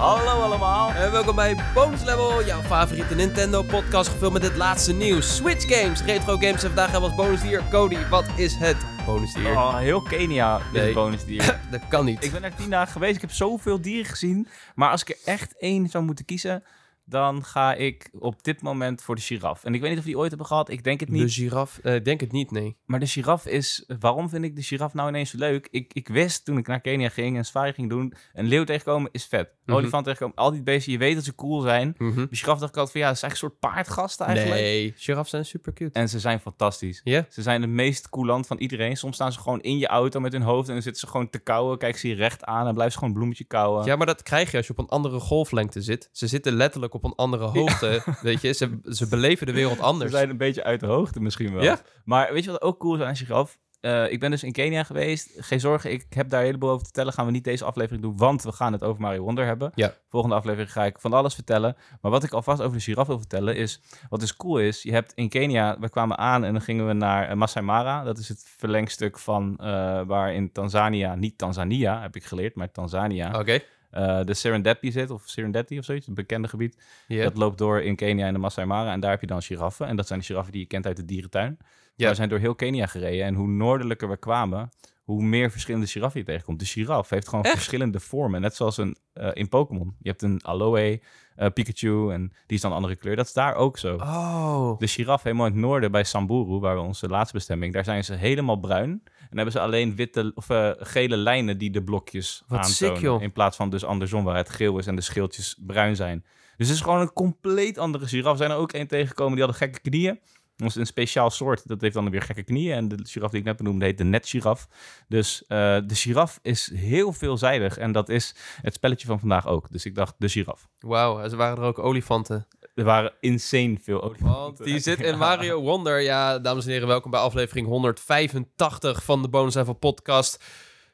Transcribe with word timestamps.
Hallo 0.00 0.42
allemaal. 0.42 0.90
En 0.90 1.10
welkom 1.10 1.34
bij 1.34 1.56
Bonus 1.74 2.02
Level, 2.02 2.44
jouw 2.44 2.60
favoriete 2.60 3.14
Nintendo 3.14 3.62
podcast 3.62 4.10
gevuld 4.10 4.32
met 4.32 4.42
het 4.42 4.56
laatste 4.56 4.92
nieuws. 4.92 5.36
Switch 5.36 5.78
games, 5.80 6.02
retro 6.02 6.36
games 6.36 6.62
en 6.62 6.66
vandaag 6.66 6.90
hebben 6.90 7.10
we 7.10 7.16
als 7.16 7.26
bonusdier 7.26 7.62
Cody. 7.70 7.96
Wat 8.10 8.24
is 8.36 8.54
het 8.54 8.76
bonusdier? 9.06 9.50
Oh, 9.52 9.76
heel 9.76 10.02
Kenia 10.02 10.56
is 10.58 10.62
Nee. 10.72 10.82
het 10.84 10.94
bonusdier. 10.94 11.60
Dat 11.70 11.80
kan 11.88 12.04
niet. 12.04 12.24
ik 12.24 12.32
ben 12.32 12.44
er 12.44 12.54
tien 12.54 12.70
dagen 12.70 12.92
geweest. 12.92 13.14
Ik 13.14 13.20
heb 13.20 13.30
zoveel 13.32 13.80
dieren 13.80 14.10
gezien. 14.10 14.48
Maar 14.74 14.90
als 14.90 15.00
ik 15.02 15.08
er 15.08 15.16
echt 15.24 15.54
één 15.58 15.88
zou 15.88 16.04
moeten 16.04 16.24
kiezen, 16.24 16.64
dan 17.10 17.44
ga 17.44 17.74
ik 17.74 18.10
op 18.18 18.42
dit 18.42 18.62
moment 18.62 19.02
voor 19.02 19.14
de 19.14 19.20
giraf. 19.20 19.64
En 19.64 19.74
ik 19.74 19.80
weet 19.80 19.90
niet 19.90 19.98
of 19.98 20.04
die 20.04 20.18
ooit 20.18 20.28
hebben 20.28 20.46
gehad. 20.46 20.70
Ik 20.70 20.84
denk 20.84 21.00
het 21.00 21.08
De 21.08 21.14
niet. 21.14 21.32
giraf? 21.32 21.78
Eh, 21.82 21.94
ik 21.94 22.04
denk 22.04 22.20
het 22.20 22.32
niet, 22.32 22.50
nee. 22.50 22.76
Maar 22.84 23.00
de 23.00 23.06
giraf 23.06 23.46
is... 23.46 23.84
Waarom 24.00 24.28
vind 24.28 24.44
ik 24.44 24.56
de 24.56 24.62
giraf 24.62 24.94
nou 24.94 25.08
ineens 25.08 25.30
zo 25.30 25.38
leuk? 25.38 25.68
Ik, 25.70 25.92
ik 25.92 26.08
wist 26.08 26.44
toen 26.44 26.58
ik 26.58 26.66
naar 26.66 26.80
Kenia 26.80 27.08
ging 27.08 27.36
en 27.36 27.44
safari 27.44 27.72
ging 27.72 27.88
doen... 27.88 28.14
Een 28.34 28.46
leeuw 28.46 28.64
tegenkomen 28.64 29.08
is 29.12 29.24
vet. 29.24 29.46
Een 29.48 29.76
Mhm. 29.76 29.78
olifant 29.78 30.04
tegenkomen, 30.04 30.36
al 30.36 30.50
die 30.50 30.62
beesten, 30.62 30.92
je 30.92 30.98
weet 30.98 31.14
dat 31.14 31.24
ze 31.24 31.34
cool 31.34 31.60
zijn. 31.60 31.94
Mhm. 31.98 32.26
De 32.30 32.36
giraf 32.36 32.58
dacht 32.58 32.70
ik 32.72 32.76
altijd 32.76 32.90
van 32.90 33.00
ja, 33.00 33.06
dat 33.06 33.16
is 33.16 33.22
een 33.22 33.36
soort 33.36 33.58
paardgast 33.58 34.20
eigenlijk. 34.20 34.60
Nee, 34.60 34.92
giraffen 34.96 35.30
zijn 35.30 35.44
super 35.44 35.72
cute. 35.72 35.98
En 35.98 36.08
ze 36.08 36.18
zijn 36.20 36.40
fantastisch. 36.40 37.00
Ja? 37.04 37.26
Ze 37.30 37.42
zijn 37.42 37.60
het 37.62 37.70
meest 37.70 38.08
coulant 38.08 38.46
van 38.46 38.58
iedereen. 38.58 38.96
Soms 38.96 39.14
staan 39.14 39.32
ze 39.32 39.40
gewoon 39.40 39.60
in 39.60 39.78
je 39.78 39.86
auto 39.86 40.20
met 40.20 40.32
hun 40.32 40.42
hoofd 40.42 40.66
en 40.68 40.72
dan 40.74 40.82
zitten 40.82 41.00
ze 41.00 41.06
gewoon 41.06 41.30
te 41.30 41.38
kauwen. 41.38 41.78
Kijk 41.78 41.96
ze 41.96 42.08
je 42.08 42.14
recht 42.14 42.44
aan 42.44 42.66
en 42.66 42.72
blijven 42.72 42.92
ze 42.92 42.98
gewoon 42.98 43.12
een 43.12 43.18
bloemetje 43.20 43.44
kauwen. 43.44 43.84
Ja, 43.84 43.96
maar 43.96 44.06
dat 44.06 44.22
krijg 44.22 44.50
je 44.50 44.56
als 44.56 44.66
je 44.66 44.72
op 44.72 44.78
een 44.78 44.88
andere 44.88 45.20
golflengte 45.20 45.82
zit. 45.82 46.08
Ze 46.12 46.26
zitten 46.26 46.52
letterlijk 46.52 46.94
op 46.94 46.99
een 47.04 47.14
andere 47.14 47.44
hoogte, 47.44 48.02
weet 48.22 48.40
je. 48.40 48.52
Ze, 48.52 48.78
ze 48.84 49.08
beleven 49.08 49.46
de 49.46 49.52
wereld 49.52 49.76
Ze 49.76 49.82
anders. 49.82 50.10
zijn 50.10 50.30
een 50.30 50.36
beetje 50.36 50.64
uit 50.64 50.80
de 50.80 50.86
hoogte 50.86 51.20
misschien 51.20 51.52
wel. 51.52 51.62
Ja. 51.62 51.80
Maar 52.04 52.32
weet 52.32 52.44
je 52.44 52.50
wat 52.50 52.62
ook 52.62 52.78
cool 52.78 52.94
is 52.94 53.00
aan 53.00 53.08
een 53.08 53.16
giraf? 53.16 53.58
Eh, 53.80 54.12
ik 54.12 54.20
ben 54.20 54.30
dus 54.30 54.42
in 54.42 54.52
Kenia 54.52 54.84
geweest. 54.84 55.32
Geen 55.36 55.60
zorgen, 55.60 55.92
ik 55.92 56.06
heb 56.08 56.28
daar 56.28 56.40
een 56.40 56.46
heleboel 56.46 56.68
over 56.68 56.80
te 56.80 56.84
vertellen. 56.84 57.12
Gaan 57.12 57.26
we 57.26 57.32
niet 57.32 57.44
deze 57.44 57.64
aflevering 57.64 58.02
doen, 58.02 58.16
want 58.16 58.42
we 58.42 58.52
gaan 58.52 58.72
het 58.72 58.84
over 58.84 59.00
Mario 59.00 59.22
Wonder 59.22 59.46
hebben. 59.46 59.72
Ja. 59.74 59.94
Volgende 60.08 60.36
aflevering 60.36 60.72
ga 60.72 60.84
ik 60.84 61.00
van 61.00 61.12
alles 61.12 61.34
vertellen. 61.34 61.76
Maar 62.00 62.10
wat 62.10 62.24
ik 62.24 62.32
alvast 62.32 62.62
over 62.62 62.76
de 62.76 62.82
giraf 62.82 63.06
wil 63.06 63.18
vertellen 63.18 63.56
is... 63.56 63.80
Wat 64.08 64.20
dus 64.20 64.36
cool 64.36 64.58
is, 64.58 64.82
je 64.82 64.92
hebt 64.92 65.12
in 65.14 65.28
Kenia... 65.28 65.78
We 65.78 65.90
kwamen 65.90 66.18
aan 66.18 66.44
en 66.44 66.52
dan 66.52 66.62
gingen 66.62 66.86
we 66.86 66.92
naar 66.92 67.28
eh, 67.28 67.36
Masai 67.36 67.64
Mara. 67.64 68.02
Dat 68.02 68.18
is 68.18 68.28
het 68.28 68.44
verlengstuk 68.56 69.18
van 69.18 69.56
eh, 69.56 69.66
waar 70.06 70.34
in 70.34 70.52
Tanzania... 70.52 71.14
Niet 71.14 71.38
Tanzania, 71.38 72.00
heb 72.00 72.16
ik 72.16 72.24
geleerd, 72.24 72.54
maar 72.54 72.72
Tanzania... 72.72 73.38
Oké. 73.38 73.60
Eh, 73.90 74.24
de 74.24 74.34
Serendipity 74.34 74.90
zit, 74.90 75.10
of 75.10 75.22
Serendipity 75.24 75.78
of 75.78 75.84
zoiets, 75.84 76.06
een 76.06 76.14
bekende 76.14 76.48
gebied. 76.48 76.82
Dat 77.08 77.36
loopt 77.36 77.58
door 77.58 77.80
in 77.80 77.96
Kenia 77.96 78.26
en 78.26 78.32
de 78.32 78.38
Masai 78.38 78.66
Mara. 78.66 78.92
En 78.92 79.00
daar 79.00 79.10
heb 79.10 79.20
je 79.20 79.26
dan 79.26 79.42
giraffen. 79.42 79.86
En 79.86 79.96
dat 79.96 80.06
zijn 80.06 80.18
de 80.18 80.24
giraffen 80.24 80.52
die 80.52 80.60
je 80.60 80.66
kent 80.66 80.86
uit 80.86 80.96
de 80.96 81.04
dierentuin. 81.04 81.58
Ja. 81.96 82.08
We 82.08 82.14
zijn 82.14 82.28
door 82.28 82.38
heel 82.38 82.54
Kenia 82.54 82.86
gereden. 82.86 83.24
En 83.24 83.34
hoe 83.34 83.48
noordelijker 83.48 84.08
we 84.08 84.16
kwamen, 84.16 84.70
hoe 85.10 85.22
meer 85.22 85.50
verschillende 85.50 85.86
giraffen 85.86 86.20
je 86.20 86.26
tegenkomt. 86.26 86.58
De 86.58 86.64
giraf 86.64 87.10
heeft 87.10 87.28
gewoon 87.28 87.44
Echt? 87.44 87.54
verschillende 87.54 88.00
vormen. 88.00 88.40
Net 88.40 88.54
zoals 88.54 88.76
een, 88.76 88.96
eh, 89.12 89.28
in 89.32 89.48
Pokémon. 89.48 89.94
Je 89.98 90.08
hebt 90.08 90.22
een 90.22 90.44
Aloe, 90.44 91.00
eh, 91.36 91.46
Pikachu 91.54 92.12
en 92.12 92.32
die 92.46 92.56
is 92.56 92.60
dan 92.60 92.70
een 92.70 92.76
andere 92.76 92.96
kleur. 92.96 93.16
Dat 93.16 93.26
is 93.26 93.32
daar 93.32 93.54
ook 93.54 93.78
zo. 93.78 93.94
Oh. 93.94 94.78
De 94.78 94.86
giraf 94.86 95.22
helemaal 95.22 95.46
in 95.46 95.52
het 95.52 95.60
noorden 95.60 95.90
bij 95.90 96.04
Samburu, 96.04 96.58
waar 96.58 96.74
we 96.74 96.82
onze 96.82 97.08
laatste 97.08 97.34
bestemming, 97.34 97.72
daar 97.72 97.84
zijn 97.84 98.04
ze 98.04 98.14
helemaal 98.14 98.56
bruin. 98.56 99.02
En 99.30 99.36
hebben 99.36 99.52
ze 99.52 99.60
alleen 99.60 99.96
witte 99.96 100.32
of 100.34 100.50
eh, 100.50 100.70
gele 100.76 101.16
lijnen 101.16 101.58
die 101.58 101.70
de 101.70 101.82
blokjes 101.82 102.42
Wat 102.46 102.58
aantonen. 102.58 102.76
sick, 102.76 102.96
joh. 102.96 103.22
In 103.22 103.32
plaats 103.32 103.56
van 103.56 103.70
dus 103.70 103.84
andersom, 103.84 104.24
waar 104.24 104.36
het 104.36 104.50
geel 104.50 104.78
is 104.78 104.86
en 104.86 104.96
de 104.96 105.02
schildjes 105.02 105.58
bruin 105.66 105.96
zijn. 105.96 106.24
Dus 106.56 106.68
het 106.68 106.76
is 106.76 106.82
gewoon 106.82 107.00
een 107.00 107.12
compleet 107.12 107.78
andere 107.78 108.06
giraf. 108.06 108.36
Zijn 108.36 108.50
er 108.50 108.56
ook 108.56 108.72
één 108.72 108.86
tegengekomen 108.86 109.32
die 109.36 109.44
hadden 109.44 109.60
gekke 109.60 109.80
knieën. 109.80 110.20
Dat 110.60 110.68
is 110.68 110.76
een 110.76 110.86
speciaal 110.86 111.30
soort, 111.30 111.68
dat 111.68 111.80
heeft 111.80 111.94
dan 111.94 112.10
weer 112.10 112.22
gekke 112.22 112.42
knieën. 112.42 112.76
En 112.76 112.88
de 112.88 112.98
giraf 113.02 113.30
die 113.30 113.40
ik 113.40 113.46
net 113.46 113.56
benoemde 113.56 113.84
heet 113.84 113.98
de 113.98 114.04
netgiraf. 114.04 114.68
Dus 115.08 115.42
eh, 115.46 115.78
de 115.86 115.94
giraf 115.94 116.38
is 116.42 116.70
heel 116.74 117.12
veelzijdig. 117.12 117.78
En 117.78 117.92
dat 117.92 118.08
is 118.08 118.34
het 118.62 118.74
spelletje 118.74 119.06
van 119.06 119.20
vandaag 119.20 119.46
ook. 119.46 119.66
Dus 119.70 119.84
ik 119.84 119.94
dacht, 119.94 120.14
de 120.18 120.28
giraf. 120.28 120.68
Wauw, 120.78 121.28
ze 121.28 121.36
waren 121.36 121.58
er 121.58 121.64
ook 121.64 121.78
olifanten. 121.78 122.46
Er 122.74 122.84
waren 122.84 123.12
insane 123.20 123.76
veel 123.82 124.02
olifanten. 124.02 124.42
Want 124.42 124.64
die 124.64 124.78
zit 124.78 125.00
in 125.00 125.18
Mario 125.18 125.60
Wonder. 125.60 126.00
Ja, 126.00 126.38
dames 126.38 126.64
en 126.64 126.70
heren, 126.70 126.88
welkom 126.88 127.10
bij 127.10 127.20
aflevering 127.20 127.66
185 127.66 129.04
van 129.04 129.22
de 129.22 129.28
Bonus 129.28 129.54
Level 129.54 129.74
podcast. 129.74 130.44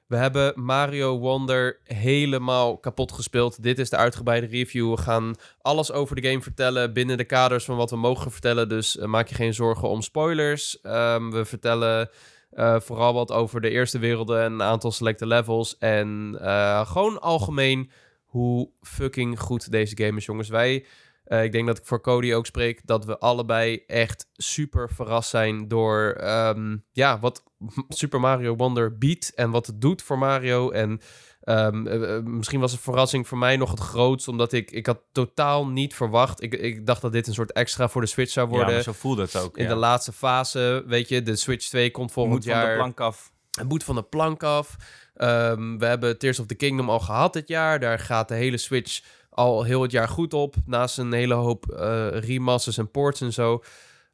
We 0.07 0.17
hebben 0.17 0.53
Mario 0.57 1.19
Wonder 1.19 1.79
helemaal 1.85 2.79
kapot 2.79 3.13
gespeeld. 3.13 3.63
Dit 3.63 3.79
is 3.79 3.91
de 3.91 3.97
uitgebreide 3.97 4.47
review. 4.47 4.91
We 4.91 5.01
gaan 5.01 5.35
alles 5.61 5.93
over 5.93 6.21
de 6.21 6.29
game 6.29 6.43
vertellen 6.43 6.93
binnen 6.93 7.17
de 7.17 7.25
kaders 7.25 7.65
van 7.65 7.77
wat 7.77 7.91
we 7.91 7.97
mogen 7.97 8.31
vertellen. 8.31 8.69
Dus 8.69 8.99
eh, 8.99 9.07
maak 9.07 9.29
je 9.29 9.35
geen 9.35 9.55
zorgen 9.55 9.89
om 9.89 10.03
spoilers. 10.03 10.81
Ehm, 10.81 11.31
we 11.31 11.45
vertellen 11.45 12.11
eh, 12.51 12.81
vooral 12.81 13.15
wat 13.15 13.33
over 13.33 13.61
de 13.61 13.71
eerste 13.71 13.99
werelden 13.99 14.43
en 14.43 14.53
een 14.53 14.63
aantal 14.63 14.93
selecte 14.93 15.27
levels. 15.27 15.79
En 15.79 16.39
eh, 16.41 16.91
gewoon 16.91 17.21
algemeen 17.21 17.91
hoe 18.25 18.71
fucking 18.81 19.41
goed 19.41 19.71
deze 19.71 19.97
game 19.97 20.17
is, 20.17 20.25
jongens. 20.25 20.49
Wij 20.49 20.87
ik 21.27 21.53
denk 21.53 21.67
dat 21.67 21.79
ik 21.79 21.87
voor 21.87 22.01
Cody 22.01 22.33
ook 22.33 22.47
spreek 22.47 22.81
dat 22.85 23.05
we 23.05 23.19
allebei 23.19 23.83
echt 23.87 24.29
super 24.33 24.91
verrast 24.91 25.31
zijn 25.31 25.69
door 25.69 26.11
ehm, 26.11 26.77
ja, 26.93 27.19
wat 27.19 27.43
Super 27.89 28.21
Mario 28.21 28.57
Wonder 28.57 28.99
biedt 28.99 29.35
en 29.35 29.51
wat 29.51 29.67
het 29.67 29.81
doet 29.81 30.03
voor 30.03 30.19
Mario. 30.19 30.71
En 30.71 31.01
ehm, 31.41 31.87
eh, 31.87 32.17
eh, 32.17 32.23
misschien 32.25 32.61
was 32.61 32.73
de 32.73 32.79
verrassing 32.79 33.29
voor 33.29 33.39
mij 33.39 33.57
nog 33.57 33.71
het 33.71 33.81
grootst, 33.81 34.29
omdat 34.29 34.53
ik, 34.53 34.71
ik 34.71 34.87
had 34.87 35.01
totaal 35.13 35.67
niet 35.67 35.95
verwacht. 35.95 36.43
Ik, 36.43 36.55
ik 36.55 36.87
dacht 36.87 37.03
dat 37.03 37.13
dit 37.13 37.27
een 37.27 37.35
soort 37.35 37.53
extra 37.53 37.89
voor 37.89 38.01
de 38.01 38.07
Switch 38.07 38.33
zou 38.33 38.47
Ja, 38.49 38.55
worden. 38.55 38.75
maar 38.75 38.83
zo 38.83 38.93
voelde 38.93 39.23
het 39.23 39.37
ook. 39.37 39.57
in 39.57 39.63
ja. 39.63 39.69
de 39.69 39.75
laatste 39.75 40.13
fase, 40.13 40.85
weet 40.87 41.09
je, 41.09 41.23
de 41.23 41.37
Switch 41.37 41.69
2 41.69 41.91
komt 41.91 42.13
volgend 42.13 42.35
Moet 42.35 42.45
van 42.45 42.55
jaar. 42.55 42.71
de 42.71 42.77
plank 42.77 43.01
af. 43.01 43.33
Het 43.51 43.69
moet 43.69 43.85
van 43.85 43.95
de 43.95 44.03
plank 44.03 44.43
af. 44.43 44.77
Ehm, 45.15 45.79
we 45.79 45.87
hebben 45.87 46.19
Tears 46.19 46.39
of 46.39 46.47
the 46.47 46.55
Kingdom 46.55 46.91
al 46.91 47.01
gehad 47.01 47.33
dit 47.33 47.49
jaar. 47.49 47.81
Daar 47.81 47.99
gaat 47.99 48.29
de 48.29 48.35
hele 48.35 48.57
Switch 48.59 49.01
al 49.31 49.63
heel 49.63 49.83
het 49.83 49.91
jaar 49.91 50.09
goed 50.09 50.35
op. 50.35 50.55
Naast 50.67 50.99
een 50.99 51.13
hele 51.13 51.35
hoop 51.35 51.71
eh, 51.71 52.07
remasters 52.11 52.79
en 52.79 52.91
ports 52.91 53.21
en 53.21 53.33
zo. 53.33 53.63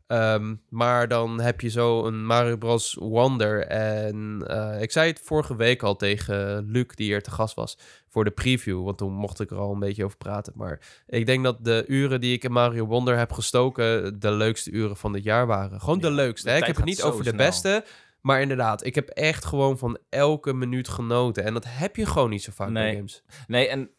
Ehm, 0.06 0.54
maar 0.68 1.08
dan 1.08 1.40
heb 1.40 1.60
je 1.60 1.68
zo 1.68 2.06
een 2.06 2.26
Mario 2.26 2.56
Bros. 2.56 2.94
Wonder. 2.94 3.66
En 3.66 4.44
eh, 4.46 4.82
ik 4.82 4.92
zei 4.92 5.08
het 5.10 5.20
vorige 5.24 5.56
week 5.56 5.82
al 5.82 5.96
tegen 5.96 6.64
Luc, 6.70 6.86
die 6.94 7.06
hier 7.06 7.22
te 7.22 7.30
gast 7.30 7.54
was, 7.54 7.78
voor 8.08 8.24
de 8.24 8.30
preview. 8.30 8.84
Want 8.84 8.98
toen 8.98 9.12
mocht 9.12 9.40
ik 9.40 9.50
er 9.50 9.56
al 9.56 9.72
een 9.72 9.78
beetje 9.78 10.04
over 10.04 10.16
praten. 10.16 10.52
Maar 10.56 10.80
ik 11.06 11.26
denk 11.26 11.44
dat 11.44 11.64
de 11.64 11.84
uren 11.86 12.20
die 12.20 12.32
ik 12.32 12.44
in 12.44 12.52
Mario 12.52 12.86
Wonder 12.86 13.18
heb 13.18 13.32
gestoken, 13.32 14.20
de 14.20 14.30
leukste 14.30 14.70
uren 14.70 14.96
van 14.96 15.12
dit 15.12 15.24
jaar 15.24 15.46
waren. 15.46 15.80
Gewoon 15.80 16.00
de 16.00 16.10
leukste. 16.10 16.46
de 16.46 16.52
Hè? 16.52 16.58
Ik 16.58 16.66
heb 16.66 16.76
het 16.76 16.84
niet 16.84 17.02
over 17.02 17.24
de 17.24 17.34
beste. 17.34 17.84
Maar 18.20 18.40
inderdaad, 18.40 18.84
ik 18.84 18.94
heb 18.94 19.08
echt 19.08 19.44
gewoon 19.44 19.78
van 19.78 19.98
elke 20.08 20.52
minuut 20.52 20.88
genoten. 20.88 21.44
En 21.44 21.52
dat 21.52 21.64
heb 21.68 21.96
je 21.96 22.06
gewoon 22.06 22.30
niet 22.30 22.42
zo 22.42 22.52
vaak 22.54 22.72
bij 22.72 22.82
Nee. 22.82 22.94
games. 22.94 23.22
Nee, 23.46 23.68
en 23.68 23.90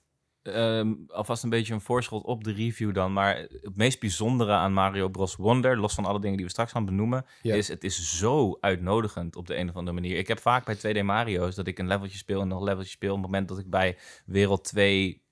ehm, 0.44 0.94
alvast 1.08 1.44
een 1.44 1.50
beetje 1.50 1.74
een 1.74 1.82
voorschot 1.82 2.24
op 2.24 2.44
de 2.44 2.52
review 2.52 2.94
dan. 2.94 3.14
Maar 3.14 3.38
het 3.38 3.76
meest 3.76 4.00
bijzondere 4.00 4.52
aan 4.52 4.74
Mario 4.74 5.10
Bros. 5.10 5.36
Wonder, 5.36 5.78
los 5.78 5.94
van 5.94 6.06
alle 6.06 6.20
dingen 6.20 6.36
die 6.36 6.46
we 6.46 6.52
straks 6.52 6.72
gaan 6.72 6.86
benoemen, 6.86 7.26
Ja. 7.42 7.56
is 7.56 7.68
het 7.68 7.84
is 7.84 8.18
zo 8.20 8.58
uitnodigend 8.60 9.36
op 9.36 9.48
de 9.48 9.56
een 9.58 9.70
of 9.70 9.76
andere 9.76 10.00
manier. 10.00 10.18
Ik 10.18 10.28
heb 10.28 10.40
vaak 10.40 10.66
bij 10.66 10.76
2D 10.76 11.04
Mario's 11.04 11.56
dat 11.56 11.68
ik 11.68 11.80
een 11.80 11.88
leveltje 11.88 12.18
speel 12.18 12.42
en 12.42 12.48
nog 12.48 12.58
een 12.60 12.66
leveltje 12.66 12.92
speel. 12.92 13.10
Op 13.16 13.22
het 13.22 13.26
moment 13.26 13.48
dat 13.48 13.58
ik 13.60 13.70
bij 13.70 13.98
wereld 14.26 14.64
2 14.64 15.23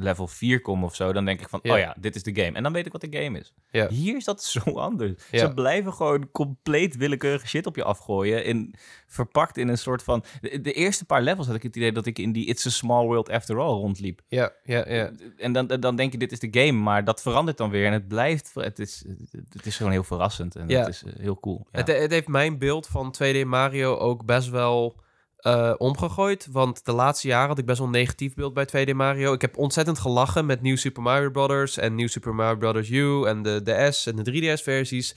level 0.00 0.26
4 0.26 0.60
kom 0.60 0.84
of 0.84 0.94
zo, 0.94 1.12
dan 1.12 1.24
denk 1.24 1.40
ik 1.40 1.48
van, 1.48 1.60
Ja. 1.62 1.72
oh 1.72 1.78
ja, 1.78 1.96
dit 2.00 2.14
is 2.14 2.22
de 2.22 2.34
game. 2.34 2.56
En 2.56 2.62
dan 2.62 2.72
weet 2.72 2.86
ik 2.86 2.92
wat 2.92 3.00
de 3.00 3.18
game 3.20 3.38
is. 3.38 3.52
Ja. 3.70 3.88
Hier 3.88 4.16
is 4.16 4.24
dat 4.24 4.42
zo 4.54 4.60
anders. 4.60 5.12
Ja. 5.30 5.38
Ze 5.38 5.54
blijven 5.54 5.92
gewoon 5.92 6.30
compleet 6.30 6.96
willekeurige 6.96 7.46
shit 7.46 7.66
op 7.66 7.76
je 7.76 7.84
afgooien. 7.84 8.44
In, 8.44 8.74
verpakt 9.06 9.56
in 9.56 9.68
een 9.68 9.78
soort 9.78 10.02
van... 10.02 10.24
De, 10.40 10.60
de 10.60 10.72
eerste 10.72 11.04
paar 11.04 11.22
levels 11.22 11.46
had 11.46 11.56
ik 11.56 11.62
het 11.62 11.76
idee 11.76 11.92
dat 11.92 12.06
ik 12.06 12.18
in 12.18 12.32
die 12.32 12.46
It's 12.46 12.66
a 12.66 12.70
Small 12.70 13.06
World 13.06 13.30
After 13.30 13.58
All 13.58 13.74
rondliep. 13.74 14.20
Ja, 14.28 14.52
ja, 14.64 14.92
ja. 14.92 15.10
En 15.36 15.52
dan, 15.52 15.66
dan 15.66 15.96
denk 15.96 16.12
je, 16.12 16.18
dit 16.18 16.32
is 16.32 16.38
de 16.38 16.48
game, 16.50 16.78
maar 16.82 17.04
dat 17.04 17.22
verandert 17.22 17.56
dan 17.56 17.70
weer. 17.70 17.86
En 17.86 17.92
het 17.92 18.08
blijft... 18.08 18.50
Het 18.54 18.78
is, 18.78 19.04
het 19.52 19.66
is 19.66 19.76
gewoon 19.76 19.92
heel 19.92 20.04
verrassend 20.04 20.56
en 20.56 20.68
het 20.68 20.88
is 20.88 21.04
eh, 21.04 21.12
heel 21.18 21.40
cool. 21.40 21.66
Ja. 21.72 21.78
Het, 21.78 21.88
het 21.88 22.10
heeft 22.10 22.28
mijn 22.28 22.58
beeld 22.58 22.86
van 22.86 23.14
2D 23.22 23.46
Mario 23.46 23.96
ook 23.96 24.24
best 24.24 24.48
wel 24.48 25.00
eh, 25.38 25.74
omgegooid. 25.76 26.48
Want 26.50 26.84
de 26.84 26.92
laatste 26.92 27.28
jaren 27.28 27.48
had 27.48 27.58
ik 27.58 27.64
best 27.66 27.78
wel 27.78 27.86
een 27.86 27.92
negatief 27.92 28.34
beeld 28.34 28.54
bij 28.54 28.66
2D 28.66 28.92
Mario. 28.94 29.32
Ik 29.32 29.40
heb 29.40 29.56
ontzettend 29.56 29.98
gelachen 29.98 30.46
met 30.46 30.62
New 30.62 30.76
Super 30.76 31.02
Mario 31.02 31.30
Bros. 31.30 31.76
en 31.76 31.94
New 31.94 32.08
Super 32.08 32.34
Mario 32.34 32.56
Bros. 32.72 32.88
U 32.90 33.24
en 33.26 33.42
de 33.42 33.62
DS 33.90 34.06
en 34.06 34.16
de 34.16 34.22
3DS-versies. 34.22 35.14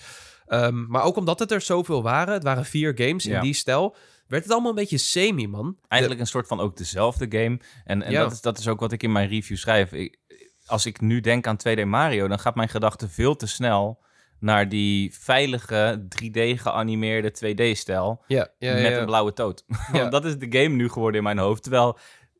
Ehm, 0.47 0.85
maar 0.87 1.03
ook 1.03 1.15
omdat 1.15 1.39
het 1.39 1.51
er 1.51 1.61
zoveel 1.61 2.03
waren, 2.03 2.33
het 2.33 2.43
waren 2.43 2.65
vier 2.65 2.93
games 2.95 3.25
in 3.25 3.31
Ja. 3.31 3.41
die 3.41 3.53
stijl, 3.53 3.95
werd 4.27 4.43
het 4.43 4.51
allemaal 4.51 4.69
een 4.69 4.75
beetje 4.75 4.97
semi, 4.97 5.47
man. 5.47 5.77
Eigenlijk 5.87 6.21
een 6.21 6.27
soort 6.27 6.47
van 6.47 6.59
ook 6.59 6.77
dezelfde 6.77 7.25
game. 7.29 7.59
En, 7.85 8.01
en 8.03 8.11
Ja. 8.11 8.21
dat, 8.21 8.31
is, 8.31 8.41
dat 8.41 8.57
is 8.57 8.67
ook 8.67 8.79
wat 8.79 8.91
ik 8.91 9.03
in 9.03 9.11
mijn 9.11 9.27
review 9.29 9.57
schrijf. 9.57 9.91
Ik, 9.91 10.17
als 10.65 10.85
ik 10.85 11.01
nu 11.01 11.19
denk 11.19 11.47
aan 11.47 11.57
2D 11.67 11.85
Mario, 11.85 12.27
dan 12.27 12.39
gaat 12.39 12.55
mijn 12.55 12.69
gedachte 12.69 13.09
veel 13.09 13.35
te 13.35 13.47
snel 13.47 13.99
naar 14.41 14.69
die 14.69 15.13
veilige 15.19 16.07
3D 16.07 16.61
geanimeerde 16.61 17.31
2D-stijl 17.31 18.23
Ja, 18.27 18.47
ja, 18.57 18.73
met 18.73 18.97
een 18.97 19.05
blauwe 19.05 19.33
toot. 19.33 19.63
Want 19.91 20.11
dat 20.11 20.25
is 20.25 20.37
de 20.37 20.59
game 20.59 20.75
nu 20.75 20.89
geworden 20.89 21.17
in 21.17 21.23
mijn 21.23 21.37
hoofd. 21.37 21.63
Terwijl 21.63 21.97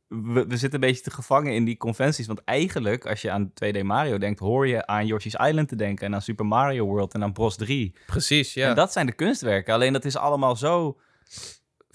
we, 0.08 0.46
we 0.48 0.58
zitten 0.58 0.74
een 0.74 0.88
beetje 0.90 1.04
te 1.04 1.12
gevangen 1.12 1.54
in 1.54 1.66
die 1.66 1.78
conventies. 1.78 2.28
Want 2.28 2.44
eigenlijk, 2.44 3.06
als 3.06 3.22
je 3.22 3.32
aan 3.32 3.52
2D 3.66 3.82
Mario 3.82 4.18
denkt, 4.18 4.40
hoor 4.40 4.68
je 4.68 4.88
aan 4.88 5.06
Yoshi's 5.06 5.36
Island 5.36 5.68
te 5.68 5.76
denken 5.76 6.06
en 6.06 6.14
aan 6.14 6.22
Super 6.22 6.46
Mario 6.46 6.86
World 6.86 7.14
en 7.14 7.24
aan 7.24 7.34
Bros 7.34 7.56
3. 7.56 7.96
Precies, 8.06 8.54
ja. 8.54 8.70
En 8.70 8.76
dat 8.76 8.92
zijn 8.92 9.06
de 9.06 9.12
kunstwerken. 9.12 9.74
Alleen 9.74 9.94
dat 9.94 10.06
is 10.06 10.18
allemaal 10.18 10.56
zo 10.56 11.00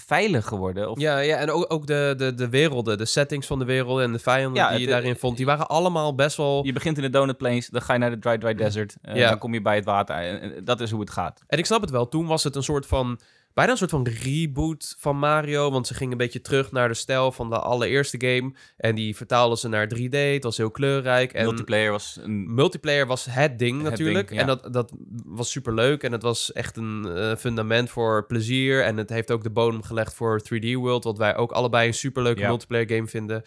veilig 0.07 0.47
geworden. 0.47 0.91
Of, 0.91 1.01
Ja, 1.01 1.19
ja 1.19 1.37
en 1.37 1.51
ook, 1.51 1.73
ook 1.73 1.87
de, 1.87 2.15
de, 2.17 2.35
de 2.35 2.49
werelden, 2.49 2.99
de 2.99 3.05
settings 3.05 3.47
van 3.47 3.59
de 3.59 3.65
werelden 3.65 4.05
en 4.05 4.13
de 4.13 4.19
vijanden 4.19 4.63
Ja, 4.63 4.71
die 4.71 4.81
je 4.81 4.87
daarin 4.87 5.17
vond, 5.17 5.37
die 5.37 5.47
waren 5.47 5.69
allemaal 5.69 6.15
best 6.15 6.37
wel... 6.37 6.65
Je 6.65 6.73
begint 6.73 6.97
in 6.97 7.03
de 7.03 7.11
Donut 7.11 7.37
Plains, 7.37 7.67
dan 7.67 7.83
ga 7.83 7.93
je 7.93 7.99
naar 7.99 8.11
de 8.11 8.19
Dry 8.19 8.39
Dry 8.39 8.55
Desert. 8.55 8.97
eh, 9.03 9.17
Ja. 9.17 9.29
Dan 9.29 9.39
kom 9.39 9.55
je 9.55 9.63
bij 9.63 9.75
het 9.75 9.85
water. 9.85 10.17
En, 10.17 10.41
en 10.41 10.65
dat 10.65 10.81
is 10.81 10.91
hoe 10.91 11.01
het 11.01 11.11
gaat. 11.11 11.43
En 11.47 11.59
ik 11.59 11.67
snap 11.67 11.81
het 11.81 11.91
wel, 11.91 12.09
toen 12.09 12.27
was 12.27 12.45
het 12.45 12.57
een 12.57 12.63
soort 12.63 12.87
van... 12.87 13.19
Bijna 13.57 13.71
een 13.71 13.77
soort 13.79 13.91
van 13.91 14.07
reboot 14.23 14.95
van 14.99 15.19
Mario. 15.19 15.71
Want 15.71 15.87
ze 15.87 15.95
gingen 15.95 16.13
een 16.13 16.19
beetje 16.19 16.41
terug 16.41 16.73
naar 16.73 16.89
de 16.89 16.95
stijl 16.95 17.33
van 17.33 17.51
de 17.51 17.59
allereerste 17.59 18.27
game. 18.27 18.53
En 18.77 18.95
die 18.95 19.17
vertaalden 19.17 19.59
ze 19.59 19.69
naar 19.69 19.89
3D. 19.95 20.11
Het 20.11 20.43
was 20.43 20.57
heel 20.57 20.71
kleurrijk. 20.71 21.33
En 21.33 21.45
Multiplayer 21.45 21.91
was 21.91 22.19
een... 22.23 22.55
multiplayer 22.55 23.07
was 23.07 23.27
het 23.31 23.59
ding 23.59 23.81
Het 23.83 23.91
natuurlijk. 23.91 24.29
ding, 24.29 24.41
ja. 24.41 24.47
En 24.47 24.47
dat, 24.47 24.73
dat 24.73 24.93
was 25.25 25.51
super 25.51 25.75
leuk. 25.75 26.03
En 26.03 26.13
het 26.13 26.23
was 26.23 26.53
echt 26.53 26.77
een 26.77 27.07
eh, 27.17 27.37
fundament 27.37 27.91
voor 27.91 28.27
plezier. 28.27 28.83
En 28.85 28.97
het 28.97 29.11
heeft 29.11 29.31
ook 29.31 29.43
de 29.43 29.51
bodem 29.51 29.83
gelegd 29.83 30.15
voor 30.15 30.41
3D 30.43 30.73
World. 30.73 31.05
Wat 31.05 31.19
wij 31.19 31.37
ook 31.37 31.53
allebei 31.53 31.87
een 31.87 31.95
superleuke 31.95 32.41
Ja. 32.41 32.49
multiplayer 32.49 32.89
game 32.89 33.07
vinden. 33.07 33.43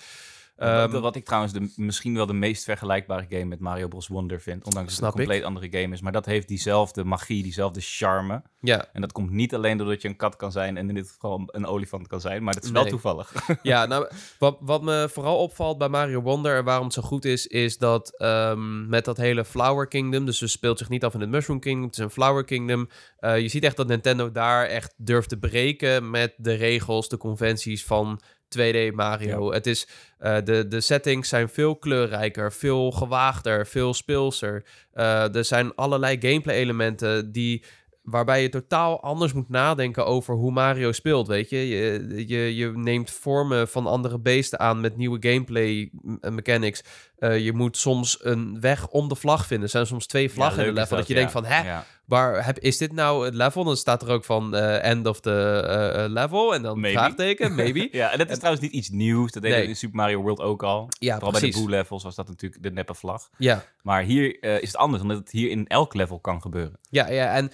Wat- 0.59 0.67
Ehm, 0.94 1.00
wat 1.01 1.15
ik 1.15 1.25
trouwens 1.25 1.53
de, 1.53 1.71
misschien 1.75 2.15
wel 2.15 2.25
de 2.25 2.33
meest 2.33 2.63
vergelijkbare 2.63 3.25
game 3.29 3.45
met 3.45 3.59
Mario 3.59 3.88
Bros. 3.88 4.07
Wonder 4.07 4.41
vind. 4.41 4.65
Ondanks 4.65 4.95
dat 4.95 4.95
het 4.95 5.01
een 5.03 5.07
ik. 5.07 5.13
compleet 5.15 5.44
andere 5.44 5.81
game 5.81 5.94
is. 5.94 6.01
Maar 6.01 6.11
dat 6.11 6.25
heeft 6.25 6.47
diezelfde 6.47 7.03
magie, 7.03 7.44
diezelfde 7.44 7.79
charme. 7.81 8.41
ja, 8.61 8.85
En 8.94 9.01
dat 9.01 9.11
komt 9.11 9.31
niet 9.31 9.56
alleen 9.56 9.77
doordat 9.77 10.01
je 10.01 10.07
een 10.07 10.15
kat 10.15 10.35
kan 10.35 10.51
zijn 10.51 10.77
en 10.77 10.89
in 10.89 10.95
dit 10.95 11.09
geval 11.11 11.44
een 11.45 11.65
olifant 11.65 12.07
kan 12.07 12.21
zijn. 12.21 12.44
Maar 12.44 12.53
dat 12.53 12.63
is 12.63 12.71
wel 12.71 12.81
Nee. 12.81 12.91
toevallig. 12.91 13.33
ja 13.61 13.85
nou, 13.85 14.09
wat, 14.39 14.57
wat 14.61 14.81
me 14.81 15.07
vooral 15.11 15.38
opvalt 15.38 15.77
bij 15.77 15.89
Mario 15.89 16.21
Wonder 16.21 16.57
en 16.57 16.63
waarom 16.63 16.85
het 16.85 16.94
zo 16.94 17.01
goed 17.01 17.25
is, 17.25 17.47
is 17.47 17.77
dat 17.77 18.17
ehm, 18.17 18.89
met 18.89 19.05
dat 19.05 19.17
hele 19.17 19.45
Flower 19.45 19.88
Kingdom, 19.88 20.25
dus 20.25 20.39
het 20.39 20.50
speelt 20.50 20.77
zich 20.77 20.89
niet 20.89 21.03
af 21.05 21.13
in 21.13 21.19
het 21.21 21.29
Mushroom 21.29 21.59
Kingdom, 21.59 21.85
het 21.85 21.97
is 21.97 22.03
een 22.03 22.09
Flower 22.09 22.44
Kingdom. 22.44 22.89
eh, 23.19 23.39
je 23.39 23.47
ziet 23.47 23.63
echt 23.63 23.77
dat 23.77 23.88
Nintendo 23.88 24.31
daar 24.31 24.65
echt 24.65 24.94
durft 24.97 25.29
te 25.29 25.38
breken 25.38 26.09
met 26.09 26.33
de 26.38 26.53
regels, 26.53 27.09
de 27.09 27.17
conventies 27.17 27.85
van 27.85 28.19
2D 28.57 28.94
Mario. 28.94 29.51
Het 29.54 29.68
is, 29.68 29.88
eh, 30.18 30.38
de, 30.44 30.68
de 30.68 30.81
settings 30.81 31.30
zijn 31.30 31.50
veel 31.50 31.75
kleurrijker, 31.75 32.54
veel 32.54 32.92
gewaagder, 32.92 33.68
veel 33.68 33.94
speelser. 33.94 34.63
Eh, 34.94 35.36
er 35.36 35.46
zijn 35.46 35.75
allerlei 35.75 36.18
gameplay 36.19 36.56
elementen 36.56 37.31
die 37.31 37.63
waarbij 38.04 38.42
je 38.42 38.50
totaal 38.50 39.01
anders 39.01 39.34
moet 39.34 39.50
nadenken 39.50 40.06
over 40.06 40.36
hoe 40.36 40.51
Mario 40.51 40.92
speelt, 40.92 41.28
weet 41.28 41.50
je. 41.50 41.68
Je, 41.68 42.24
je, 42.28 42.56
je 42.56 42.72
neemt 42.75 43.12
vormen 43.12 43.68
van 43.68 43.88
andere 43.88 44.19
beesten 44.19 44.60
aan 44.60 44.81
met 44.81 44.98
nieuwe 44.98 45.18
gameplay 45.30 45.90
m- 46.01 46.34
mechanics. 46.34 46.84
Eh, 47.18 47.40
je 47.40 47.54
moet 47.54 47.78
soms 47.78 48.18
een 48.25 48.60
weg 48.62 48.88
om 48.88 49.07
de 49.07 49.16
vlag 49.16 49.46
vinden. 49.46 49.66
Er 49.66 49.72
zijn 49.72 49.86
soms 49.86 50.06
twee 50.06 50.31
vlaggen 50.31 50.66
in 50.66 50.74
de 50.74 50.80
level. 50.80 50.98
Dat, 50.98 51.07
je 51.07 51.13
ja. 51.13 51.19
denkt 51.19 51.34
van, 51.34 51.46
hè, 51.46 51.63
Ja. 51.63 51.86
Waar 52.09 52.45
heb, 52.45 52.59
is 52.59 52.77
dit 52.77 52.91
nou 52.94 53.25
het 53.25 53.33
level? 53.33 53.63
Dan 53.63 53.77
staat 53.77 54.01
er 54.01 54.09
ook 54.09 54.25
van 54.25 54.56
eh, 54.56 54.83
end 54.83 55.07
of 55.07 55.19
the 55.19 55.61
eh, 55.67 56.03
eh, 56.03 56.11
level. 56.11 56.53
En 56.53 56.61
dan 56.61 56.79
Maybe. 56.79 56.97
vraagteken, 56.97 57.56
maybe. 57.56 57.88
Ja, 57.97 58.11
en 58.11 58.17
dat 58.17 58.29
is 58.29 58.38
trouwens 58.38 58.63
niet 58.63 58.71
iets 58.73 58.89
nieuws. 58.89 59.31
Dat 59.31 59.44
Nee. 59.44 59.61
we 59.61 59.67
in 59.67 59.75
Super 59.75 59.95
Mario 59.95 60.21
World 60.21 60.39
ook 60.39 60.63
al. 60.63 60.88
Ja, 61.00 61.13
Vooral 61.13 61.31
bij 61.31 61.41
de. 61.51 61.57
Boo 61.57 61.69
levels 61.69 62.03
was 62.03 62.15
dat 62.15 62.27
natuurlijk 62.27 62.63
de 62.63 62.71
neppe 62.71 62.94
vlag. 62.94 63.29
Ja, 63.38 63.65
Maar 63.81 64.01
hier 64.03 64.44
is 64.44 64.67
het 64.67 64.75
anders, 64.77 65.01
omdat 65.01 65.17
het 65.17 65.31
hier 65.31 65.50
in 65.50 65.67
elk 65.67 65.94
level 65.94 66.19
kan 66.19 66.41
gebeuren. 66.41 66.79
Ja, 66.89 67.09
ja, 67.09 67.33
en 67.33 67.51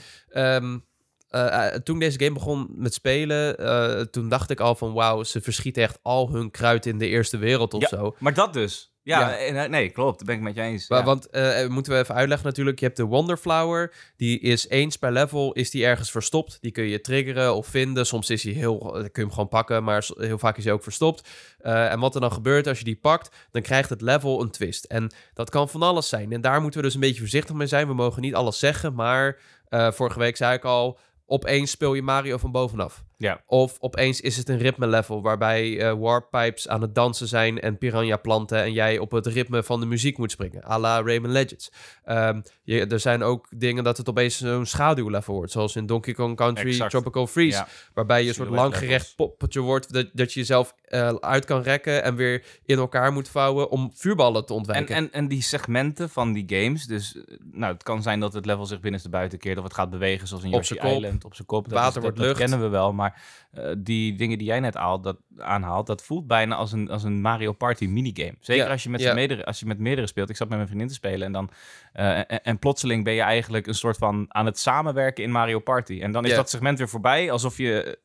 eh, 1.29 1.65
toen 1.67 1.99
deze 1.99 2.19
game 2.19 2.33
begon 2.33 2.67
met 2.75 2.93
spelen, 2.93 4.11
toen 4.11 4.29
dacht 4.29 4.49
ik 4.49 4.59
al 4.59 4.75
van 4.75 4.93
wauw, 4.93 5.23
ze 5.23 5.41
verschieten 5.41 5.83
echt 5.83 5.99
al 6.01 6.29
hun 6.31 6.51
kruid 6.51 6.85
in 6.85 6.97
de 6.97 7.07
eerste 7.07 7.37
wereld 7.37 7.73
of 7.73 7.81
Ja, 7.81 7.87
zo. 7.87 8.15
Maar 8.19 8.33
dat 8.33 8.53
dus. 8.53 8.93
Ja, 9.05 9.19
Ja. 9.19 9.37
en, 9.37 9.63
eh, 9.63 9.69
nee, 9.69 9.89
klopt. 9.89 10.17
Daar 10.17 10.25
ben 10.25 10.35
ik 10.35 10.41
met 10.41 10.55
je 10.55 10.61
eens. 10.61 10.87
Ja. 10.87 11.03
Want 11.03 11.29
eh, 11.29 11.67
moeten 11.67 11.93
we 11.93 11.99
even 11.99 12.15
uitleggen 12.15 12.47
natuurlijk. 12.47 12.79
Je 12.79 12.85
hebt 12.85 12.97
de 12.97 13.03
Wonderflower. 13.03 13.93
Die 14.17 14.39
is 14.39 14.69
eens 14.69 14.97
per 14.97 15.11
level 15.11 15.53
is 15.53 15.69
die 15.69 15.85
ergens 15.85 16.11
verstopt. 16.11 16.57
Die 16.61 16.71
kun 16.71 16.83
je 16.83 17.01
triggeren 17.01 17.55
of 17.55 17.67
vinden. 17.67 18.05
Soms 18.05 18.29
is 18.29 18.43
hij 18.43 18.53
heel, 18.53 18.79
eh, 18.81 18.91
kun 18.93 19.09
je 19.13 19.21
hem 19.21 19.29
gewoon 19.31 19.47
pakken, 19.47 19.83
maar 19.83 20.07
heel 20.17 20.37
vaak 20.37 20.57
is 20.57 20.63
hij 20.63 20.73
ook 20.73 20.83
verstopt. 20.83 21.27
Eh, 21.59 21.91
en 21.91 21.99
wat 21.99 22.15
er 22.15 22.21
dan 22.21 22.31
gebeurt 22.31 22.67
als 22.67 22.77
je 22.77 22.83
die 22.83 22.95
pakt, 23.01 23.35
dan 23.51 23.61
krijgt 23.61 23.89
het 23.89 24.01
level 24.01 24.41
een 24.41 24.51
twist. 24.51 24.83
En 24.83 25.11
dat 25.33 25.49
kan 25.49 25.69
van 25.69 25.81
alles 25.81 26.09
zijn. 26.09 26.31
En 26.31 26.41
daar 26.41 26.61
moeten 26.61 26.79
we 26.79 26.85
dus 26.85 26.95
een 26.95 27.01
beetje 27.01 27.19
voorzichtig 27.19 27.55
mee 27.55 27.67
zijn. 27.67 27.87
We 27.87 27.93
mogen 27.93 28.21
niet 28.21 28.35
alles 28.35 28.59
zeggen, 28.59 28.93
maar 28.93 29.37
eh, 29.69 29.91
vorige 29.91 30.19
week 30.19 30.37
zei 30.37 30.53
ik 30.55 30.63
al, 30.63 30.99
opeens 31.25 31.71
speel 31.71 31.93
je 31.93 32.01
Mario 32.01 32.37
van 32.37 32.51
bovenaf. 32.51 33.03
Ja. 33.17 33.41
Of 33.47 33.75
opeens 33.79 34.21
is 34.21 34.37
het 34.37 34.49
een 34.49 34.57
ritme 34.57 34.87
level 34.87 35.21
waarbij 35.21 35.79
eh 35.79 35.93
warp 35.93 36.27
pipes 36.31 36.67
aan 36.67 36.81
het 36.81 36.95
dansen 36.95 37.27
zijn 37.27 37.59
en 37.61 37.77
piranha 37.77 38.17
planten 38.17 38.61
en 38.63 38.73
jij 38.73 38.97
op 38.97 39.11
het 39.11 39.25
ritme 39.25 39.63
van 39.63 39.79
de 39.79 39.85
muziek 39.85 40.17
moet 40.17 40.31
springen, 40.31 40.63
à 40.71 40.79
la 40.79 41.01
Rayman 41.01 41.31
Legends. 41.31 41.71
Ehm, 42.03 42.41
je, 42.63 42.85
er 42.85 42.99
zijn 42.99 43.23
ook 43.23 43.47
dingen 43.57 43.83
dat 43.83 43.97
het 43.97 44.09
opeens 44.09 44.37
zo'n 44.37 44.65
schaduwlevel 44.65 45.33
wordt, 45.33 45.51
zoals 45.51 45.75
in 45.75 45.85
Donkey 45.85 46.13
Kong 46.13 46.35
Country 46.35 46.67
Exact. 46.67 46.91
Tropical 46.91 47.27
Freeze, 47.27 47.57
Ja. 47.57 47.67
waarbij 47.93 48.21
je 48.21 48.27
een 48.27 48.33
soort 48.33 48.49
langgerecht 48.49 49.13
poppetje 49.15 49.59
wordt 49.59 49.93
dat, 49.93 50.07
dat 50.13 50.33
je 50.33 50.39
jezelf 50.39 50.75
eh, 50.85 51.07
uit 51.15 51.45
kan 51.45 51.61
rekken 51.61 52.03
en 52.03 52.15
weer 52.15 52.43
in 52.65 52.77
elkaar 52.77 53.11
moet 53.13 53.29
vouwen 53.29 53.69
om 53.69 53.91
vuurballen 53.93 54.45
te 54.45 54.53
En, 54.53 54.59
ontwijken. 54.59 54.95
en, 54.95 55.11
en 55.11 55.27
die 55.27 55.41
segmenten 55.41 56.09
van 56.09 56.33
die 56.33 56.43
games, 56.47 56.85
dus 56.85 57.15
eh, 57.15 57.23
nou, 57.51 57.73
het 57.73 57.83
kan 57.83 58.01
zijn 58.01 58.19
dat 58.19 58.33
het 58.33 58.45
level 58.45 58.65
zich 58.65 58.79
binnenste 58.79 59.09
buiten 59.09 59.39
keert 59.39 59.57
of 59.57 59.63
het 59.63 59.73
gaat 59.73 59.89
bewegen 59.89 60.27
zoals 60.27 60.43
in 60.43 60.49
Op 60.49 60.55
Yoshi 60.55 60.75
kop. 60.75 60.91
Island, 60.91 61.25
op 61.25 61.35
zijn 61.35 61.47
kop. 61.47 61.63
Dat 61.69 61.73
Water 61.73 61.87
is- 61.87 61.93
dat, 61.93 62.03
wordt 62.03 62.17
dat 62.17 62.25
lucht. 62.27 62.39
kennen 62.39 62.61
we 62.61 62.67
wel, 62.67 62.93
maar 62.93 63.04
eh, 63.51 63.71
die 63.77 64.15
dingen 64.15 64.37
die 64.37 64.47
jij 64.47 64.59
net 64.59 64.73
haalt, 64.73 65.03
dat, 65.03 65.17
aanhaalt, 65.37 65.87
dat 65.87 66.03
voelt 66.03 66.27
bijna 66.27 66.55
als 66.55 66.71
een, 66.71 66.89
als 66.89 67.03
een 67.03 67.21
Mario 67.21 67.51
Party 67.51 67.85
minigame. 67.85 68.35
Zeker 68.39 68.65
Ja, 68.65 68.71
als, 68.71 68.83
je 68.83 68.89
met 68.89 69.01
ja. 69.01 69.13
meerdere, 69.13 69.45
als 69.45 69.59
je 69.59 69.65
met 69.65 69.79
meerdere 69.79 70.07
speelt. 70.07 70.29
Ik 70.29 70.35
zat 70.35 70.47
met 70.47 70.57
mijn 70.57 70.69
vriendin 70.69 70.87
te 70.89 70.93
spelen 70.93 71.27
en 71.27 71.31
dan 71.31 71.49
eh, 71.93 72.17
en, 72.17 72.43
en 72.43 72.59
plotseling 72.59 73.03
ben 73.03 73.13
je 73.13 73.21
eigenlijk 73.21 73.67
een 73.67 73.73
soort 73.73 73.97
van 73.97 74.25
aan 74.27 74.45
het 74.45 74.59
samenwerken 74.59 75.23
in 75.23 75.31
Mario 75.31 75.59
Party. 75.59 75.99
En 76.01 76.11
dan 76.11 76.23
is 76.23 76.29
Ja. 76.29 76.35
dat 76.35 76.49
segment 76.49 76.77
weer 76.77 76.89
voorbij, 76.89 77.31
alsof 77.31 77.57
je... 77.57 77.99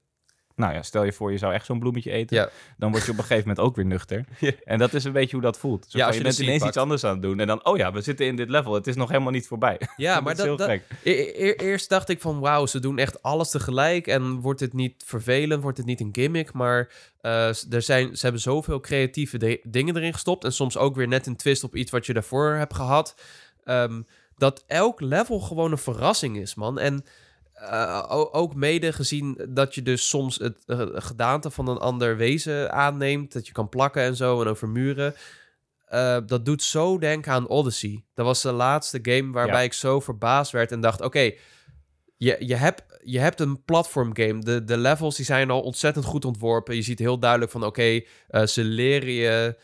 Nou 0.61 0.75
ja, 0.75 0.83
stel 0.83 1.05
je 1.05 1.13
voor, 1.13 1.33
je 1.33 1.39
zou 1.39 1.53
echt 1.53 1.67
zo'n 1.67 1.79
bloemetje 1.79 2.11
eten. 2.11 2.37
Ja. 2.37 2.49
Dan 2.77 2.91
word 2.91 3.05
je 3.05 3.11
op 3.11 3.19
een 3.19 3.25
gegeven 3.25 3.49
moment 3.49 3.67
ook 3.67 3.77
weer 3.77 3.87
nuchter. 3.87 4.25
Ja. 4.39 4.53
En 4.65 4.79
dat 4.79 4.95
is 4.95 5.05
een 5.05 5.13
beetje 5.13 5.33
hoe 5.33 5.45
dat 5.45 5.59
voelt. 5.59 5.87
Zo 5.89 5.99
Ja, 5.99 6.07
als 6.07 6.15
je 6.15 6.21
je 6.21 6.27
bent 6.27 6.39
ineens 6.39 6.65
iets 6.65 6.77
anders 6.77 7.05
aan 7.05 7.13
het 7.13 7.23
doen. 7.23 7.41
En 7.41 7.47
dan, 7.47 7.65
oh 7.65 7.77
ja, 7.77 7.93
we 7.93 8.01
zitten 8.01 8.27
in 8.27 8.37
dit 8.37 8.49
level. 8.49 8.75
Het 8.75 8.87
is 8.87 8.97
nog 8.97 9.09
helemaal 9.09 9.33
niet 9.33 9.47
voorbij. 9.47 9.81
Ja, 9.97 10.21
maar 10.21 10.37
dat, 10.37 10.59
dat, 10.59 10.69
gek. 10.69 10.83
E- 11.03 11.13
e- 11.13 11.53
eerst 11.53 11.89
dacht 11.89 12.09
ik 12.09 12.21
van 12.21 12.41
wauw, 12.41 12.67
ze 12.67 12.81
doen 12.81 12.99
echt 12.99 13.23
alles 13.23 13.51
tegelijk 13.51 14.07
en 14.07 14.41
wordt 14.41 14.61
het 14.61 14.73
niet 14.73 15.03
vervelend, 15.07 15.63
wordt 15.63 15.77
het 15.79 15.87
niet 15.87 16.01
een 16.01 16.09
gimmick, 16.13 16.53
maar 16.53 16.89
eh, 17.21 17.73
er 17.73 17.83
zijn, 17.83 18.17
ze 18.17 18.23
hebben 18.23 18.41
zoveel 18.41 18.81
creatieve 18.81 19.61
dingen 19.63 19.97
erin 19.97 20.13
gestopt 20.13 20.45
en 20.45 20.53
soms 20.53 20.77
ook 20.77 20.97
weer 20.97 21.09
net 21.09 21.27
een 21.27 21.37
twist 21.37 21.65
op 21.65 21.77
iets 21.77 21.91
wat 21.91 22.07
je 22.07 22.13
daarvoor 22.13 22.55
hebt 22.55 22.75
gehad, 22.75 23.15
ehm, 23.65 24.03
dat 24.37 24.65
elk 24.67 25.01
level 25.01 25.41
gewoon 25.41 25.73
een 25.73 25.79
verrassing 25.79 26.37
is, 26.37 26.55
man. 26.55 26.79
En 26.79 27.05
eh, 27.61 28.05
ook 28.33 28.55
mede 28.55 28.93
gezien 28.93 29.47
dat 29.49 29.75
je 29.75 29.83
dus 29.83 30.09
soms 30.09 30.39
het 30.39 30.63
eh, 30.67 30.81
gedaante 30.93 31.51
van 31.51 31.69
een 31.69 31.79
ander 31.79 32.17
wezen 32.17 32.73
aanneemt, 32.73 33.33
dat 33.33 33.47
je 33.47 33.53
kan 33.53 33.69
plakken 33.69 34.03
en 34.03 34.17
zo 34.17 34.41
en 34.41 34.47
over 34.47 34.69
muren. 34.69 35.15
Eh, 35.85 36.19
dat 36.27 36.45
doet 36.45 36.63
zo 36.63 36.99
denken 36.99 37.33
aan 37.33 37.49
Odyssey. 37.49 38.05
Dat 38.15 38.27
was 38.27 38.43
de 38.43 38.53
laatste 38.53 38.99
game 39.03 39.33
waarbij 39.33 39.59
Ja. 39.59 39.65
ik 39.65 39.73
zo 39.73 40.01
verbaasd 40.01 40.53
werd 40.53 40.73
en 40.73 40.81
dacht: 40.81 41.01
oké, 41.01 41.33
je, 42.17 42.37
je, 42.39 42.55
hebt, 42.55 42.83
je 43.05 43.19
hebt 43.19 43.41
een 43.41 43.65
platform 43.65 44.17
game. 44.17 44.39
De, 44.39 44.65
de 44.65 44.77
levels 44.77 45.17
die 45.17 45.25
zijn 45.25 45.51
al 45.51 45.61
ontzettend 45.61 46.05
goed 46.05 46.25
ontworpen. 46.25 46.77
Je 46.77 46.83
ziet 46.83 46.99
heel 46.99 47.19
duidelijk 47.19 47.51
van: 47.51 47.65
oké, 47.65 48.01
ze 48.45 48.65
leren 48.65 49.13
je 49.13 49.57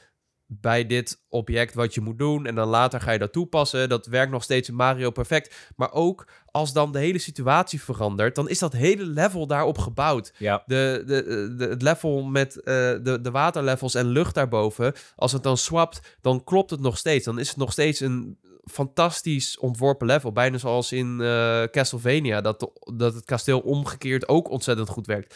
bij 0.46 0.86
dit 0.86 1.24
object 1.28 1.74
wat 1.74 1.94
je 1.94 2.00
moet 2.00 2.18
doen. 2.18 2.46
En 2.46 2.54
dan 2.54 2.68
later 2.68 3.00
ga 3.00 3.10
je 3.10 3.18
dat 3.18 3.32
toepassen. 3.32 3.88
Dat 3.88 4.06
werkt 4.06 4.32
nog 4.32 4.42
steeds 4.42 4.68
in 4.68 4.74
Mario 4.74 5.10
perfect. 5.10 5.72
Maar 5.76 5.92
ook 5.92 6.26
als 6.50 6.72
dan 6.72 6.92
de 6.92 6.98
hele 6.98 7.18
situatie 7.18 7.82
verandert, 7.82 8.34
dan 8.34 8.48
is 8.48 8.58
dat 8.58 8.72
hele 8.72 9.04
level 9.04 9.46
daarop 9.46 9.78
gebouwd. 9.78 10.32
Ja, 10.38 10.62
De, 10.66 11.02
de, 11.06 11.54
de, 11.56 11.68
het 11.68 11.82
level 11.82 12.22
met 12.22 12.56
eh, 12.56 12.64
de, 13.02 13.18
de 13.22 13.30
waterlevels 13.30 13.94
en 13.94 14.06
lucht 14.06 14.34
daarboven, 14.34 14.94
als 15.16 15.32
het 15.32 15.42
dan 15.42 15.56
swapt, 15.56 16.16
dan 16.20 16.44
klopt 16.44 16.70
het 16.70 16.80
nog 16.80 16.98
steeds. 16.98 17.24
Dan 17.24 17.38
is 17.38 17.48
het 17.48 17.56
nog 17.56 17.72
steeds 17.72 18.00
een 18.00 18.38
fantastisch 18.64 19.58
ontworpen 19.58 20.06
level. 20.06 20.32
Bijna 20.32 20.58
zoals 20.58 20.92
in 20.92 21.20
eh, 21.20 21.62
Castlevania, 21.62 22.40
dat, 22.40 22.70
dat 22.96 23.14
het 23.14 23.24
kasteel 23.24 23.60
omgekeerd 23.60 24.28
ook 24.28 24.50
ontzettend 24.50 24.88
goed 24.88 25.06
werkt. 25.06 25.34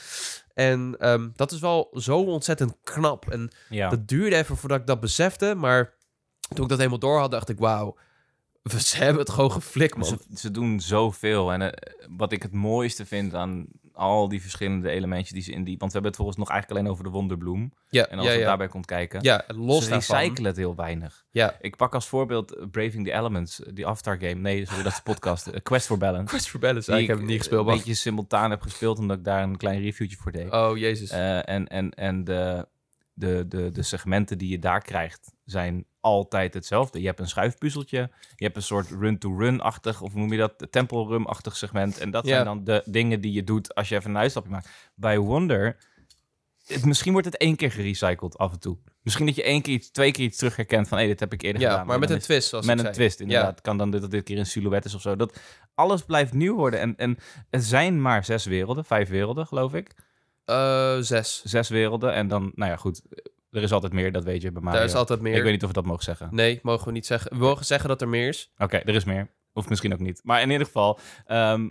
En 0.54 0.96
ehm, 0.98 1.28
dat 1.34 1.52
is 1.52 1.60
wel 1.60 1.90
zo 1.94 2.18
ontzettend 2.18 2.76
knap. 2.82 3.30
En 3.30 3.50
ja. 3.68 3.88
dat 3.88 4.08
duurde 4.08 4.36
even 4.36 4.56
voordat 4.56 4.80
ik 4.80 4.86
dat 4.86 5.00
besefte, 5.00 5.54
maar 5.54 5.94
toen 6.54 6.62
ik 6.62 6.68
dat 6.68 6.78
helemaal 6.78 6.98
door 6.98 7.18
had, 7.18 7.30
dacht 7.30 7.48
ik, 7.48 7.58
wauw, 7.58 7.96
ze 8.78 8.96
hebben 8.96 9.22
het 9.22 9.30
gewoon 9.30 9.52
geflikt, 9.52 9.96
man. 9.96 10.06
Ze, 10.06 10.18
ze 10.34 10.50
doen 10.50 10.80
zoveel. 10.80 11.52
En 11.52 11.62
eh, 11.62 11.94
wat 12.16 12.32
ik 12.32 12.42
het 12.42 12.52
mooiste 12.52 13.06
vind 13.06 13.34
aan 13.34 13.66
al 14.00 14.28
die 14.28 14.40
verschillende 14.40 14.90
elementjes 14.90 15.32
die 15.32 15.42
ze 15.42 15.52
in 15.52 15.64
die... 15.64 15.78
Want 15.78 15.92
we 15.92 15.98
hebben 15.98 16.10
het 16.10 16.16
volgens 16.16 16.38
nog 16.38 16.48
eigenlijk 16.50 16.80
alleen 16.80 16.92
over 16.92 17.04
de 17.04 17.10
wonderbloem. 17.10 17.72
Ja, 17.88 18.06
En 18.06 18.18
als 18.18 18.26
ja, 18.26 18.32
je 18.32 18.38
ja. 18.38 18.46
daarbij 18.46 18.68
komt 18.68 18.86
kijken... 18.86 19.22
ja, 19.22 19.44
los 19.46 19.84
ze 19.84 19.90
daarvan. 19.90 20.16
recyclen 20.16 20.44
het 20.44 20.56
heel 20.56 20.74
weinig. 20.74 21.24
Ja. 21.30 21.56
Ik 21.60 21.76
pak 21.76 21.94
als 21.94 22.08
voorbeeld 22.08 22.54
eh, 22.54 22.66
Braving 22.70 23.04
the 23.06 23.12
Elements, 23.12 23.62
eh, 23.62 23.72
die 23.74 23.86
Avatar 23.86 24.18
game. 24.18 24.34
Nee, 24.34 24.66
sorry, 24.66 24.82
dat 24.82 24.92
is 24.92 24.98
de 24.98 25.04
podcast. 25.04 25.46
eh, 25.46 25.60
Quest 25.62 25.86
for 25.86 25.98
Balance. 25.98 26.24
Quest 26.26 26.48
for 26.48 26.60
Balance, 26.60 26.92
Die 26.92 27.00
ik 27.00 27.06
heb 27.08 27.20
niet 27.20 27.38
gespeeld, 27.38 27.68
Een 27.68 27.74
beetje 27.74 27.94
simultaan 27.94 28.50
heb 28.50 28.62
gespeeld, 28.62 28.98
omdat 28.98 29.18
ik 29.18 29.24
daar 29.24 29.42
een 29.42 29.56
klein 29.56 29.80
reviewtje 29.80 30.16
voor 30.16 30.32
deed. 30.32 30.52
Oh, 30.52 30.76
jezus. 30.76 31.10
En 31.10 31.68
en, 31.68 31.90
en 31.90 32.24
de, 32.24 32.68
de, 33.12 33.44
de, 33.48 33.70
de 33.70 33.82
segmenten 33.82 34.38
die 34.38 34.48
je 34.48 34.58
daar 34.58 34.82
krijgt 34.82 35.32
zijn 35.44 35.84
altijd 36.00 36.54
hetzelfde. 36.54 37.00
Je 37.00 37.06
hebt 37.06 37.20
een 37.20 37.28
schuifpuzzeltje, 37.28 38.10
je 38.36 38.44
hebt 38.44 38.56
een 38.56 38.62
soort 38.62 38.90
run-to-run-achtig, 38.90 40.00
of 40.02 40.14
noem 40.14 40.32
je 40.32 40.38
dat, 40.38 40.66
temple 40.70 41.06
run-achtig 41.06 41.56
segment. 41.56 41.98
En 41.98 42.10
dat 42.10 42.26
Ja. 42.26 42.30
zijn 42.32 42.44
dan 42.44 42.64
de 42.64 42.82
dingen 42.84 43.20
die 43.20 43.32
je 43.32 43.44
doet 43.44 43.74
als 43.74 43.88
je 43.88 43.94
even 43.96 44.10
een 44.10 44.18
uitstapje 44.18 44.50
maakt. 44.50 44.68
Bij 44.94 45.18
Wonder, 45.18 45.76
het- 46.66 46.84
misschien 46.84 47.12
wordt 47.12 47.26
het 47.26 47.36
één 47.36 47.56
keer 47.56 47.70
gerecycled 47.72 48.38
af 48.38 48.52
en 48.52 48.60
toe. 48.60 48.78
Misschien 49.02 49.26
dat 49.26 49.34
je 49.34 49.42
één 49.42 49.62
keer 49.62 49.74
iets, 49.74 49.90
twee 49.90 50.10
keer 50.10 50.24
iets 50.24 50.36
terug 50.38 50.56
herkent 50.56 50.88
van, 50.88 50.98
hé, 50.98 51.06
dit 51.06 51.20
heb 51.20 51.32
ik 51.32 51.42
eerder 51.42 51.62
Ja, 51.62 51.70
gedaan. 51.70 51.84
maar 51.86 51.94
En 51.94 52.00
met 52.00 52.10
een 52.10 52.16
is- 52.16 52.24
twist, 52.24 52.48
zoals 52.48 52.66
met 52.66 52.74
een 52.78 52.82
zei. 52.82 52.94
twist, 52.94 53.20
inderdaad. 53.20 53.50
Het 53.50 53.60
kan 53.60 53.76
dan 53.78 53.90
dit, 53.90 54.00
dat 54.00 54.10
dit 54.10 54.24
keer 54.24 54.38
een 54.38 54.46
silhouet 54.46 54.84
is 54.84 54.94
of 54.94 55.00
zo. 55.00 55.16
Dat 55.16 55.40
alles 55.74 56.02
blijft 56.02 56.32
nieuw 56.32 56.54
worden. 56.56 56.80
En, 56.80 56.96
en 56.96 57.18
er 57.50 57.60
zijn 57.62 58.02
maar 58.02 58.24
zes 58.24 58.44
werelden, 58.44 58.84
vijf 58.84 59.08
werelden, 59.08 59.46
geloof 59.46 59.74
ik. 59.74 59.94
Eh, 60.44 60.98
zes. 60.98 61.42
Zes 61.44 61.68
werelden. 61.68 62.12
En 62.12 62.28
dan, 62.28 62.52
nou 62.54 62.70
ja, 62.70 62.76
goed. 62.76 63.02
Er 63.50 63.62
is 63.62 63.72
altijd 63.72 63.92
meer, 63.92 64.12
dat 64.12 64.24
weet 64.24 64.42
je 64.42 64.52
bij 64.52 64.62
Mario. 64.62 64.78
Daar 64.78 64.88
is 64.88 64.94
altijd 64.94 65.20
meer. 65.20 65.36
Ik 65.36 65.42
weet 65.42 65.52
niet 65.52 65.62
of 65.62 65.68
we 65.68 65.74
dat 65.74 65.84
mogen 65.84 66.04
zeggen. 66.04 66.28
Nee, 66.30 66.58
mogen 66.62 66.86
we 66.86 66.92
niet 66.92 67.06
zeggen. 67.06 67.30
We 67.30 67.44
mogen 67.44 67.64
zeggen 67.64 67.88
dat 67.88 68.00
er 68.00 68.08
meer 68.08 68.28
is. 68.28 68.50
Oké, 68.58 68.76
er 68.76 68.94
is 68.94 69.04
meer. 69.04 69.28
Of 69.52 69.68
misschien 69.68 69.92
ook 69.92 69.98
niet. 70.00 70.20
Maar 70.24 70.42
in 70.42 70.50
ieder 70.50 70.66
geval, 70.66 70.98
ehm, 71.26 71.68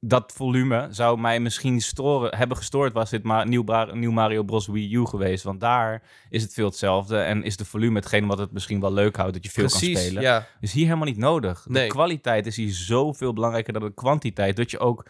dat 0.00 0.32
volume 0.36 0.86
zou 0.90 1.20
mij 1.20 1.40
misschien 1.40 1.80
storen, 1.80 2.36
hebben 2.36 2.56
gestoord 2.56 2.92
was 2.92 3.10
dit 3.10 3.22
maar 3.22 3.46
nieuw, 3.48 3.64
nieuw 3.92 4.10
Mario 4.12 4.42
Bros. 4.42 4.66
Wii 4.66 4.94
U 4.94 5.06
geweest. 5.06 5.44
Want 5.44 5.60
daar 5.60 6.02
is 6.30 6.42
het 6.42 6.52
veel 6.52 6.66
hetzelfde. 6.66 7.18
En 7.18 7.42
is 7.42 7.56
de 7.56 7.64
volume 7.64 7.98
hetgeen 7.98 8.26
wat 8.26 8.38
het 8.38 8.52
misschien 8.52 8.80
wel 8.80 8.92
leuk 8.92 9.16
houdt, 9.16 9.32
dat 9.34 9.44
je 9.44 9.50
veel 9.50 9.68
kan 9.68 9.78
spelen. 9.78 10.22
ja. 10.22 10.46
Is 10.60 10.72
hier 10.72 10.84
helemaal 10.84 11.06
niet 11.06 11.16
nodig. 11.16 11.62
De 11.62 11.70
Nee. 11.70 11.88
kwaliteit 11.88 12.46
is 12.46 12.56
hier 12.56 12.72
zoveel 12.72 13.32
belangrijker 13.32 13.72
dan 13.72 13.82
de 13.82 13.94
kwantiteit. 13.94 14.56
Dat 14.56 14.70
je 14.70 14.78
ook, 14.78 15.06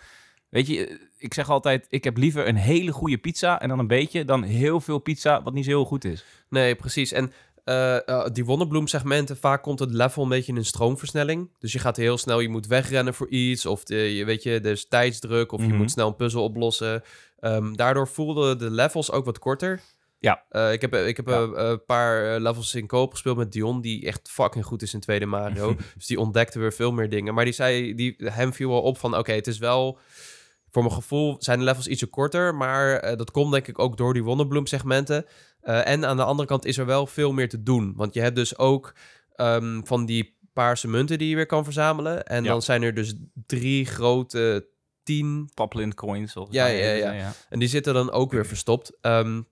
weet 0.55 0.67
je, 0.67 1.01
ik 1.19 1.35
zeg 1.35 1.51
altijd, 1.51 1.87
ik 1.91 2.05
heb 2.05 2.17
liever 2.17 2.49
een 2.49 2.57
hele 2.57 2.93
goede 2.93 3.19
pizza 3.19 3.61
en 3.61 3.69
dan 3.69 3.79
een 3.79 3.87
beetje, 3.87 4.25
dan 4.25 4.43
heel 4.43 4.81
veel 4.81 4.99
pizza 4.99 5.43
wat 5.43 5.53
niet 5.55 5.65
zo 5.65 5.71
heel 5.71 5.85
goed 5.85 6.05
is. 6.05 6.25
Nee, 6.49 6.75
precies. 6.75 7.13
En 7.13 7.33
eh, 7.65 8.09
eh, 8.09 8.27
die 8.33 8.45
Wonderbloem-segmenten, 8.45 9.37
vaak 9.37 9.63
komt 9.63 9.79
het 9.79 9.91
level 9.93 10.23
een 10.23 10.29
beetje 10.29 10.53
in 10.53 10.59
een 10.59 10.65
stroomversnelling. 10.65 11.51
Dus 11.59 11.73
je 11.73 11.79
gaat 11.79 11.97
heel 11.97 12.19
snel, 12.19 12.41
je 12.41 12.49
moet 12.49 12.67
wegrennen 12.67 13.15
voor 13.15 13.29
iets. 13.29 13.67
Of 13.67 13.85
de, 13.85 13.97
je, 14.15 14.25
weet 14.25 14.43
je, 14.43 14.51
er 14.61 14.71
is 14.71 14.89
tijdsdruk. 14.89 15.53
Of 15.53 15.61
je 15.61 15.67
Mhm. 15.67 15.77
moet 15.77 15.91
snel 15.91 16.07
een 16.09 16.17
puzzel 16.17 16.43
oplossen. 16.43 17.03
Ehm, 17.41 17.73
daardoor 17.75 18.09
voelden 18.09 18.59
de 18.59 18.71
levels 18.71 19.11
ook 19.11 19.25
wat 19.25 19.39
korter. 19.39 19.81
Ja. 20.19 20.43
Eh, 20.49 20.73
ik 20.73 20.81
heb, 20.81 20.95
ik 20.95 21.17
heb 21.17 21.27
Ja. 21.29 21.43
eh, 21.43 21.69
een 21.69 21.85
paar 21.85 22.35
eh, 22.35 22.41
levels 22.41 22.75
in 22.75 22.87
koop 22.87 23.11
gespeeld 23.11 23.37
met 23.37 23.53
Dion, 23.53 23.81
die 23.81 24.07
echt 24.07 24.29
fucking 24.31 24.65
goed 24.65 24.83
is 24.83 24.95
in 24.95 25.01
tweede 25.01 25.27
Mario. 25.27 25.77
dus 25.97 26.07
die 26.07 26.21
ontdekte 26.21 26.59
weer 26.59 26.73
veel 26.73 26.93
meer 26.93 27.09
dingen. 27.11 27.35
Maar 27.35 27.45
die 27.45 27.55
zei, 27.55 27.95
die, 27.95 28.15
hem 28.19 28.53
viel 28.53 28.69
wel 28.69 28.83
op 28.83 28.99
van, 28.99 29.17
oké, 29.17 29.33
het 29.33 29.47
is 29.47 29.59
wel... 29.59 29.99
Voor 30.75 30.83
mijn 30.83 30.95
gevoel 30.95 31.37
zijn 31.39 31.59
de 31.59 31.65
levels 31.65 31.87
ietsje 31.87 32.07
korter, 32.07 32.55
maar 32.55 32.97
eh, 32.97 33.17
dat 33.17 33.31
komt 33.31 33.53
denk 33.53 33.67
ik 33.67 33.79
ook 33.79 33.97
door 33.97 34.13
die 34.13 34.25
Wonderbloem-segmenten. 34.25 35.27
Eh, 35.61 35.89
en 35.89 36.05
aan 36.05 36.17
de 36.17 36.25
andere 36.25 36.49
kant 36.49 36.65
is 36.65 36.79
er 36.79 36.87
wel 36.87 37.07
veel 37.07 37.33
meer 37.33 37.49
te 37.49 37.63
doen. 37.63 37.93
Want 37.97 38.15
je 38.15 38.21
hebt 38.21 38.37
dus 38.37 38.59
ook 38.59 38.95
ehm, 39.35 39.81
van 39.85 40.07
die 40.07 40.37
paarse 40.53 40.89
munten 40.89 41.19
die 41.19 41.29
je 41.29 41.35
weer 41.37 41.47
kan 41.47 41.65
verzamelen. 41.65 42.27
En 42.27 42.45
Ja. 42.45 42.51
dan 42.51 42.63
zijn 42.63 42.83
er 42.83 42.95
dus 42.95 43.15
drie 43.47 43.87
grote 43.87 44.69
tien. 45.03 45.51
Paplin 45.55 45.95
coins. 45.95 46.33
volgens 46.33 46.57
Ja, 46.57 46.67
ja, 46.67 46.93
ja. 46.93 47.13
ja. 47.13 47.33
En 47.49 47.59
die 47.59 47.69
zitten 47.69 47.95
dan 47.95 48.11
ook 48.11 48.33
weer 48.33 48.47
verstopt. 48.47 48.93
Ehm, 49.01 49.43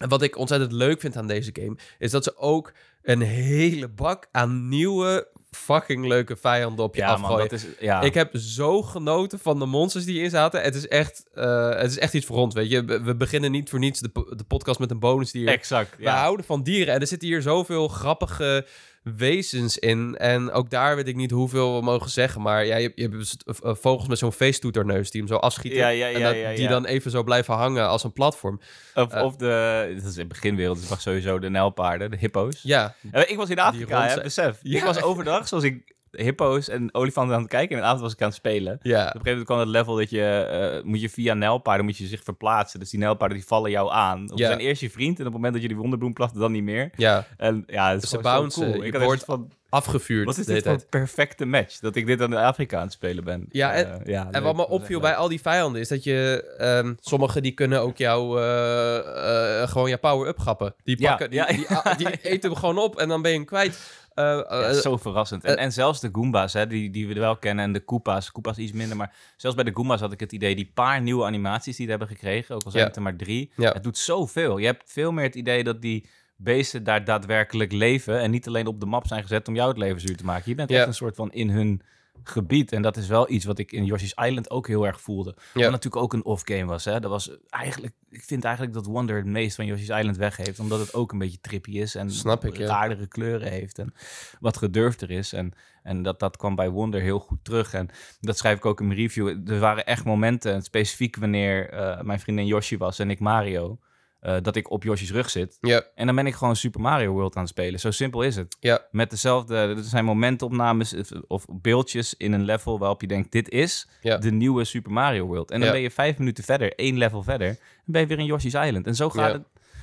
en 0.00 0.08
wat 0.08 0.22
ik 0.22 0.36
ontzettend 0.36 0.72
leuk 0.72 1.00
vind 1.00 1.16
aan 1.16 1.26
deze 1.26 1.50
game... 1.52 1.76
is 1.98 2.10
dat 2.10 2.24
ze 2.24 2.36
ook 2.36 2.72
een 3.02 3.20
hele 3.20 3.88
bak 3.88 4.28
aan 4.30 4.68
nieuwe 4.68 5.28
fucking 5.54 6.06
leuke 6.06 6.36
vijanden 6.36 6.84
op 6.84 6.94
je 6.94 7.00
Ja, 7.00 7.06
man, 7.10 7.20
afgooien. 7.20 7.48
dat 7.48 7.58
is, 7.58 7.66
ja. 7.80 8.00
Ik 8.00 8.14
heb 8.14 8.36
zo 8.36 8.82
genoten 8.82 9.38
van 9.38 9.58
de 9.58 9.66
monsters 9.66 10.04
die 10.04 10.22
in 10.22 10.30
zaten. 10.30 10.62
Het 10.62 10.74
is 10.74 10.88
echt, 10.88 11.24
eh, 11.34 11.68
het 11.68 11.90
is 11.90 11.98
echt 11.98 12.14
iets 12.14 12.26
voor 12.26 12.36
ons, 12.36 12.54
weet 12.54 12.70
je. 12.70 12.84
We 12.84 13.02
we 13.02 13.16
beginnen 13.16 13.50
niet 13.50 13.70
voor 13.70 13.78
niets 13.78 14.00
de, 14.00 14.10
de 14.12 14.44
podcast 14.44 14.78
met 14.78 14.90
een 14.90 14.98
bonusdier. 14.98 15.48
exact. 15.48 15.96
We 15.98 16.08
houden 16.08 16.46
van 16.46 16.62
dieren 16.62 16.94
en 16.94 17.00
er 17.00 17.06
zitten 17.06 17.28
hier 17.28 17.42
zoveel 17.42 17.88
grappige 17.88 18.66
wezens 19.04 19.78
in. 19.78 20.16
En 20.16 20.50
ook 20.50 20.70
daar 20.70 20.96
weet 20.96 21.08
ik 21.08 21.16
niet 21.16 21.30
hoeveel 21.30 21.76
we 21.78 21.84
mogen 21.84 22.10
zeggen. 22.10 22.40
Maar 22.42 22.64
ja, 22.66 22.76
je, 22.76 22.92
je 22.94 23.02
hebt 23.02 23.80
vogels 23.80 24.08
met 24.08 24.18
zo'n 24.18 24.32
feesttoeterneus 24.32 25.10
die 25.10 25.20
hem 25.20 25.30
zo 25.30 25.36
afschieten. 25.36 25.78
Ja, 25.80 25.88
ja, 25.88 26.10
en 26.10 26.22
dat- 26.22 26.56
die 26.56 26.68
dan 26.68 26.84
even 26.84 27.10
zo 27.10 27.22
blijven 27.22 27.54
hangen 27.54 27.88
als 27.88 28.04
een 28.04 28.12
platform. 28.12 28.60
Of, 28.94 29.12
Eh. 29.12 29.22
of 29.24 29.36
de, 29.36 29.92
dat 30.02 30.10
is 30.10 30.16
in 30.16 30.28
beginwereld, 30.28 30.80
dus 30.80 30.88
mag 30.88 31.00
sowieso 31.00 31.38
de 31.38 31.50
nijlpaarden, 31.50 32.10
de 32.10 32.16
hippo's. 32.16 32.60
Ja, 32.62 32.94
Eh, 33.12 33.30
Ik 33.30 33.36
was 33.36 33.50
in 33.50 33.58
Afrika, 33.58 34.06
hè, 34.06 34.22
besef. 34.22 34.58
Ik 34.62 34.82
was 34.82 35.02
overdag, 35.02 35.48
zoals 35.48 35.64
ik 35.64 35.94
hippo's 36.16 36.68
en 36.68 36.94
olifanten 36.94 37.34
aan 37.34 37.40
het 37.40 37.50
kijken. 37.50 37.70
En 37.70 37.76
in 37.76 37.82
de 37.82 37.86
avond 37.86 38.00
was 38.02 38.12
ik 38.12 38.20
aan 38.20 38.26
het 38.28 38.36
spelen. 38.36 38.72
Op 38.74 38.80
een 38.84 38.90
gegeven 38.90 39.20
moment 39.24 39.44
kwam 39.44 39.58
het 39.58 39.68
level 39.68 39.94
dat 39.96 40.10
je, 40.10 40.22
eh, 40.24 40.84
moet 40.84 41.00
je 41.00 41.08
via 41.10 41.34
nijlpaarden 41.34 41.84
moet 41.84 41.96
je 41.96 42.06
zich 42.06 42.22
verplaatsen. 42.22 42.80
Dus 42.80 42.90
die 42.90 42.98
nijlpaarden 43.00 43.38
die 43.38 43.46
vallen 43.46 43.70
jou 43.70 43.92
aan. 43.92 44.32
Of 44.32 44.38
Ja. 44.38 44.46
zijn 44.46 44.58
eerst 44.58 44.80
je 44.80 44.90
vriend 44.90 45.14
en 45.18 45.26
op 45.26 45.32
het 45.32 45.34
moment 45.34 45.52
dat 45.52 45.62
je 45.62 45.68
die 45.68 45.76
wonderbloem 45.76 46.12
plakt, 46.12 46.38
dan 46.38 46.52
niet 46.52 46.62
meer. 46.62 46.90
Ja, 46.96 47.26
En 47.36 47.64
ja, 47.66 47.92
het 47.92 48.02
is 48.02 48.08
Ze 48.08 48.18
gewoon 48.18 48.50
zo 48.50 48.60
cool. 48.70 48.84
Ik 48.84 48.92
had 48.92 49.02
wordt 49.02 49.24
van, 49.24 49.50
afgevuurd 49.68 50.26
wat 50.26 50.38
is 50.38 50.46
dit 50.46 50.62
voor 50.62 50.72
een 50.72 50.82
perfecte 50.90 51.44
match? 51.44 51.78
Dat 51.78 51.96
ik 51.96 52.06
dit 52.06 52.20
aan 52.22 52.30
de 52.30 52.38
Afrika 52.40 52.76
aan 52.76 52.82
het 52.82 52.92
spelen 52.92 53.24
ben. 53.24 53.46
Ja, 53.50 53.72
en- 53.72 54.00
Eh, 54.00 54.06
ja, 54.12 54.28
En 54.30 54.42
wat 54.42 54.56
me 54.56 54.68
opviel 54.68 55.00
bij 55.00 55.14
al 55.14 55.28
die 55.28 55.40
vijanden 55.40 55.80
is 55.80 55.88
dat 55.88 56.04
je... 56.04 56.44
ehm 56.58 56.94
sommigen 57.00 57.42
die 57.42 57.52
kunnen 57.52 57.80
ook 57.80 57.96
jou 57.96 58.40
eh, 58.40 59.68
gewoon 59.68 59.88
je 59.90 59.96
power-up 59.96 60.38
grappen. 60.38 60.74
Die, 60.84 61.00
Ja, 61.00 61.08
pakken, 61.08 61.30
die, 61.30 61.46
die, 61.46 61.66
die 61.96 62.08
eten 62.32 62.50
hem 62.50 62.58
gewoon 62.58 62.78
op 62.78 62.96
en 62.98 63.08
dan 63.08 63.22
ben 63.22 63.30
je 63.30 63.36
hem 63.36 63.46
kwijt. 63.46 64.02
Eh, 64.14 64.24
Ja, 64.24 64.42
eh, 64.42 64.72
zo 64.72 64.96
verrassend. 64.96 65.44
En, 65.44 65.56
eh, 65.56 65.64
en 65.64 65.72
zelfs 65.72 66.00
de 66.00 66.08
Goombas, 66.12 66.52
hè, 66.52 66.66
die, 66.66 66.90
die 66.90 67.08
we 67.08 67.14
wel 67.14 67.36
kennen, 67.36 67.64
en 67.64 67.72
de 67.72 67.80
Koopa's. 67.80 68.32
Koopa's 68.32 68.56
iets 68.56 68.72
minder, 68.72 68.96
maar 68.96 69.14
zelfs 69.36 69.56
bij 69.56 69.64
de 69.64 69.74
Goombas 69.74 70.00
had 70.00 70.12
ik 70.12 70.20
het 70.20 70.32
idee... 70.32 70.54
die 70.54 70.70
paar 70.74 71.02
nieuwe 71.02 71.24
animaties 71.24 71.76
die 71.76 71.84
ze 71.84 71.90
hebben 71.90 72.08
gekregen, 72.08 72.54
ook 72.54 72.64
al 72.64 72.70
zijn 72.70 72.84
het 72.86 72.96
er 72.96 73.02
maar 73.02 73.16
drie... 73.16 73.52
Het 73.56 73.82
doet 73.82 73.98
zoveel. 73.98 74.58
Je 74.58 74.66
hebt 74.66 74.82
veel 74.86 75.12
meer 75.12 75.24
het 75.24 75.34
idee 75.34 75.64
dat 75.64 75.82
die 75.82 76.08
beesten 76.36 76.84
daar 76.84 77.04
daadwerkelijk 77.04 77.72
leven... 77.72 78.20
en 78.20 78.30
niet 78.30 78.46
alleen 78.46 78.66
op 78.66 78.80
de 78.80 78.86
map 78.86 79.06
zijn 79.06 79.22
gezet 79.22 79.48
om 79.48 79.54
jou 79.54 79.68
het 79.68 79.78
leven 79.78 80.00
zuur 80.00 80.16
te 80.16 80.24
maken. 80.24 80.50
Je 80.50 80.54
bent 80.54 80.70
echt 80.70 80.86
een 80.86 80.94
soort 80.94 81.16
van 81.16 81.32
in 81.32 81.50
hun 81.50 81.82
gebied. 82.22 82.72
En 82.72 82.82
dat 82.82 82.96
is 82.96 83.06
wel 83.06 83.30
iets 83.30 83.44
wat 83.44 83.58
ik 83.58 83.72
in 83.72 83.84
Yoshi's 83.84 84.14
Island 84.14 84.50
ook 84.50 84.66
heel 84.66 84.86
erg 84.86 85.00
voelde. 85.00 85.34
Wat 85.52 85.62
natuurlijk 85.62 85.96
ook 85.96 86.12
een 86.12 86.24
off-game 86.24 86.64
was. 86.64 86.84
Hè? 86.84 87.00
Dat 87.00 87.10
was 87.10 87.30
eigenlijk, 87.48 87.94
ik 88.10 88.22
vind 88.22 88.44
eigenlijk 88.44 88.74
dat 88.74 88.86
Wonder 88.86 89.16
het 89.16 89.26
meest 89.26 89.56
van 89.56 89.66
Yoshi's 89.66 89.88
Island 89.88 90.16
weggeeft. 90.16 90.58
Omdat 90.58 90.80
het 90.80 90.94
ook 90.94 91.12
een 91.12 91.18
beetje 91.18 91.40
trippy 91.40 91.70
is. 91.70 91.94
En 91.94 92.10
Snap 92.10 92.44
ik, 92.44 92.56
ja. 92.56 92.96
kleuren 93.08 93.50
heeft. 93.50 93.78
En 93.78 93.94
wat 94.40 94.56
gedurfder 94.56 95.10
is. 95.10 95.32
En, 95.32 95.52
en 95.82 96.02
dat, 96.02 96.20
dat 96.20 96.36
kwam 96.36 96.54
bij 96.54 96.70
Wonder 96.70 97.00
heel 97.00 97.18
goed 97.18 97.44
terug. 97.44 97.74
En 97.74 97.88
dat 98.20 98.38
schrijf 98.38 98.56
ik 98.56 98.66
ook 98.66 98.80
in 98.80 98.86
mijn 98.86 98.98
review. 98.98 99.50
Er 99.50 99.58
waren 99.58 99.86
echt 99.86 100.04
momenten, 100.04 100.62
specifiek 100.62 101.16
wanneer 101.16 101.70
eh, 101.70 102.00
mijn 102.00 102.20
vriendin 102.20 102.46
Yoshi 102.46 102.76
was 102.76 102.98
en 102.98 103.10
ik 103.10 103.20
Mario... 103.20 103.78
eh, 104.24 104.36
dat 104.42 104.56
ik 104.56 104.70
op 104.70 104.82
Yoshi's 104.82 105.10
rug 105.10 105.30
zit. 105.30 105.56
ja, 105.60 105.82
En 105.94 106.06
dan 106.06 106.14
ben 106.14 106.26
ik 106.26 106.34
gewoon 106.34 106.56
Super 106.56 106.80
Mario 106.80 107.12
World 107.12 107.34
aan 107.34 107.40
het 107.42 107.50
spelen. 107.50 107.80
Zo 107.80 107.90
simpel 107.90 108.22
is 108.22 108.36
het. 108.36 108.56
ja, 108.60 108.80
Met 108.90 109.10
dezelfde, 109.10 109.54
er 109.56 109.82
zijn 109.82 110.04
momentopnames 110.04 110.94
of- 110.94 111.10
of 111.26 111.44
beeldjes 111.48 112.14
in 112.16 112.32
een 112.32 112.44
level 112.44 112.78
waarop 112.78 113.00
je 113.00 113.06
denkt, 113.06 113.32
dit 113.32 113.48
is 113.48 113.88
Ja. 114.00 114.16
de 114.18 114.30
nieuwe 114.32 114.64
Super 114.64 114.92
Mario 114.92 115.26
World. 115.26 115.50
En 115.50 115.60
dan 115.60 115.70
ben 115.70 115.80
je 115.80 115.90
vijf 115.90 116.18
minuten 116.18 116.44
verder, 116.44 116.74
één 116.74 116.98
level 116.98 117.22
verder, 117.22 117.48
dan 117.48 117.58
ben 117.84 118.00
je 118.00 118.06
weer 118.06 118.18
in 118.18 118.24
Yoshi's 118.24 118.54
Island. 118.54 118.86
En 118.86 118.94
zo 118.94 119.10
gaat 119.10 119.32
het. 119.32 119.42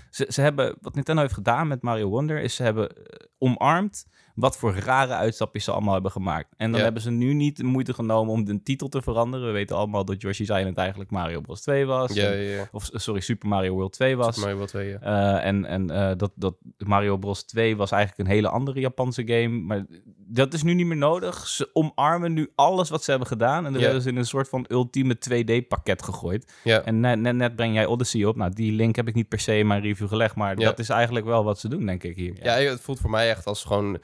Ze, 0.09 0.25
ze 0.29 0.41
hebben, 0.41 0.75
wat 0.81 0.95
Nintendo 0.95 1.21
heeft 1.21 1.33
gedaan 1.33 1.67
met 1.67 1.81
Mario 1.81 2.07
Wonder, 2.09 2.41
is 2.41 2.55
ze 2.55 2.63
hebben 2.63 2.89
eh, 2.89 3.27
omarmd 3.37 4.05
wat 4.35 4.57
voor 4.57 4.73
rare 4.75 5.13
uitstapjes 5.13 5.63
ze 5.63 5.71
allemaal 5.71 5.93
hebben 5.93 6.11
gemaakt. 6.11 6.53
En 6.57 6.67
dan 6.69 6.77
Ja. 6.77 6.83
hebben 6.83 7.01
ze 7.01 7.11
nu 7.11 7.33
niet 7.33 7.57
de 7.57 7.63
moeite 7.63 7.93
genomen 7.93 8.33
om 8.33 8.45
de 8.45 8.63
titel 8.63 8.87
te 8.87 9.01
veranderen. 9.01 9.45
We 9.47 9.51
weten 9.53 9.75
allemaal 9.75 10.05
dat 10.05 10.21
Yoshi's 10.21 10.49
Island 10.49 10.77
eigenlijk 10.77 11.11
Mario 11.11 11.41
Bros 11.41 11.61
2 11.61 11.85
was. 11.85 12.13
ja, 12.13 12.31
En- 12.31 12.37
ja, 12.37 12.55
ja. 12.55 12.67
Of 12.71 12.89
sorry, 12.93 13.19
Super 13.21 13.49
Mario 13.49 13.73
World 13.73 13.93
2 13.93 14.17
was. 14.17 14.25
Super 14.35 14.41
Mario 14.41 14.55
World 14.55 14.69
2, 14.69 14.89
ja. 14.89 14.99
Eh, 15.39 15.47
en 15.47 15.65
en 15.65 15.89
eh, 15.89 16.11
dat, 16.17 16.31
dat 16.35 16.55
Mario 16.77 17.17
Bros 17.17 17.43
2 17.43 17.75
was 17.77 17.91
eigenlijk 17.91 18.27
een 18.29 18.35
hele 18.35 18.49
andere 18.49 18.79
Japanse 18.79 19.27
game. 19.27 19.47
Maar 19.47 19.85
dat 20.27 20.53
is 20.53 20.63
nu 20.63 20.73
niet 20.73 20.85
meer 20.85 20.97
nodig. 20.97 21.47
Ze 21.47 21.69
omarmen 21.73 22.33
nu 22.33 22.51
alles 22.55 22.89
wat 22.89 23.03
ze 23.03 23.09
hebben 23.09 23.27
gedaan. 23.29 23.65
En 23.65 23.73
dat 23.73 23.81
hebben 23.81 24.01
ze 24.01 24.09
in 24.09 24.15
een 24.17 24.25
soort 24.25 24.49
van 24.49 24.65
ultieme 24.69 25.17
2D-pakket 25.19 26.03
gegooid. 26.03 26.53
En 26.63 26.99
net, 26.99 27.19
net, 27.19 27.35
net 27.35 27.55
breng 27.55 27.73
jij 27.73 27.85
Odyssey 27.85 28.25
op. 28.25 28.35
Nou, 28.35 28.51
die 28.53 28.71
link 28.71 28.95
heb 28.95 29.07
ik 29.07 29.13
niet 29.15 29.27
per 29.27 29.39
se 29.39 29.57
in 29.57 29.67
mijn 29.67 29.81
review 29.81 30.07
gelegd. 30.07 30.35
Maar 30.35 30.55
dat 30.55 30.79
is 30.79 30.89
eigenlijk 30.89 31.25
wel 31.25 31.43
wat 31.43 31.59
ze 31.59 31.67
doen, 31.67 31.85
denk 31.85 32.03
ik 32.03 32.15
hier. 32.15 32.33
Ja, 32.43 32.53
het 32.55 32.81
voelt 32.81 32.99
voor 32.99 33.09
mij 33.09 33.29
echt 33.29 33.45
als 33.45 33.63
gewoon... 33.63 33.97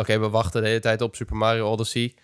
Oké, 0.00 0.18
we 0.18 0.28
wachten 0.28 0.62
de 0.62 0.68
hele 0.68 0.80
tijd 0.80 1.00
op 1.00 1.14
Super 1.16 1.36
Mario 1.36 1.70
Odyssey. 1.70 2.14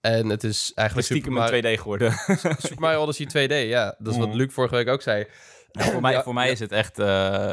En 0.00 0.28
het 0.28 0.44
is 0.44 0.56
Het 0.58 0.60
is 0.68 0.72
eigenlijk 0.74 1.06
Super 1.08 1.22
stiekem 1.22 1.32
Mario, 1.32 1.56
in 1.70 1.76
2D 1.76 1.80
geworden. 1.80 2.12
Super 2.58 2.80
Mario 2.80 3.02
Odyssey 3.02 3.26
2D. 3.26 3.68
Ja, 3.68 3.94
dat 3.98 4.12
is 4.12 4.18
wat 4.18 4.28
Mhm. 4.28 4.36
Luc 4.36 4.52
vorige 4.52 4.74
week 4.74 4.88
ook 4.88 5.02
zei. 5.02 5.26
Nou, 5.72 5.90
voor 5.92 6.00
mij, 6.00 6.12
Ja, 6.12 6.22
voor 6.22 6.34
mij 6.34 6.46
ja. 6.46 6.52
is 6.52 6.60
het 6.60 6.72
echt 6.72 6.98
eh, 6.98 7.50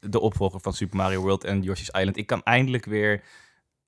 de 0.00 0.20
opvolger 0.20 0.60
van 0.60 0.72
Super 0.72 0.96
Mario 0.96 1.20
World 1.20 1.44
en 1.44 1.62
Yoshi's 1.62 1.88
Island. 1.88 2.16
Ik 2.16 2.26
kan 2.26 2.42
eindelijk 2.42 2.84
weer 2.84 3.22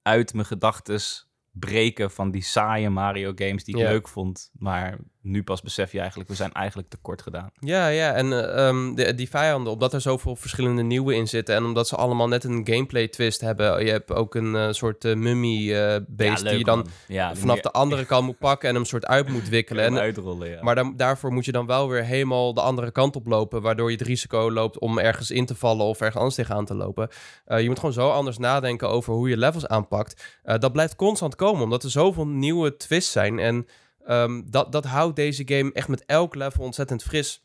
uit 0.02 0.34
mijn 0.34 0.46
gedachtes 0.46 1.28
breken 1.50 2.10
van 2.10 2.30
die 2.30 2.42
saaie 2.42 2.90
Mario 2.90 3.32
games 3.34 3.64
die 3.64 3.74
ik 3.76 3.80
Ja. 3.82 3.88
leuk 3.90 4.08
vond. 4.08 4.50
Maar 4.52 4.98
nu 5.22 5.42
pas 5.42 5.62
besef 5.62 5.92
je 5.92 5.98
eigenlijk, 5.98 6.28
we 6.28 6.34
zijn 6.34 6.52
eigenlijk 6.52 6.88
tekort 6.88 7.22
gedaan. 7.22 7.50
Ja, 7.58 7.88
ja, 7.88 8.12
en 8.12 8.32
eh, 8.32 8.68
ehm, 8.68 8.94
de, 8.94 9.14
die 9.14 9.28
vijanden, 9.28 9.72
omdat 9.72 9.92
er 9.92 10.00
zoveel 10.00 10.36
verschillende 10.36 10.82
nieuwe 10.82 11.14
in 11.14 11.28
zitten... 11.28 11.54
en 11.54 11.64
omdat 11.64 11.88
ze 11.88 11.96
allemaal 11.96 12.28
net 12.28 12.44
een 12.44 12.66
gameplay 12.70 13.08
twist 13.08 13.40
hebben... 13.40 13.84
je 13.84 13.90
hebt 13.90 14.12
ook 14.12 14.34
een 14.34 14.56
eh, 14.56 14.68
soort 14.70 15.04
uh, 15.04 15.14
mummy-beest 15.14 16.44
die 16.44 16.58
je 16.58 16.64
dan 16.64 16.86
ja, 17.08 17.34
vanaf 17.34 17.60
de 17.60 17.70
andere 17.70 18.04
kant 18.04 18.26
moet 18.26 18.38
pakken... 18.48 18.68
en 18.68 18.74
hem 18.74 18.84
soort 18.84 19.06
uit 19.06 19.28
moet 19.28 19.48
wikkelen. 19.48 19.84
en, 19.84 19.92
En, 19.92 20.00
uitrollen, 20.00 20.48
ja. 20.48 20.62
maar 20.62 20.74
dan, 20.74 20.96
daarvoor 20.96 21.32
moet 21.32 21.44
je 21.44 21.52
dan 21.52 21.66
wel 21.66 21.88
weer 21.88 22.04
helemaal 22.04 22.54
de 22.54 22.60
andere 22.60 22.90
kant 22.90 23.16
op 23.16 23.26
lopen... 23.26 23.62
waardoor 23.62 23.90
je 23.90 23.96
het 23.96 24.06
risico 24.06 24.50
loopt 24.50 24.78
om 24.78 24.98
ergens 24.98 25.30
in 25.30 25.46
te 25.46 25.54
vallen 25.54 25.86
of 25.86 26.00
ergens 26.00 26.16
anders 26.16 26.34
tegenaan 26.34 26.64
te 26.64 26.74
lopen. 26.74 27.08
Eh, 27.44 27.60
je 27.60 27.68
moet 27.68 27.78
gewoon 27.78 27.94
zo 27.94 28.10
anders 28.10 28.38
nadenken 28.38 28.88
over 28.88 29.14
hoe 29.14 29.28
je 29.28 29.36
levels 29.36 29.66
aanpakt. 29.66 30.38
Eh, 30.42 30.58
dat 30.58 30.72
blijft 30.72 30.96
constant 30.96 31.36
komen, 31.36 31.62
omdat 31.62 31.82
er 31.82 31.90
zoveel 31.90 32.26
nieuwe 32.26 32.76
twists 32.76 33.12
zijn... 33.12 33.38
en 33.38 33.66
Ehm, 34.06 34.42
dat, 34.46 34.72
dat 34.72 34.84
houdt 34.84 35.16
deze 35.16 35.42
game 35.46 35.72
echt 35.72 35.88
met 35.88 36.04
elk 36.06 36.34
level 36.34 36.64
ontzettend 36.64 37.02
fris. 37.02 37.44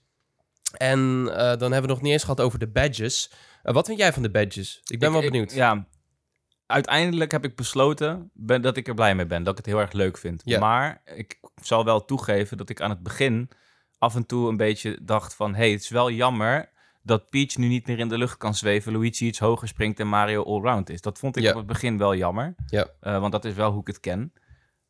En 0.78 1.28
eh, 1.32 1.38
dan 1.38 1.72
hebben 1.72 1.82
we 1.82 1.88
nog 1.88 2.02
niet 2.02 2.12
eens 2.12 2.22
gehad 2.24 2.42
over 2.42 2.60
de 2.60 2.68
badges. 2.68 3.32
Uh, 3.64 3.74
wat 3.74 3.86
vind 3.86 4.00
jij 4.00 4.14
van 4.14 4.24
de 4.24 4.32
badges? 4.32 4.82
Ik 4.86 5.00
ben 5.00 5.08
Ik- 5.08 5.16
wel 5.16 5.24
ik- 5.24 5.32
benieuwd. 5.32 5.54
ja, 5.54 5.88
uiteindelijk 6.66 7.32
heb 7.32 7.44
ik 7.46 7.56
besloten 7.56 8.30
ben, 8.34 8.62
dat 8.62 8.78
ik 8.78 8.88
er 8.88 8.94
blij 8.94 9.16
mee 9.16 9.26
ben. 9.26 9.44
Dat 9.44 9.52
ik 9.60 9.66
het 9.66 9.74
heel 9.74 9.82
erg 9.84 9.92
leuk 9.92 10.18
vind. 10.18 10.42
Maar 10.60 11.02
ik 11.06 11.40
zal 11.62 11.86
wel 11.86 12.06
toegeven 12.06 12.58
dat 12.58 12.70
ik 12.70 12.82
aan 12.82 12.90
het 12.90 13.04
begin 13.04 13.50
af 13.98 14.16
en 14.16 14.26
toe 14.26 14.50
een 14.50 14.58
beetje 14.58 14.98
dacht 15.02 15.36
van... 15.36 15.56
hey, 15.56 15.72
het 15.72 15.82
is 15.82 15.90
wel 15.90 16.12
jammer 16.12 16.70
dat 17.04 17.30
Peach 17.30 17.58
nu 17.58 17.68
niet 17.68 17.88
meer 17.88 18.00
in 18.00 18.08
de 18.10 18.18
lucht 18.18 18.38
kan 18.38 18.56
zweven... 18.56 18.92
Luigi 18.92 19.26
iets 19.26 19.40
hoger 19.40 19.68
springt 19.68 20.00
en 20.00 20.08
Mario 20.08 20.44
allround 20.44 20.90
is. 20.90 21.02
Dat 21.02 21.20
vond 21.20 21.38
ik 21.38 21.50
op 21.50 21.56
het 21.56 21.66
begin 21.66 21.98
wel 21.98 22.16
jammer. 22.16 22.56
Ja. 22.68 22.88
Eh, 23.00 23.20
want 23.20 23.32
dat 23.32 23.46
is 23.46 23.54
wel 23.54 23.72
hoe 23.72 23.82
ik 23.82 23.88
het 23.88 24.00
ken. 24.00 24.34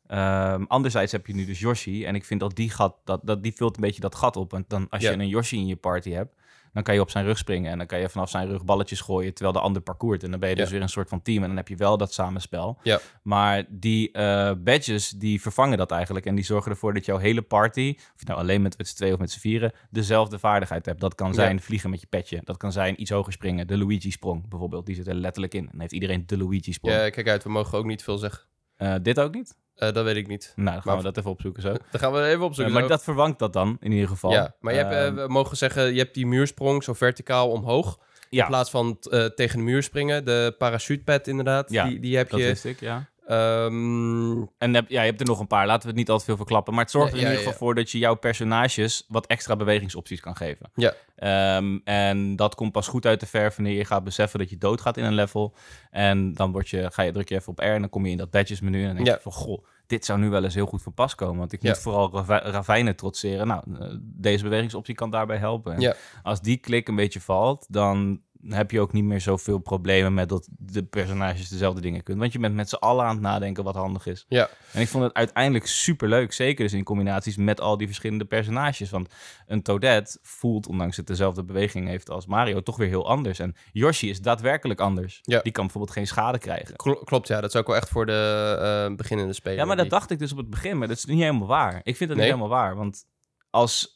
Ehm, 0.08 0.64
anderzijds 0.68 1.12
heb 1.12 1.26
je 1.26 1.34
nu 1.34 1.44
dus 1.44 1.60
Yoshi. 1.60 2.04
En 2.04 2.14
ik 2.14 2.24
vind 2.24 2.40
dat 2.40 2.56
die, 2.56 2.70
gat, 2.70 2.96
dat, 3.04 3.20
dat 3.24 3.42
die 3.42 3.54
vult 3.54 3.76
een 3.76 3.82
beetje 3.82 4.00
dat 4.00 4.14
gat 4.14 4.36
op. 4.36 4.50
Want 4.50 4.68
dan, 4.70 4.86
als 4.90 5.02
Ja. 5.02 5.10
je 5.10 5.16
een 5.18 5.28
Yoshi 5.28 5.56
in 5.56 5.66
je 5.66 5.76
party 5.76 6.10
hebt... 6.10 6.34
dan 6.72 6.82
kan 6.84 6.94
je 6.94 7.00
op 7.00 7.10
zijn 7.10 7.24
rug 7.24 7.38
springen. 7.38 7.70
En 7.70 7.78
dan 7.78 7.86
kan 7.86 8.00
je 8.00 8.08
vanaf 8.08 8.30
zijn 8.30 8.48
rug 8.48 8.64
balletjes 8.64 9.00
gooien... 9.00 9.34
terwijl 9.34 9.54
de 9.56 9.62
ander 9.62 9.82
parcourt. 9.82 10.22
En 10.22 10.30
dan 10.30 10.40
ben 10.40 10.48
je 10.48 10.54
dus 10.54 10.70
weer 10.70 10.82
een 10.82 10.88
soort 10.88 11.08
van 11.08 11.22
team. 11.22 11.42
En 11.42 11.48
dan 11.48 11.56
heb 11.56 11.68
je 11.68 11.76
wel 11.76 11.96
dat 11.96 12.12
samenspel. 12.12 12.78
Ja. 12.82 13.00
Maar 13.22 13.64
die 13.68 14.12
eh, 14.12 14.52
badges, 14.58 15.08
die 15.10 15.40
vervangen 15.40 15.78
dat 15.78 15.90
eigenlijk. 15.90 16.26
En 16.26 16.34
die 16.34 16.44
zorgen 16.44 16.70
ervoor 16.70 16.94
dat 16.94 17.04
jouw 17.04 17.18
hele 17.18 17.42
party... 17.42 17.94
of 17.96 18.20
je 18.20 18.26
nou 18.26 18.38
alleen 18.38 18.62
met, 18.62 18.78
met 18.78 18.88
z'n 18.88 18.96
twee 18.96 19.12
of 19.12 19.18
met 19.18 19.30
z'n 19.30 19.38
vieren... 19.40 19.72
dezelfde 19.90 20.38
vaardigheid 20.38 20.86
hebt. 20.86 21.00
Dat 21.00 21.14
kan 21.14 21.34
zijn 21.34 21.60
vliegen 21.60 21.90
met 21.90 22.00
je 22.00 22.06
petje. 22.06 22.40
Dat 22.44 22.56
kan 22.56 22.72
zijn 22.72 23.00
iets 23.00 23.10
hoger 23.10 23.32
springen. 23.32 23.66
De 23.66 23.78
Luigi-sprong 23.78 24.48
bijvoorbeeld. 24.48 24.86
Die 24.86 24.94
zit 24.94 25.06
er 25.06 25.14
letterlijk 25.14 25.54
in. 25.54 25.68
En 25.72 25.80
heeft 25.80 25.92
iedereen 25.92 26.26
de 26.26 26.38
Luigi-sprong. 26.38 26.94
Ja, 26.96 27.10
kijk 27.10 27.28
uit, 27.28 27.42
we 27.44 27.50
mogen 27.50 27.78
ook 27.78 27.84
niet 27.84 28.02
veel 28.02 28.18
zeggen. 28.18 28.42
Eh, 28.76 28.94
dit 29.02 29.20
ook 29.20 29.34
niet? 29.34 29.56
Eh, 29.76 29.92
dat 29.92 30.04
weet 30.04 30.16
ik 30.16 30.26
niet. 30.26 30.52
Nou, 30.56 30.64
dan 30.70 30.74
gaan 30.74 30.82
Maar- 30.84 30.96
we 30.96 31.02
dat 31.02 31.16
even 31.16 31.30
opzoeken 31.30 31.62
zo. 31.62 31.68
Dan 31.90 32.00
gaan 32.00 32.12
we 32.12 32.22
even 32.26 32.44
opzoeken. 32.44 32.74
Eh, 32.74 32.80
maar 32.80 32.88
dat 32.88 33.02
verwangt 33.04 33.38
dat 33.38 33.52
dan, 33.52 33.76
in 33.80 33.92
ieder 33.92 34.08
geval. 34.08 34.30
ja, 34.30 34.54
maar 34.60 34.72
je 34.72 34.78
hebt, 34.78 34.92
eh, 34.92 35.06
Ehm, 35.06 35.14
we 35.14 35.28
mogen 35.28 35.56
zeggen, 35.56 35.92
je 35.92 35.98
hebt 35.98 36.14
die 36.14 36.26
muursprong 36.26 36.84
zo 36.84 36.92
verticaal 36.92 37.50
omhoog. 37.50 37.98
ja, 38.30 38.42
In 38.42 38.48
plaats 38.48 38.70
van 38.70 38.98
eh, 39.10 39.24
tegen 39.24 39.58
de 39.58 39.64
muur 39.64 39.82
springen. 39.82 40.24
De 40.24 40.54
parachutepad 40.58 41.26
inderdaad, 41.26 41.70
Ja, 41.70 41.84
die, 41.84 42.00
die 42.00 42.16
heb 42.16 42.30
dat 42.30 42.40
je. 42.40 42.46
wist 42.46 42.64
ik, 42.64 42.80
ja. 42.80 43.08
Ehm, 43.26 44.42
En 44.58 44.74
heb, 44.74 44.88
ja, 44.88 45.00
je 45.00 45.08
hebt 45.08 45.20
er 45.20 45.26
nog 45.26 45.40
een 45.40 45.46
paar. 45.46 45.66
Laten 45.66 45.82
we 45.82 45.88
het 45.88 45.96
niet 45.96 46.10
al 46.10 46.18
te 46.18 46.24
veel 46.24 46.36
verklappen. 46.36 46.74
Maar 46.74 46.82
het 46.82 46.92
zorgt 46.92 47.12
er 47.12 47.18
in 47.18 47.22
ieder 47.24 47.38
geval 47.38 47.52
voor 47.52 47.74
dat 47.74 47.90
je 47.90 47.98
jouw 47.98 48.14
personages 48.14 49.04
wat 49.08 49.26
extra 49.26 49.56
bewegingsopties 49.56 50.20
kan 50.20 50.36
geven. 50.36 50.70
Ja. 50.74 50.94
Ehm, 51.16 51.78
en 51.84 52.36
dat 52.36 52.54
komt 52.54 52.72
pas 52.72 52.88
goed 52.88 53.06
uit 53.06 53.20
de 53.20 53.26
verf 53.26 53.56
wanneer 53.56 53.76
je 53.76 53.84
gaat 53.84 54.04
beseffen 54.04 54.38
dat 54.38 54.50
je 54.50 54.58
doodgaat 54.58 54.96
in 54.96 55.04
een 55.04 55.14
level. 55.14 55.54
En 55.90 56.32
dan 56.34 56.52
word 56.52 56.68
je, 56.68 56.90
ga 56.92 57.02
je, 57.02 57.12
druk 57.12 57.28
je 57.28 57.34
even 57.34 57.48
op 57.52 57.58
R 57.58 57.62
en 57.62 57.80
dan 57.80 57.90
kom 57.90 58.04
je 58.04 58.10
in 58.10 58.16
dat 58.16 58.30
badges 58.30 58.60
menu. 58.60 58.80
En 58.80 58.86
dan 58.94 59.04
denk 59.04 59.16
je 59.16 59.22
van, 59.22 59.32
goh, 59.32 59.64
dit 59.86 60.04
zou 60.04 60.18
nu 60.18 60.28
wel 60.30 60.44
eens 60.44 60.54
heel 60.54 60.66
goed 60.66 60.82
van 60.82 60.94
pas 60.94 61.14
komen. 61.14 61.38
Want 61.38 61.52
ik 61.52 61.62
Ja. 61.62 61.68
moet 61.68 61.78
vooral 61.78 62.24
ravijnen 62.26 62.96
trotseren. 62.96 63.46
Nou, 63.46 63.62
eh, 63.80 63.88
deze 64.00 64.42
bewegingsoptie 64.42 64.94
kan 64.94 65.10
daarbij 65.10 65.36
helpen. 65.38 65.74
En 65.74 65.80
Ja. 65.80 65.94
Als 66.22 66.40
die 66.40 66.56
klik 66.56 66.88
een 66.88 66.96
beetje 66.96 67.20
valt, 67.20 67.66
dan 67.68 68.20
heb 68.48 68.70
je 68.70 68.80
ook 68.80 68.92
niet 68.92 69.04
meer 69.04 69.20
zoveel 69.20 69.58
problemen 69.58 70.14
met 70.14 70.28
dat 70.28 70.48
de 70.50 70.82
personages 70.84 71.48
dezelfde 71.48 71.80
dingen 71.80 72.02
kunnen. 72.02 72.22
Want 72.22 72.32
je 72.34 72.38
bent 72.38 72.54
met 72.54 72.68
z'n 72.68 72.74
allen 72.74 73.04
aan 73.04 73.12
het 73.14 73.20
nadenken 73.20 73.64
wat 73.64 73.74
handig 73.74 74.06
is. 74.06 74.24
ja, 74.28 74.48
En 74.72 74.80
ik 74.80 74.88
vond 74.88 75.04
het 75.04 75.14
uiteindelijk 75.14 75.66
super 75.66 76.08
leuk. 76.08 76.32
Zeker 76.32 76.64
dus 76.64 76.72
in 76.72 76.84
combinaties 76.84 77.36
met 77.36 77.60
al 77.60 77.76
die 77.76 77.86
verschillende 77.86 78.24
personages. 78.24 78.90
Want 78.90 79.14
een 79.46 79.62
Toadette 79.62 80.18
voelt, 80.22 80.66
ondanks 80.66 80.96
het 80.96 81.06
dezelfde 81.06 81.44
beweging 81.44 81.88
heeft 81.88 82.10
als 82.10 82.26
Mario, 82.26 82.62
toch 82.62 82.76
weer 82.76 82.88
heel 82.88 83.08
anders. 83.08 83.38
En 83.38 83.54
Yoshi 83.72 84.10
is 84.10 84.20
daadwerkelijk 84.20 84.80
anders. 84.80 85.18
Ja. 85.22 85.40
Die 85.42 85.52
kan 85.52 85.64
bijvoorbeeld 85.64 85.94
geen 85.96 86.06
schade 86.06 86.38
krijgen. 86.38 86.76
Kl- 86.76 86.92
klopt, 87.04 87.28
ja. 87.28 87.40
Dat 87.40 87.54
is 87.54 87.60
ook 87.60 87.66
wel 87.66 87.76
echt 87.76 87.88
voor 87.88 88.06
de 88.06 88.56
eh, 88.90 88.96
beginnende 88.96 89.32
speler. 89.32 89.58
Ja, 89.58 89.64
maar 89.64 89.76
dat 89.76 89.84
die- 89.84 89.94
dacht 89.94 90.10
ik 90.10 90.18
dus 90.18 90.32
op 90.32 90.38
het 90.38 90.50
begin. 90.50 90.78
Maar 90.78 90.88
dat 90.88 90.96
is 90.96 91.04
niet 91.04 91.20
helemaal 91.20 91.46
waar. 91.48 91.80
Ik 91.82 91.96
vind 91.96 92.08
dat 92.08 92.18
Nee? 92.18 92.26
niet 92.30 92.34
helemaal 92.36 92.58
waar. 92.58 92.76
Want 92.76 93.04
als 93.50 93.95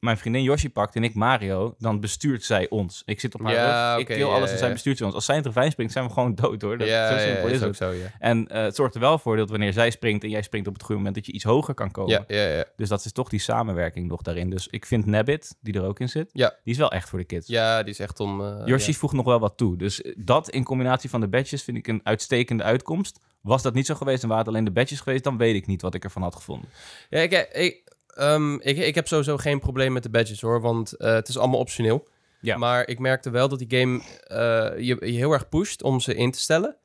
mijn 0.00 0.16
vriendin 0.16 0.42
Yoshi 0.42 0.70
pakt 0.70 0.94
en 0.96 1.04
ik 1.04 1.14
Mario, 1.14 1.74
dan 1.78 2.00
bestuurt 2.00 2.44
zij 2.44 2.68
ons. 2.68 3.02
Ik 3.06 3.20
zit 3.20 3.34
op 3.34 3.42
haar 3.42 3.52
Ja, 3.52 3.90
rug, 3.92 4.00
ik 4.00 4.06
kill 4.06 4.18
ja, 4.18 4.24
alles 4.24 4.50
en 4.50 4.58
zij 4.58 4.72
bestuurt 4.72 5.00
ons. 5.02 5.14
Als 5.14 5.24
zij 5.24 5.36
in 5.36 5.42
het 5.42 5.52
ravijn 5.52 5.70
springt, 5.70 5.92
zijn 5.92 6.06
we 6.06 6.12
gewoon 6.12 6.34
dood 6.34 6.62
hoor. 6.62 6.78
Dat, 6.78 6.88
ja, 6.88 7.12
zo 7.18 7.24
simpel 7.26 7.46
is 7.48 7.52
is 7.52 7.60
ook 7.62 7.66
het. 7.68 7.76
zo. 7.76 7.92
En 8.18 8.48
eh, 8.48 8.62
het 8.62 8.74
zorgt 8.74 8.94
er 8.94 9.00
wel 9.00 9.18
voor 9.18 9.36
dat 9.36 9.50
wanneer 9.50 9.72
zij 9.72 9.90
springt 9.90 10.24
en 10.24 10.30
jij 10.30 10.42
springt 10.42 10.66
op 10.68 10.72
het 10.72 10.82
goede 10.82 10.96
moment, 10.96 11.16
dat 11.16 11.26
je 11.26 11.32
iets 11.32 11.44
hoger 11.44 11.74
kan 11.74 11.90
komen. 11.90 12.10
Ja, 12.10 12.24
ja, 12.36 12.48
ja. 12.56 12.64
Dus 12.76 12.88
dat 12.88 13.04
is 13.04 13.12
toch 13.12 13.28
die 13.28 13.40
samenwerking 13.40 14.08
nog 14.08 14.22
daarin. 14.22 14.50
Dus 14.50 14.68
ik 14.68 14.86
vind 14.86 15.06
Nabbit, 15.06 15.56
die 15.60 15.74
er 15.74 15.84
ook 15.84 16.00
in 16.00 16.08
zit, 16.08 16.30
Ja. 16.32 16.48
die 16.64 16.72
is 16.72 16.78
wel 16.78 16.92
echt 16.92 17.08
voor 17.08 17.18
de 17.18 17.24
kids. 17.24 17.46
Ja, 17.46 17.82
die 17.82 17.92
is 17.92 17.98
echt 17.98 18.20
om... 18.20 18.40
Yoshi 18.64 18.90
ja. 18.90 18.96
voegt 18.96 19.14
nog 19.14 19.24
wel 19.24 19.38
wat 19.40 19.56
toe. 19.56 19.76
Dus 19.76 20.02
eh, 20.02 20.12
dat 20.18 20.50
in 20.50 20.64
combinatie 20.64 21.10
van 21.10 21.20
de 21.20 21.28
badges 21.28 21.62
vind 21.62 21.76
ik 21.76 21.86
een 21.86 22.00
uitstekende 22.04 22.62
uitkomst. 22.62 23.20
Was 23.40 23.62
dat 23.62 23.74
niet 23.74 23.86
zo 23.86 23.94
geweest 23.94 24.22
en 24.22 24.28
waren 24.28 24.44
het 24.44 24.52
alleen 24.54 24.64
de 24.64 24.70
badges 24.70 25.00
geweest, 25.00 25.24
dan 25.24 25.36
weet 25.36 25.54
ik 25.54 25.66
niet 25.66 25.82
wat 25.82 25.94
ik 25.94 26.04
ervan 26.04 26.22
had 26.22 26.34
gevonden. 26.34 26.68
Ja, 27.10 27.18
ik, 27.20 27.48
ik, 27.52 27.89
ehm, 28.14 28.54
ik, 28.54 28.78
ik 28.78 28.94
heb 28.94 29.08
sowieso 29.08 29.36
geen 29.36 29.60
probleem 29.60 29.92
met 29.92 30.02
de 30.02 30.10
badges 30.10 30.40
hoor, 30.40 30.60
want 30.60 30.92
eh, 30.92 31.12
het 31.12 31.28
is 31.28 31.38
allemaal 31.38 31.60
optioneel. 31.60 32.08
Ja. 32.40 32.56
Maar 32.56 32.88
ik 32.88 32.98
merkte 32.98 33.30
wel 33.30 33.48
dat 33.48 33.58
die 33.58 33.78
game 33.78 34.02
eh, 34.26 34.84
je, 34.86 34.96
je 35.00 35.18
heel 35.18 35.32
erg 35.32 35.48
pusht 35.48 35.82
om 35.82 36.00
ze 36.00 36.14
in 36.14 36.30
te 36.30 36.38
stellen. 36.38 36.76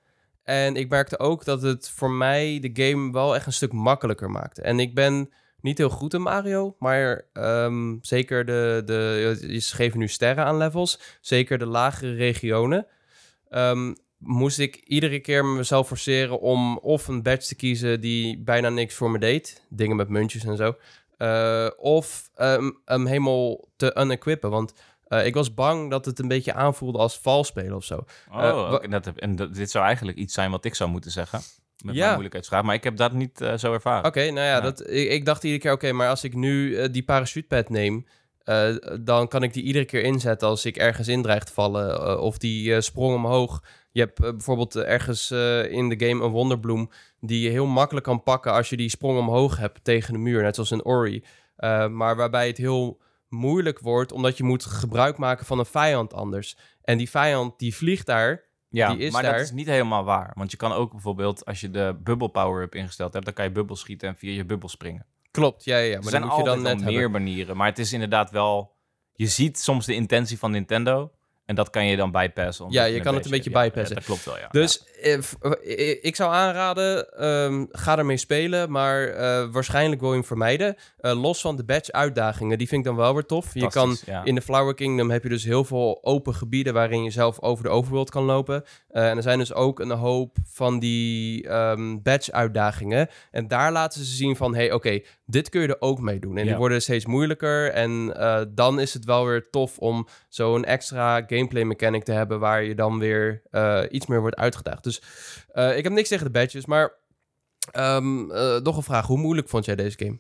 En 0.44 0.76
ik 0.76 0.90
merkte 0.90 1.20
ook 1.20 1.46
dat 1.46 1.62
het 1.62 1.90
voor 1.90 2.12
mij 2.12 2.60
de 2.60 2.84
game 2.84 3.12
wel 3.12 3.36
echt 3.36 3.46
een 3.46 3.54
stuk 3.54 3.72
makkelijker 3.72 4.32
maakte. 4.32 4.62
En 4.62 4.80
ik 4.80 4.96
ben 4.96 5.30
niet 5.62 5.78
heel 5.78 5.90
goed 5.90 6.14
in 6.14 6.22
Mario, 6.22 6.76
maar 6.80 7.26
ehm, 7.34 7.96
zeker 8.02 8.46
de, 8.46 8.82
de... 8.86 9.60
Ze 9.60 9.76
geven 9.76 10.00
nu 10.00 10.08
sterren 10.08 10.46
aan 10.46 10.58
levels. 10.58 11.00
Zeker 11.22 11.58
de 11.58 11.66
lagere 11.66 12.14
regionen. 12.14 12.88
Ehm, 13.50 13.94
moest 14.18 14.60
ik 14.60 14.76
iedere 14.76 15.20
keer 15.20 15.46
mezelf 15.46 15.88
forceren 15.88 16.40
om 16.40 16.78
of 16.78 17.08
een 17.08 17.24
badge 17.24 17.48
te 17.48 17.56
kiezen 17.56 18.02
die 18.02 18.38
bijna 18.38 18.70
niks 18.70 18.96
voor 18.96 19.12
me 19.12 19.20
deed. 19.20 19.66
Dingen 19.70 19.96
met 19.96 20.10
muntjes 20.10 20.44
en 20.44 20.58
zo. 20.58 20.76
Eh, 21.18 21.68
of 21.78 22.30
ehm, 22.36 22.72
hem 22.86 23.06
helemaal 23.06 23.68
te 23.76 23.96
unequippen. 24.00 24.50
Want 24.50 24.74
eh, 25.08 25.26
ik 25.26 25.34
was 25.34 25.54
bang 25.54 25.90
dat 25.90 26.06
het 26.06 26.20
een 26.20 26.28
beetje 26.28 26.54
aanvoelde 26.54 26.98
als 26.98 27.18
vals 27.20 27.48
spelen 27.48 27.76
of 27.76 27.84
zo. 27.84 28.06
Oh, 28.32 28.78
Eh, 28.84 28.90
dat 28.92 29.06
heb- 29.06 29.18
en 29.18 29.36
dat- 29.36 29.54
dit 29.56 29.72
zou 29.72 29.86
eigenlijk 29.86 30.18
iets 30.18 30.34
zijn 30.34 30.52
wat 30.52 30.66
ik 30.66 30.76
zou 30.76 30.90
moeten 30.90 31.12
zeggen. 31.12 31.40
Met 31.84 31.94
Ja. 31.94 32.00
mijn 32.00 32.10
moeilijkheidsgraad. 32.12 32.64
Maar 32.64 32.76
ik 32.76 32.84
heb 32.84 32.98
dat 32.98 33.12
niet 33.14 33.46
zo 33.58 33.74
ervaren. 33.74 34.06
Oké, 34.06 34.20
nou 34.22 34.36
ja, 34.36 34.44
Ja. 34.56 34.62
Dat, 34.62 34.90
ik, 34.90 35.10
ik 35.10 35.26
dacht 35.26 35.44
iedere 35.44 35.62
keer, 35.62 35.72
oké, 35.72 35.92
maar 35.92 36.10
als 36.10 36.24
ik 36.24 36.34
nu 36.36 36.90
die 36.90 37.04
parachutepad 37.04 37.70
neem, 37.70 38.06
dan 39.02 39.28
kan 39.28 39.44
ik 39.44 39.54
die 39.54 39.64
iedere 39.64 39.86
keer 39.86 40.02
inzetten 40.04 40.48
als 40.48 40.66
ik 40.66 40.78
ergens 40.78 41.08
in 41.08 41.22
dreig 41.22 41.44
te 41.44 41.54
vallen. 41.54 42.20
of 42.22 42.38
die 42.38 42.82
sprong 42.82 43.16
omhoog. 43.16 43.64
Je 43.96 44.02
hebt 44.02 44.24
eh, 44.24 44.30
bijvoorbeeld 44.30 44.76
eh, 44.76 44.92
ergens 44.92 45.32
eh, 45.32 45.72
in 45.72 45.90
de 45.90 46.08
game 46.08 46.24
een 46.24 46.32
wonderbloem 46.32 46.90
die 47.20 47.42
je 47.42 47.50
heel 47.50 47.66
makkelijk 47.66 48.06
kan 48.06 48.24
pakken 48.24 48.52
als 48.52 48.70
je 48.70 48.78
die 48.78 48.90
sprong 48.90 49.18
omhoog 49.18 49.58
hebt 49.58 49.84
tegen 49.84 50.14
de 50.14 50.20
muur, 50.20 50.42
net 50.42 50.56
zoals 50.56 50.72
in 50.72 50.86
Ori. 50.86 51.24
Maar 51.90 52.16
waarbij 52.16 52.48
het 52.48 52.58
heel 52.58 53.02
moeilijk 53.30 53.80
wordt, 53.80 54.12
omdat 54.12 54.38
je 54.38 54.44
moet 54.44 54.66
gebruik 54.66 55.18
maken 55.18 55.46
van 55.46 55.60
een 55.60 55.66
vijand 55.66 56.14
anders. 56.14 56.58
En 56.82 56.98
die 56.98 57.10
vijand 57.10 57.60
die 57.60 57.76
vliegt 57.76 58.06
daar. 58.06 58.44
Ja, 58.70 58.94
die 58.94 59.06
is 59.06 59.12
maar 59.12 59.22
daar. 59.22 59.32
dat 59.32 59.42
is 59.42 59.52
niet 59.52 59.68
helemaal 59.68 60.04
waar. 60.04 60.32
Want 60.36 60.52
je 60.52 60.58
kan 60.58 60.72
ook 60.72 60.92
bijvoorbeeld, 60.92 61.46
als 61.46 61.62
je 61.62 61.72
de 61.72 62.00
bubble 62.04 62.30
power-up 62.30 62.76
ingesteld 62.76 63.14
hebt, 63.14 63.26
dan 63.26 63.34
kan 63.34 63.46
je 63.46 63.52
bubbel 63.52 63.76
schieten 63.76 64.08
en 64.08 64.16
via 64.16 64.32
je 64.32 64.46
bubbel 64.46 64.70
springen. 64.70 65.06
Klopt, 65.32 65.64
ja, 65.64 65.78
ja, 65.78 65.84
ja. 65.84 65.94
er 65.94 66.02
Maar 66.02 66.10
zijn 66.10 66.22
dan 66.22 66.32
moet 66.32 66.40
je 66.40 66.46
dan 66.46 66.62
net 66.62 66.84
meer 66.84 67.02
hebben. 67.02 67.12
manieren. 67.12 67.58
Maar 67.58 67.68
het 67.68 67.80
is 67.80 67.94
inderdaad 67.94 68.32
wel... 68.32 68.74
Je 69.14 69.28
ziet 69.28 69.60
soms 69.60 69.86
de 69.86 69.94
intentie 69.94 70.38
van 70.38 70.52
Nintendo. 70.52 71.12
En 71.46 71.56
dat 71.56 71.70
kan 71.70 71.86
je 71.86 71.96
dan 71.96 72.12
bypassen. 72.12 72.66
omdat 72.66 72.82
Ja, 72.82 72.88
je 72.88 73.00
kan 73.02 73.16
het 73.16 73.26
een 73.26 73.32
beetje. 73.32 73.50
Ja, 73.50 73.62
bypassen. 73.62 73.96
dat 73.96 74.06
klopt 74.06 74.26
wel, 74.26 74.38
ja. 74.38 74.48
Dus 74.52 74.84
eh, 75.02 75.18
v- 75.22 75.34
eh, 75.42 75.90
ik 76.02 76.16
zou 76.16 76.34
aanraden, 76.34 77.18
ehm, 77.18 77.66
ga 77.72 77.98
ermee 77.98 78.18
spelen, 78.18 78.72
maar 78.72 79.08
eh, 79.08 79.48
waarschijnlijk 79.52 80.02
wil 80.02 80.10
je 80.10 80.16
hem 80.16 80.26
vermijden. 80.26 80.76
Eh, 80.98 81.22
los 81.22 81.42
van 81.42 81.56
de 81.56 81.64
badge 81.64 81.92
uitdagingen, 81.92 82.58
die 82.58 82.68
vind 82.68 82.82
ik 82.82 82.88
dan 82.88 82.96
wel 82.96 83.14
weer 83.14 83.26
tof. 83.26 83.54
Je 83.54 83.60
kan 83.70 83.90
in 84.24 84.36
de 84.36 84.42
Flower 84.42 84.74
Kingdom 84.74 85.10
heb 85.12 85.24
je 85.24 85.30
dus 85.30 85.44
heel 85.44 85.64
veel 85.64 86.00
open 86.02 86.34
gebieden 86.36 86.74
waarin 86.74 87.04
je 87.04 87.10
zelf 87.10 87.42
over 87.42 87.64
de 87.64 87.70
overworld 87.70 88.10
kan 88.10 88.24
lopen. 88.24 88.64
Eh, 88.90 89.10
en 89.10 89.18
er 89.18 89.24
zijn 89.24 89.38
dus 89.40 89.54
ook 89.54 89.80
een 89.80 89.92
hoop 89.92 90.38
van 90.48 90.80
die 90.80 91.48
ehm, 91.48 91.98
badge 92.04 92.32
uitdagingen. 92.32 93.10
En 93.32 93.48
daar 93.48 93.72
laten 93.72 94.04
ze 94.06 94.16
zien 94.16 94.36
van, 94.36 94.56
hey, 94.56 94.72
oké, 94.72 95.00
dit 95.26 95.50
kun 95.50 95.62
je 95.62 95.68
er 95.68 95.76
ook 95.82 96.00
mee 96.00 96.20
doen. 96.20 96.38
En 96.38 96.44
die 96.44 96.56
worden 96.58 96.82
steeds 96.82 97.06
moeilijker. 97.06 97.72
En 97.72 98.14
eh, 98.18 98.42
dan 98.50 98.80
is 98.80 98.94
het 98.94 99.06
wel 99.06 99.26
weer 99.26 99.50
tof 99.50 99.78
om 99.78 100.08
zo'n 100.30 100.64
extra 100.66 101.22
gameplay 101.36 101.64
mechanic 101.64 102.04
te 102.04 102.12
hebben 102.12 102.40
waar 102.40 102.64
je 102.64 102.76
dan 102.76 103.00
weer 103.00 103.42
eh, 103.52 103.84
iets 103.90 104.06
meer 104.06 104.20
wordt 104.20 104.36
uitgedaagd. 104.36 104.84
Dus 104.84 105.02
eh, 105.52 105.78
ik 105.78 105.84
heb 105.84 105.94
niks 105.94 106.10
tegen 106.10 106.26
de 106.26 106.32
badges, 106.32 106.66
maar 106.66 106.94
ehm, 107.72 108.32
eh, 108.32 108.60
nog 108.62 108.78
een 108.78 108.84
vraag. 108.84 109.08
Hoe 109.08 109.18
moeilijk 109.18 109.50
vond 109.50 109.66
jij 109.66 109.76
deze 109.76 109.98
game? 109.98 110.20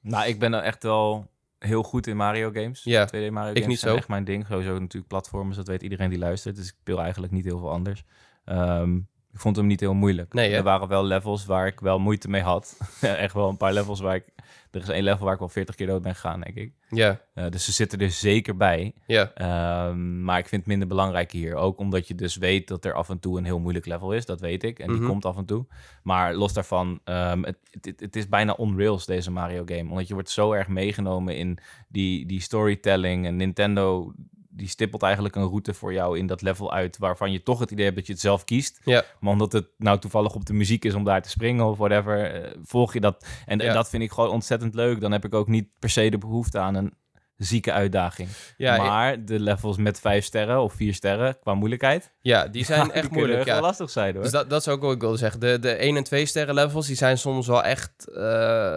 Nou, 0.00 0.26
ik 0.26 0.38
ben 0.38 0.54
er 0.54 0.62
echt 0.62 0.82
wel 0.82 1.30
heel 1.58 1.82
goed 1.82 2.06
in 2.06 2.16
Mario 2.16 2.50
games. 2.50 2.82
Ja, 2.82 3.06
2D 3.06 3.30
Mario 3.30 3.50
ik 3.50 3.56
games 3.56 3.66
niet 3.66 3.78
zo. 3.78 3.96
echt 3.96 4.08
mijn 4.08 4.24
ding. 4.24 4.46
Sowieso 4.46 4.78
natuurlijk 4.78 5.08
platformers, 5.08 5.56
dat 5.56 5.68
weet 5.68 5.82
iedereen 5.82 6.10
die 6.10 6.18
luistert. 6.18 6.56
Dus 6.56 6.68
ik 6.68 6.74
speel 6.80 7.00
eigenlijk 7.00 7.32
niet 7.32 7.44
heel 7.44 7.58
veel 7.58 7.70
anders. 7.70 8.04
Ehm, 8.44 8.98
ik 9.34 9.40
vond 9.40 9.56
hem 9.56 9.66
niet 9.66 9.80
heel 9.80 9.94
moeilijk. 9.94 10.32
Nee, 10.34 10.54
er 10.54 10.62
waren 10.62 10.88
wel 10.88 11.04
levels 11.04 11.44
waar 11.46 11.66
ik 11.66 11.80
wel 11.80 11.98
moeite 11.98 12.28
mee 12.28 12.42
had. 12.42 12.78
echt 13.00 13.34
wel 13.34 13.48
een 13.48 13.56
paar 13.56 13.72
levels 13.72 14.00
waar 14.00 14.14
ik... 14.14 14.24
Er 14.70 14.80
is 14.80 14.88
één 14.88 15.02
level 15.02 15.24
waar 15.24 15.32
ik 15.32 15.38
wel 15.38 15.48
40 15.48 15.74
keer 15.74 15.86
dood 15.86 16.02
ben 16.02 16.14
gegaan, 16.14 16.40
denk 16.40 16.56
ik. 16.56 16.72
Ja, 16.88 17.20
Eh, 17.34 17.48
dus 17.50 17.64
ze 17.64 17.72
zitten 17.72 17.98
er 17.98 18.10
zeker 18.10 18.56
bij. 18.56 18.94
ja, 19.06 19.30
Ehm, 19.34 20.24
maar 20.24 20.38
ik 20.38 20.48
vind 20.48 20.60
het 20.60 20.70
minder 20.70 20.88
belangrijk 20.88 21.32
hier. 21.32 21.54
Ook 21.54 21.78
omdat 21.78 22.08
je 22.08 22.14
dus 22.14 22.36
weet 22.36 22.68
dat 22.68 22.84
er 22.84 22.92
af 22.92 23.08
en 23.08 23.18
toe 23.18 23.38
een 23.38 23.44
heel 23.44 23.58
moeilijk 23.58 23.86
level 23.86 24.12
is. 24.12 24.26
Dat 24.26 24.40
weet 24.40 24.62
ik. 24.62 24.78
En 24.78 24.88
die 24.88 24.96
Mhm. 25.00 25.06
komt 25.08 25.24
af 25.24 25.36
en 25.36 25.44
toe. 25.44 25.66
Maar 26.02 26.34
los 26.34 26.52
daarvan, 26.52 27.00
ehm, 27.04 27.42
het, 27.42 27.58
het, 27.80 28.00
het 28.00 28.16
is 28.16 28.28
bijna 28.28 28.52
on 28.52 28.78
rails 28.78 29.06
deze 29.06 29.30
Mario 29.30 29.62
game. 29.66 29.90
Omdat 29.90 30.08
je 30.08 30.14
wordt 30.14 30.30
zo 30.30 30.52
erg 30.52 30.68
meegenomen 30.68 31.36
in 31.36 31.58
die, 31.88 32.26
die 32.26 32.40
storytelling. 32.40 33.26
En 33.26 33.36
Nintendo 33.36 34.12
die 34.56 34.68
stippelt 34.68 35.02
eigenlijk 35.02 35.36
een 35.36 35.46
route 35.48 35.74
voor 35.74 35.92
jou 35.92 36.18
in 36.18 36.26
dat 36.26 36.42
level 36.42 36.72
uit... 36.72 36.98
waarvan 36.98 37.32
je 37.32 37.42
toch 37.42 37.58
het 37.58 37.70
idee 37.70 37.84
hebt 37.84 37.96
dat 37.96 38.06
je 38.06 38.12
het 38.12 38.20
zelf 38.22 38.44
kiest. 38.44 38.80
ja. 38.84 39.02
Maar 39.20 39.32
omdat 39.32 39.52
het 39.52 39.66
nou 39.78 39.98
toevallig 39.98 40.34
op 40.34 40.44
de 40.46 40.52
muziek 40.52 40.84
is 40.84 40.94
om 40.94 41.04
daar 41.04 41.22
te 41.22 41.28
springen 41.30 41.64
of 41.66 41.78
whatever... 41.78 42.32
eh, 42.42 42.50
volg 42.64 42.92
je 42.92 43.00
dat. 43.00 43.26
En, 43.46 43.60
en 43.60 43.66
Ja. 43.66 43.72
dat 43.72 43.88
vind 43.88 44.02
ik 44.02 44.10
gewoon 44.12 44.30
ontzettend 44.30 44.74
leuk. 44.74 45.00
Dan 45.00 45.12
heb 45.12 45.24
ik 45.24 45.34
ook 45.34 45.48
niet 45.48 45.68
per 45.78 45.90
se 45.90 46.08
de 46.10 46.18
behoefte 46.18 46.58
aan 46.58 46.74
een 46.74 46.94
zieke 47.36 47.72
uitdaging. 47.72 48.28
Ja, 48.56 48.76
maar 48.76 49.24
de 49.24 49.40
levels 49.40 49.76
met 49.76 50.00
vijf 50.00 50.24
sterren 50.24 50.60
of 50.62 50.72
vier 50.72 50.94
sterren 50.94 51.38
qua 51.40 51.54
moeilijkheid... 51.54 52.12
ja, 52.20 52.46
die 52.48 52.64
zijn 52.74 52.82
die 52.82 52.92
echt 52.92 53.00
kunnen 53.08 53.18
moeilijk. 53.18 53.44
wel 53.44 53.54
Ja. 53.56 53.60
lastig 53.60 53.90
zijn 53.90 54.14
hoor. 54.14 54.22
Dus 54.22 54.32
dat, 54.32 54.50
dat 54.50 54.60
is 54.60 54.68
ook 54.68 54.82
wat 54.82 54.92
ik 54.92 55.00
wilde 55.00 55.16
zeggen. 55.16 55.40
De, 55.40 55.58
de 55.58 55.70
1 55.70 55.96
en 55.96 56.04
2 56.04 56.26
sterren 56.26 56.54
levels, 56.54 56.86
die 56.86 56.96
zijn 56.96 57.18
soms 57.18 57.46
wel 57.46 57.62
echt 57.62 58.08
eh, 58.08 58.14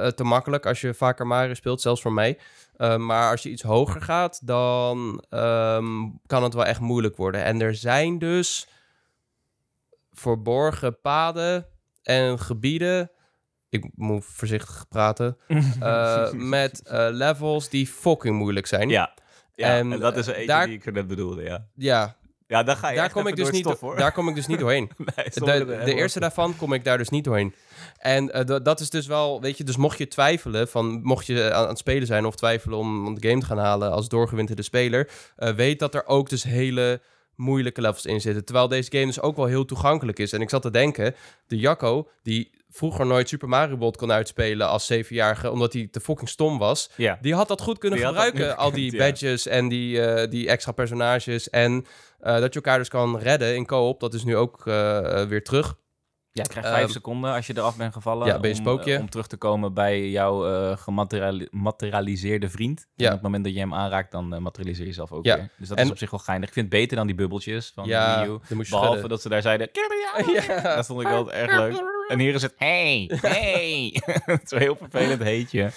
te 0.08 0.24
makkelijk 0.24 0.66
als 0.66 0.82
je 0.82 0.94
vaker 0.94 1.28
Mario 1.28 1.54
speelt, 1.54 1.82
zelfs 1.82 2.02
voor 2.02 2.14
mij. 2.14 2.38
Eh, 2.78 2.98
maar 2.98 3.32
als 3.32 3.44
je 3.44 3.50
iets 3.50 3.62
hoger 3.62 4.02
gaat, 4.02 4.48
dan 4.48 5.24
ehm, 5.30 6.10
kan 6.26 6.44
het 6.44 6.54
wel 6.54 6.66
echt 6.66 6.80
moeilijk 6.80 7.16
worden. 7.16 7.44
En 7.44 7.62
er 7.62 7.76
zijn 7.76 8.20
dus 8.20 8.68
verborgen 10.12 11.00
paden 11.02 11.66
en 12.04 12.40
gebieden. 12.40 13.12
Ik 13.70 13.90
moet 13.96 14.26
voorzichtig 14.26 14.86
praten. 14.90 15.38
eh, 15.80 16.32
met 16.32 16.82
eh, 16.88 17.08
levels 17.12 17.70
die 17.70 17.88
fucking 17.88 18.36
moeilijk 18.38 18.66
zijn. 18.68 18.90
ja. 18.90 19.14
Ja, 19.56 19.78
En, 19.78 19.92
en, 19.92 20.00
dat 20.00 20.18
is 20.18 20.28
eentje 20.28 20.46
daar- 20.46 20.66
die 20.66 20.76
ik 20.76 20.92
net 20.94 21.08
bedoelde, 21.08 21.44
ja. 21.44 21.68
Ja, 21.76 22.16
Ja, 22.48 22.64
daar 22.64 22.76
ga 22.76 22.90
je 22.90 22.96
daar 22.96 23.12
kom, 23.12 23.28
ik 23.28 23.36
dus 23.36 23.50
niet, 23.52 23.66
het 23.66 23.78
stof, 23.78 23.90
hoor. 23.90 23.98
daar 23.98 24.12
kom 24.12 24.30
ik 24.30 24.36
dus 24.36 24.48
niet 24.48 24.60
doorheen. 24.64 24.92
Nee, 24.98 25.26
De, 25.66 25.82
de 25.86 25.94
eerste 25.94 26.20
daarvan 26.20 26.56
kom 26.58 26.74
ik 26.74 26.84
daar 26.84 26.98
dus 26.98 27.10
niet 27.10 27.24
doorheen. 27.24 27.54
En 27.98 28.32
eh, 28.34 28.60
dat- 28.64 28.80
is 28.80 28.90
dus 28.90 29.08
wel, 29.08 29.42
weet 29.42 29.58
je, 29.58 29.64
dus 29.64 29.78
mocht 29.78 29.98
je 29.98 30.08
twijfelen, 30.08 30.68
van, 30.68 31.00
mocht 31.04 31.26
je 31.26 31.44
aan, 31.44 31.64
aan 31.64 31.68
het 31.70 31.78
spelen 31.78 32.08
zijn 32.08 32.26
of 32.26 32.36
twijfelen 32.36 32.78
om, 32.78 33.06
om 33.06 33.20
de 33.20 33.28
game 33.30 33.40
te 33.42 33.46
gaan 33.46 33.58
halen 33.58 33.92
als 33.92 34.08
doorgewinterde 34.10 34.62
speler, 34.62 35.10
eh, 35.36 35.50
weet 35.54 35.80
dat 35.80 35.96
er 35.96 36.06
ook 36.06 36.30
dus 36.30 36.44
hele 36.44 37.02
moeilijke 37.36 37.82
levels 37.82 38.06
in 38.06 38.22
zitten. 38.22 38.46
Terwijl 38.46 38.68
deze 38.68 38.92
game 38.92 39.06
dus 39.06 39.22
ook 39.22 39.36
wel 39.36 39.46
heel 39.46 39.66
toegankelijk 39.66 40.20
is. 40.20 40.32
En 40.34 40.42
ik 40.42 40.50
zat 40.50 40.62
te 40.62 40.72
denken, 40.72 41.16
de 41.48 41.58
Jacco, 41.58 42.08
die 42.24 42.50
vroeger 42.78 43.06
nooit 43.06 43.30
Super 43.30 43.50
Mario 43.50 43.78
World 43.78 43.98
kon 43.98 44.12
uitspelen 44.12 44.68
als 44.68 44.86
zevenjarige, 44.86 45.52
omdat 45.52 45.74
hij 45.74 45.88
te 45.92 46.00
fucking 46.00 46.30
stom 46.30 46.58
was, 46.58 46.90
Ja. 46.96 47.18
die 47.22 47.34
had 47.36 47.48
dat 47.48 47.62
goed 47.62 47.78
kunnen 47.78 48.00
Die 48.00 48.08
gebruiken. 48.08 48.58
Al 48.58 48.72
die 48.72 48.92
ja. 48.92 48.98
badges 48.98 49.48
en 49.48 49.68
die, 49.68 50.02
eh, 50.02 50.30
die 50.30 50.48
extra 50.48 50.72
personages. 50.72 51.50
En 51.50 51.86
eh, 52.20 52.40
dat 52.40 52.54
je 52.54 52.60
elkaar 52.60 52.78
dus 52.78 52.90
kan 52.90 53.20
redden 53.20 53.56
in 53.56 53.66
co-op. 53.66 54.00
Dat 54.00 54.14
is 54.14 54.24
nu 54.24 54.36
ook 54.36 54.68
eh, 54.68 55.24
weer 55.24 55.44
terug. 55.44 55.76
Ja, 56.38 56.44
je 56.44 56.50
krijgt 56.50 56.70
vijf 56.70 56.84
Ehm, 56.84 56.92
seconden 56.92 57.34
als 57.34 57.48
je 57.48 57.54
eraf 57.58 57.78
bent 57.78 57.94
gevallen. 57.94 58.28
ja, 58.28 58.40
ben 58.40 58.56
je 58.56 58.70
om, 58.70 58.80
eh, 58.80 59.00
om 59.00 59.10
terug 59.10 59.28
te 59.28 59.38
komen 59.38 59.74
bij 59.74 60.10
jouw 60.10 60.46
eh 60.48 60.78
gematerialiseerde 61.52 62.50
vriend. 62.50 62.88
Ja. 62.96 63.06
En 63.06 63.08
op 63.08 63.14
het 63.14 63.22
moment 63.22 63.44
dat 63.44 63.54
je 63.54 63.60
hem 63.60 63.74
aanraakt, 63.74 64.12
dan 64.12 64.34
eh, 64.34 64.40
materialiseer 64.40 64.86
je 64.86 64.94
zelf 64.94 65.12
ook 65.12 65.26
Ja. 65.26 65.36
weer. 65.36 65.50
Dus 65.58 65.68
dat 65.68 65.78
En- 65.78 65.84
is 65.86 65.92
op 65.92 65.98
zich 65.98 66.12
wel 66.12 66.20
geinig. 66.20 66.48
Ik 66.48 66.54
vind 66.54 66.72
het 66.72 66.80
beter 66.80 66.98
dan 66.98 67.08
die 67.08 67.16
bubbeltjes 67.16 67.72
van 67.76 67.86
ja, 67.88 68.26
Wii 68.26 68.40
U. 68.60 68.64
Behalve 68.70 69.08
dat 69.08 69.22
ze 69.22 69.30
daar 69.30 69.42
zeiden... 69.42 69.70
Ja. 70.34 70.76
Dat 70.76 70.86
vond 70.86 71.02
ik 71.02 71.08
wel 71.08 71.34
erg 71.34 71.58
leuk. 71.58 71.84
En 72.08 72.20
hier 72.20 72.34
is 72.34 72.42
het... 72.42 72.54
Hey, 72.58 73.12
hey. 73.22 74.02
het 74.26 74.44
is 74.44 74.52
een 74.52 74.58
heel 74.60 74.76
vervelend 74.76 75.24
heetje. 75.24 75.72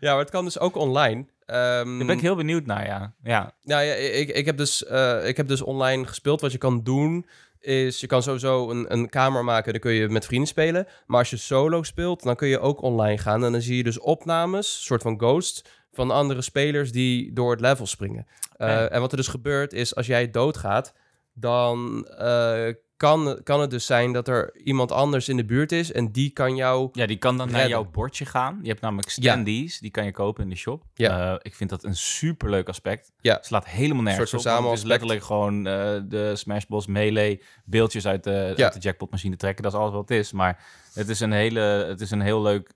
ja, 0.00 0.10
maar 0.10 0.18
het 0.18 0.30
kan 0.30 0.44
dus 0.44 0.58
ook 0.58 0.76
online. 0.76 1.26
Ehm, 1.46 1.58
Daar 1.98 2.06
ben 2.06 2.16
ik 2.16 2.20
heel 2.20 2.36
benieuwd 2.36 2.66
naar, 2.66 2.86
ja. 2.86 3.14
Ja, 3.22 3.52
Nou 3.62 3.82
ja, 3.82 3.92
ik, 3.94 4.28
ik, 4.28 4.46
heb 4.46 4.56
dus, 4.56 4.82
ik 5.24 5.36
heb 5.36 5.48
dus 5.48 5.62
online 5.62 6.06
gespeeld. 6.06 6.40
Wat 6.40 6.52
je 6.52 6.58
kan 6.58 6.82
doen 6.82 7.26
is, 7.60 8.00
je 8.00 8.06
kan 8.06 8.22
sowieso 8.22 8.70
een, 8.70 8.92
een 8.92 9.08
kamer 9.08 9.44
maken. 9.44 9.72
Dan 9.72 9.80
kun 9.80 9.92
je 9.92 10.08
met 10.08 10.24
vrienden 10.26 10.48
spelen. 10.48 10.86
Maar 11.06 11.18
als 11.18 11.30
je 11.30 11.36
solo 11.36 11.82
speelt, 11.82 12.22
dan 12.22 12.36
kun 12.36 12.48
je 12.48 12.58
ook 12.58 12.82
online 12.82 13.18
gaan. 13.18 13.44
En 13.44 13.52
dan 13.52 13.60
zie 13.60 13.76
je 13.76 13.82
dus 13.82 13.98
opnames, 13.98 14.84
soort 14.84 15.02
van 15.02 15.18
ghost, 15.18 15.68
van 15.92 16.10
andere 16.10 16.42
spelers 16.42 16.92
die 16.92 17.32
door 17.32 17.50
het 17.50 17.60
level 17.60 17.86
springen. 17.86 18.26
Eh, 18.56 18.68
Oké. 18.68 18.84
en 18.84 19.00
wat 19.00 19.10
er 19.10 19.16
dus 19.16 19.28
gebeurt 19.28 19.72
is, 19.72 19.94
als 19.94 20.06
jij 20.06 20.30
doodgaat, 20.30 20.94
dan 21.32 22.06
eh, 22.06 22.68
kan, 22.96 23.40
kan 23.42 23.60
het 23.60 23.70
dus 23.70 23.86
zijn 23.86 24.12
dat 24.12 24.28
er 24.28 24.56
iemand 24.56 24.92
anders 24.92 25.28
in 25.28 25.36
de 25.36 25.44
buurt 25.44 25.72
is. 25.72 25.92
En 25.92 26.12
die 26.12 26.30
kan 26.30 26.56
jou... 26.56 26.88
Ja, 26.92 27.06
die 27.06 27.16
kan 27.16 27.36
dan 27.36 27.50
naar 27.50 27.68
jouw 27.68 27.84
bordje 27.90 28.24
gaan. 28.24 28.58
Je 28.62 28.68
hebt 28.68 28.80
namelijk 28.80 29.10
standees, 29.10 29.78
die 29.78 29.90
kan 29.90 30.04
je 30.04 30.12
kopen 30.12 30.42
in 30.42 30.48
de 30.50 30.56
shop. 30.56 30.84
Ja. 30.94 31.32
Eh, 31.32 31.38
ik 31.42 31.54
vind 31.54 31.70
dat 31.70 31.84
een 31.84 31.96
superleuk 31.96 32.68
aspect. 32.68 33.12
Ja. 33.20 33.38
Slaat 33.40 33.66
helemaal 33.66 34.02
nergens 34.02 34.34
op. 34.34 34.44
Het 34.44 34.72
is 34.78 34.82
letterlijk 34.82 35.22
gewoon 35.22 35.66
eh, 35.66 36.00
de 36.04 36.32
Smash 36.36 36.64
Bros. 36.64 36.86
Melee 36.86 37.42
beeldjes 37.64 38.06
uit 38.06 38.24
de, 38.24 38.52
Ja. 38.56 38.64
uit 38.64 38.72
de 38.72 38.80
jackpotmachine 38.80 39.36
trekken. 39.36 39.62
Dat 39.62 39.72
is 39.72 39.78
alles 39.78 39.92
wat 39.92 40.08
het 40.08 40.18
is. 40.18 40.32
Maar 40.32 40.64
het 40.94 41.08
is 41.08 41.20
een, 41.20 41.32
hele, 41.32 41.60
het 41.60 42.00
is 42.00 42.10
een 42.10 42.20
heel 42.20 42.42
leuk 42.42 42.74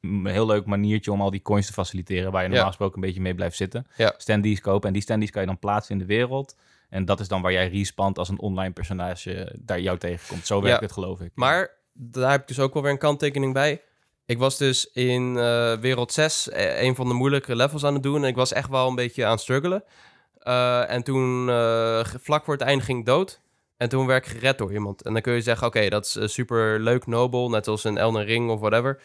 een 0.00 0.26
heel 0.26 0.46
leuk 0.46 0.66
maniertje 0.66 1.12
om 1.12 1.20
al 1.20 1.30
die 1.30 1.42
coins 1.42 1.66
te 1.66 1.72
faciliteren... 1.72 2.32
waar 2.32 2.42
je 2.42 2.46
normaal 2.48 2.64
Ja. 2.66 2.70
gesproken 2.70 2.94
een 2.94 3.06
beetje 3.06 3.20
mee 3.20 3.34
blijft 3.34 3.56
zitten. 3.56 3.86
Ja. 3.96 4.14
Standees 4.16 4.60
kopen 4.60 4.86
en 4.86 4.92
die 4.92 5.02
standees 5.02 5.30
kan 5.30 5.40
je 5.40 5.46
dan 5.46 5.58
plaatsen 5.58 5.92
in 5.92 5.98
de 5.98 6.06
wereld... 6.14 6.56
En 6.90 7.04
dat 7.04 7.20
is 7.20 7.28
dan 7.28 7.42
waar 7.42 7.52
jij 7.52 7.68
respawnt 7.68 8.18
als 8.18 8.28
een 8.28 8.40
online 8.40 8.72
personage 8.72 9.56
daar 9.58 9.80
jou 9.80 9.98
tegenkomt. 9.98 10.46
Zo 10.46 10.60
werkt 10.62 10.76
Ja. 10.80 10.84
het, 10.84 10.92
geloof 10.92 11.20
ik. 11.20 11.30
Maar 11.34 11.70
daar 11.92 12.30
heb 12.30 12.40
ik 12.40 12.46
dus 12.48 12.58
ook 12.58 12.72
wel 12.74 12.82
weer 12.82 12.92
een 12.92 12.98
kanttekening 12.98 13.52
bij. 13.52 13.82
Ik 14.26 14.38
was 14.38 14.58
dus 14.58 14.90
in 14.92 15.36
eh, 15.36 15.76
wereld 15.76 16.12
6 16.12 16.48
eh, 16.48 16.82
een 16.82 16.94
van 16.94 17.08
de 17.08 17.14
moeilijke 17.14 17.56
levels 17.56 17.84
aan 17.84 17.94
het 17.94 18.02
doen. 18.02 18.22
En 18.22 18.28
ik 18.28 18.36
was 18.36 18.52
echt 18.52 18.68
wel 18.68 18.88
een 18.88 18.94
beetje 18.94 19.24
aan 19.24 19.30
het 19.30 19.40
struggelen. 19.40 19.84
Eh, 20.38 20.90
en 20.90 21.02
toen, 21.02 21.46
vlak 22.20 22.44
voor 22.44 22.54
het 22.54 22.62
einde, 22.62 22.84
ging 22.84 22.98
ik 22.98 23.06
dood. 23.06 23.40
En 23.76 23.88
toen 23.88 24.06
werd 24.06 24.26
ik 24.26 24.32
gered 24.32 24.58
door 24.58 24.72
iemand. 24.72 25.02
En 25.02 25.12
dan 25.12 25.22
kun 25.22 25.32
je 25.32 25.40
zeggen, 25.40 25.66
oké, 25.66 25.88
dat 25.88 26.04
is 26.04 26.32
super 26.32 26.80
leuk, 26.80 27.06
nobel. 27.06 27.48
Net 27.50 27.68
als 27.68 27.84
een 27.84 27.98
Elden 27.98 28.24
Ring 28.24 28.50
of 28.50 28.60
whatever. 28.60 29.02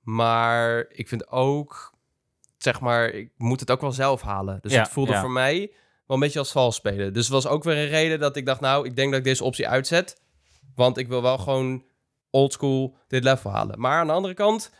Maar 0.00 0.86
ik 0.88 1.08
vind 1.08 1.28
ook, 1.30 1.92
zeg 2.58 2.80
maar, 2.80 3.08
ik 3.08 3.30
moet 3.36 3.60
het 3.60 3.70
ook 3.70 3.80
wel 3.80 3.92
zelf 3.92 4.22
halen. 4.22 4.58
Dus 4.60 4.72
Ja, 4.72 4.82
het 4.82 4.90
voelde 4.90 5.12
ja. 5.12 5.20
voor 5.20 5.30
mij 5.30 5.72
wel 6.06 6.16
een 6.16 6.22
beetje 6.22 6.38
als 6.38 6.52
vals 6.52 6.76
spelen. 6.76 7.12
Dus 7.12 7.24
het 7.24 7.32
was 7.32 7.46
ook 7.46 7.64
weer 7.64 7.76
een 7.76 7.88
reden 7.88 8.18
dat 8.20 8.36
ik 8.36 8.46
dacht, 8.46 8.60
nou, 8.60 8.86
ik 8.86 8.96
denk 8.96 9.10
dat 9.10 9.18
ik 9.18 9.24
deze 9.24 9.44
optie 9.44 9.68
uitzet. 9.68 10.20
Want 10.74 10.96
ik 10.96 11.08
wil 11.08 11.22
wel 11.22 11.38
gewoon 11.38 11.84
oldschool 12.30 12.96
dit 13.08 13.24
level 13.24 13.50
halen. 13.50 13.80
Maar 13.80 13.98
aan 14.00 14.06
de 14.06 14.12
andere 14.12 14.34
kant, 14.34 14.72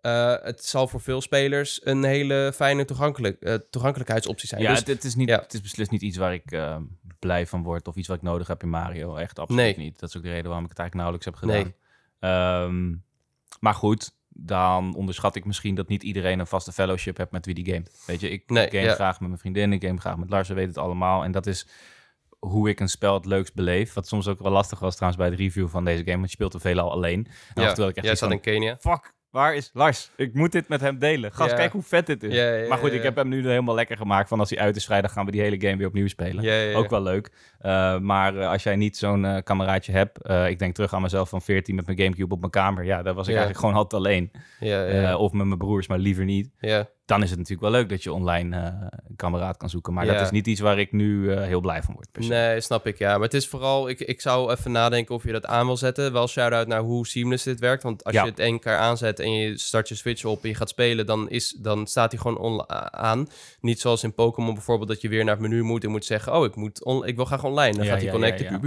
eh, 0.00 0.34
het 0.42 0.64
zal 0.64 0.88
voor 0.88 1.00
veel 1.00 1.20
spelers 1.20 1.86
een 1.86 2.04
hele 2.04 2.52
fijne 2.54 2.84
toegankelijk, 2.84 3.42
eh, 3.42 3.54
toegankelijkheidsoptie 3.54 4.48
zijn. 4.48 4.62
Ja, 4.62 4.68
dus, 4.70 4.78
het, 4.78 4.88
het 4.88 5.04
is 5.04 5.14
niet, 5.14 5.28
ja. 5.28 5.40
het 5.40 5.54
is 5.54 5.60
beslist 5.60 5.90
niet 5.90 6.02
iets 6.02 6.16
waar 6.16 6.34
ik 6.34 6.50
eh, 6.52 6.76
blij 7.18 7.46
van 7.46 7.62
word 7.62 7.88
of 7.88 7.96
iets 7.96 8.08
wat 8.08 8.16
ik 8.16 8.22
nodig 8.22 8.46
heb 8.46 8.62
in 8.62 8.68
Mario. 8.68 9.16
Echt 9.16 9.38
absoluut 9.38 9.76
Nee. 9.76 9.84
niet. 9.84 9.98
Dat 10.00 10.08
is 10.08 10.16
ook 10.16 10.22
de 10.22 10.28
reden 10.28 10.46
waarom 10.46 10.64
ik 10.64 10.70
het 10.70 10.78
eigenlijk 10.78 11.10
nauwelijks 11.10 11.24
heb 11.24 11.34
gedaan. 11.34 11.74
Ehm, 12.20 12.94
maar 13.60 13.74
goed, 13.74 14.12
dan 14.34 14.94
onderschat 14.94 15.36
ik 15.36 15.44
misschien 15.44 15.74
dat 15.74 15.88
niet 15.88 16.02
iedereen 16.02 16.38
een 16.38 16.46
vaste 16.46 16.72
fellowship 16.72 17.16
heeft 17.16 17.30
met 17.30 17.46
wie 17.46 17.54
die 17.54 17.72
game. 17.72 17.84
Weet 18.06 18.20
je, 18.20 18.30
ik 18.30 18.50
Nee, 18.50 18.70
game 18.70 18.82
ja. 18.82 18.94
graag 18.94 19.20
met 19.20 19.28
mijn 19.28 19.40
vriendin, 19.40 19.72
ik 19.72 19.84
game 19.84 20.00
graag 20.00 20.16
met 20.16 20.30
Lars, 20.30 20.48
we 20.48 20.54
weten 20.54 20.70
het 20.70 20.78
allemaal. 20.78 21.24
En 21.24 21.32
dat 21.32 21.46
is 21.46 21.66
hoe 22.38 22.68
ik 22.68 22.80
een 22.80 22.88
spel 22.88 23.14
het 23.14 23.24
leukst 23.24 23.54
beleef. 23.54 23.92
Wat 23.92 24.06
soms 24.06 24.28
ook 24.28 24.38
wel 24.38 24.52
lastig 24.52 24.78
was 24.78 24.94
trouwens 24.94 25.22
bij 25.22 25.30
de 25.30 25.42
review 25.42 25.68
van 25.68 25.84
deze 25.84 26.04
game, 26.04 26.16
want 26.16 26.28
je 26.28 26.34
speelt 26.34 26.54
er 26.54 26.60
veelal 26.60 26.90
alleen. 26.90 27.26
En 27.54 27.62
ik 27.62 27.78
echt 27.78 28.06
jij 28.06 28.14
zat 28.14 28.30
in 28.30 28.40
Kenia. 28.40 28.76
fuck, 28.80 29.14
waar 29.32 29.54
is 29.54 29.70
Lars? 29.72 30.10
Ik 30.16 30.34
moet 30.34 30.52
dit 30.52 30.68
met 30.68 30.80
hem 30.80 30.98
delen. 30.98 31.32
Gast, 31.32 31.50
Ja. 31.50 31.56
kijk 31.56 31.72
hoe 31.72 31.82
vet 31.82 32.06
dit 32.06 32.22
is. 32.22 32.34
Ja, 32.34 32.52
ja, 32.54 32.68
maar 32.68 32.78
goed, 32.78 32.92
ik 32.92 33.02
heb 33.02 33.16
hem 33.16 33.28
nu 33.28 33.46
helemaal 33.48 33.74
lekker 33.74 33.96
gemaakt. 33.96 34.28
Van 34.28 34.38
als 34.38 34.50
hij 34.50 34.58
uit 34.58 34.76
is 34.76 34.84
vrijdag 34.84 35.12
gaan 35.12 35.24
we 35.24 35.30
die 35.30 35.40
hele 35.40 35.60
game 35.60 35.76
weer 35.76 35.86
opnieuw 35.86 36.08
spelen. 36.08 36.44
Ook 36.76 36.90
wel 36.90 37.02
leuk. 37.02 37.30
Uh, 37.62 37.98
maar 37.98 38.34
uh, 38.34 38.48
als 38.48 38.62
jij 38.62 38.76
niet 38.76 38.96
zo'n 38.96 39.24
uh, 39.24 39.36
kameraadje 39.44 39.92
hebt... 39.92 40.18
Ik 40.48 40.58
denk 40.58 40.74
terug 40.74 40.94
aan 40.94 41.02
mezelf 41.02 41.28
van 41.28 41.42
14 41.42 41.74
met 41.74 41.86
mijn 41.86 41.98
Gamecube 41.98 42.34
op 42.34 42.40
mijn 42.40 42.52
kamer. 42.52 42.84
Ja, 42.84 43.02
daar 43.02 43.14
was 43.14 43.24
ik 43.26 43.34
eigenlijk 43.34 43.60
gewoon 43.60 43.74
altijd 43.74 44.02
alleen. 44.02 44.30
Of 45.16 45.32
met 45.32 45.46
mijn 45.46 45.58
broers, 45.58 45.86
maar 45.86 45.98
liever 45.98 46.24
niet. 46.24 46.50
Dan 47.12 47.22
is 47.22 47.30
het 47.30 47.38
natuurlijk 47.38 47.70
wel 47.70 47.80
leuk 47.80 47.88
dat 47.88 48.02
je 48.02 48.12
online 48.12 48.56
uh, 48.56 48.62
een 49.08 49.16
kameraad 49.16 49.56
kan 49.56 49.70
zoeken. 49.70 49.92
Maar 49.92 50.04
Ja. 50.06 50.12
dat 50.12 50.20
is 50.22 50.30
niet 50.30 50.46
iets 50.46 50.60
waar 50.60 50.78
ik 50.78 50.92
nu 50.92 51.22
uh, 51.22 51.42
heel 51.42 51.60
blij 51.60 51.82
van 51.82 51.94
word. 51.94 52.28
Nee, 52.28 52.60
snap 52.60 52.86
ik, 52.86 52.98
ja. 52.98 53.12
Maar 53.12 53.22
het 53.22 53.34
is 53.34 53.48
vooral, 53.48 53.88
ik, 53.88 54.00
ik 54.00 54.20
zou 54.20 54.50
even 54.52 54.72
nadenken 54.72 55.14
of 55.14 55.24
je 55.24 55.32
dat 55.32 55.46
aan 55.46 55.66
wil 55.66 55.76
zetten. 55.76 56.12
Wel 56.12 56.28
shout-out 56.28 56.66
naar 56.66 56.80
hoe 56.80 57.06
seamless 57.06 57.44
dit 57.44 57.60
werkt. 57.60 57.82
Want 57.82 58.04
als 58.04 58.14
Ja. 58.14 58.22
je 58.24 58.30
het 58.30 58.38
één 58.38 58.60
keer 58.60 58.76
aanzet 58.76 59.20
en 59.20 59.32
je 59.32 59.58
start 59.58 59.88
je 59.88 59.94
Switch 59.94 60.24
op 60.24 60.42
en 60.42 60.48
je 60.48 60.54
gaat 60.54 60.68
spelen, 60.68 61.06
dan, 61.06 61.28
is, 61.30 61.50
dan 61.58 61.86
staat 61.86 62.12
hij 62.12 62.20
gewoon 62.20 62.38
on- 62.38 62.70
aan. 62.94 63.28
Niet 63.60 63.80
zoals 63.80 64.02
in 64.02 64.14
Pokémon 64.14 64.54
bijvoorbeeld, 64.54 64.88
dat 64.88 65.00
je 65.00 65.08
weer 65.08 65.24
naar 65.24 65.34
het 65.34 65.42
menu 65.42 65.62
moet 65.62 65.84
en 65.84 65.90
moet 65.90 66.04
zeggen, 66.04 66.34
oh, 66.34 66.44
ik, 66.44 66.54
moet 66.56 66.84
on- 66.84 67.06
ik 67.06 67.16
wil 67.16 67.24
graag 67.24 67.44
online. 67.44 67.76
Dan 67.76 67.84
Ja, 67.84 67.92
gaat 67.92 68.02
hij 68.02 68.10
connecten. 68.10 68.60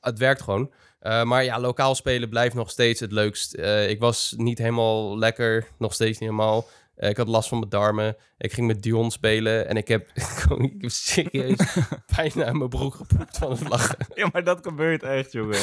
Het 0.00 0.18
werkt 0.18 0.42
gewoon. 0.42 0.70
Uh, 1.02 1.22
maar 1.22 1.44
ja, 1.44 1.60
lokaal 1.60 1.94
spelen 1.94 2.28
blijft 2.28 2.54
nog 2.54 2.70
steeds 2.70 3.00
het 3.00 3.12
leukst. 3.12 3.56
Uh, 3.56 3.88
ik 3.90 4.00
was 4.00 4.34
niet 4.36 4.58
helemaal 4.58 5.18
lekker, 5.18 5.66
nog 5.78 5.94
steeds 5.94 6.18
niet 6.18 6.30
helemaal. 6.30 6.64
Eh, 7.00 7.08
ik 7.08 7.16
had 7.16 7.28
last 7.28 7.48
van 7.48 7.58
mijn 7.58 7.70
darmen. 7.70 8.16
Ik 8.38 8.52
ging 8.52 8.66
met 8.66 8.82
Dion 8.82 9.10
spelen 9.10 9.68
en 9.68 9.76
ik 9.76 9.88
heb, 9.88 10.08
ik 10.14 10.80
heb 10.80 10.90
serieus 10.90 11.58
bijna 12.16 12.46
in 12.46 12.58
mijn 12.58 12.68
broek 12.68 12.94
gepoept 12.94 13.38
van 13.38 13.50
het 13.50 13.68
lachen. 13.68 13.96
Ja, 14.14 14.28
maar 14.32 14.44
dat 14.44 14.58
gebeurt 14.62 15.02
echt, 15.02 15.32
jongen. 15.32 15.58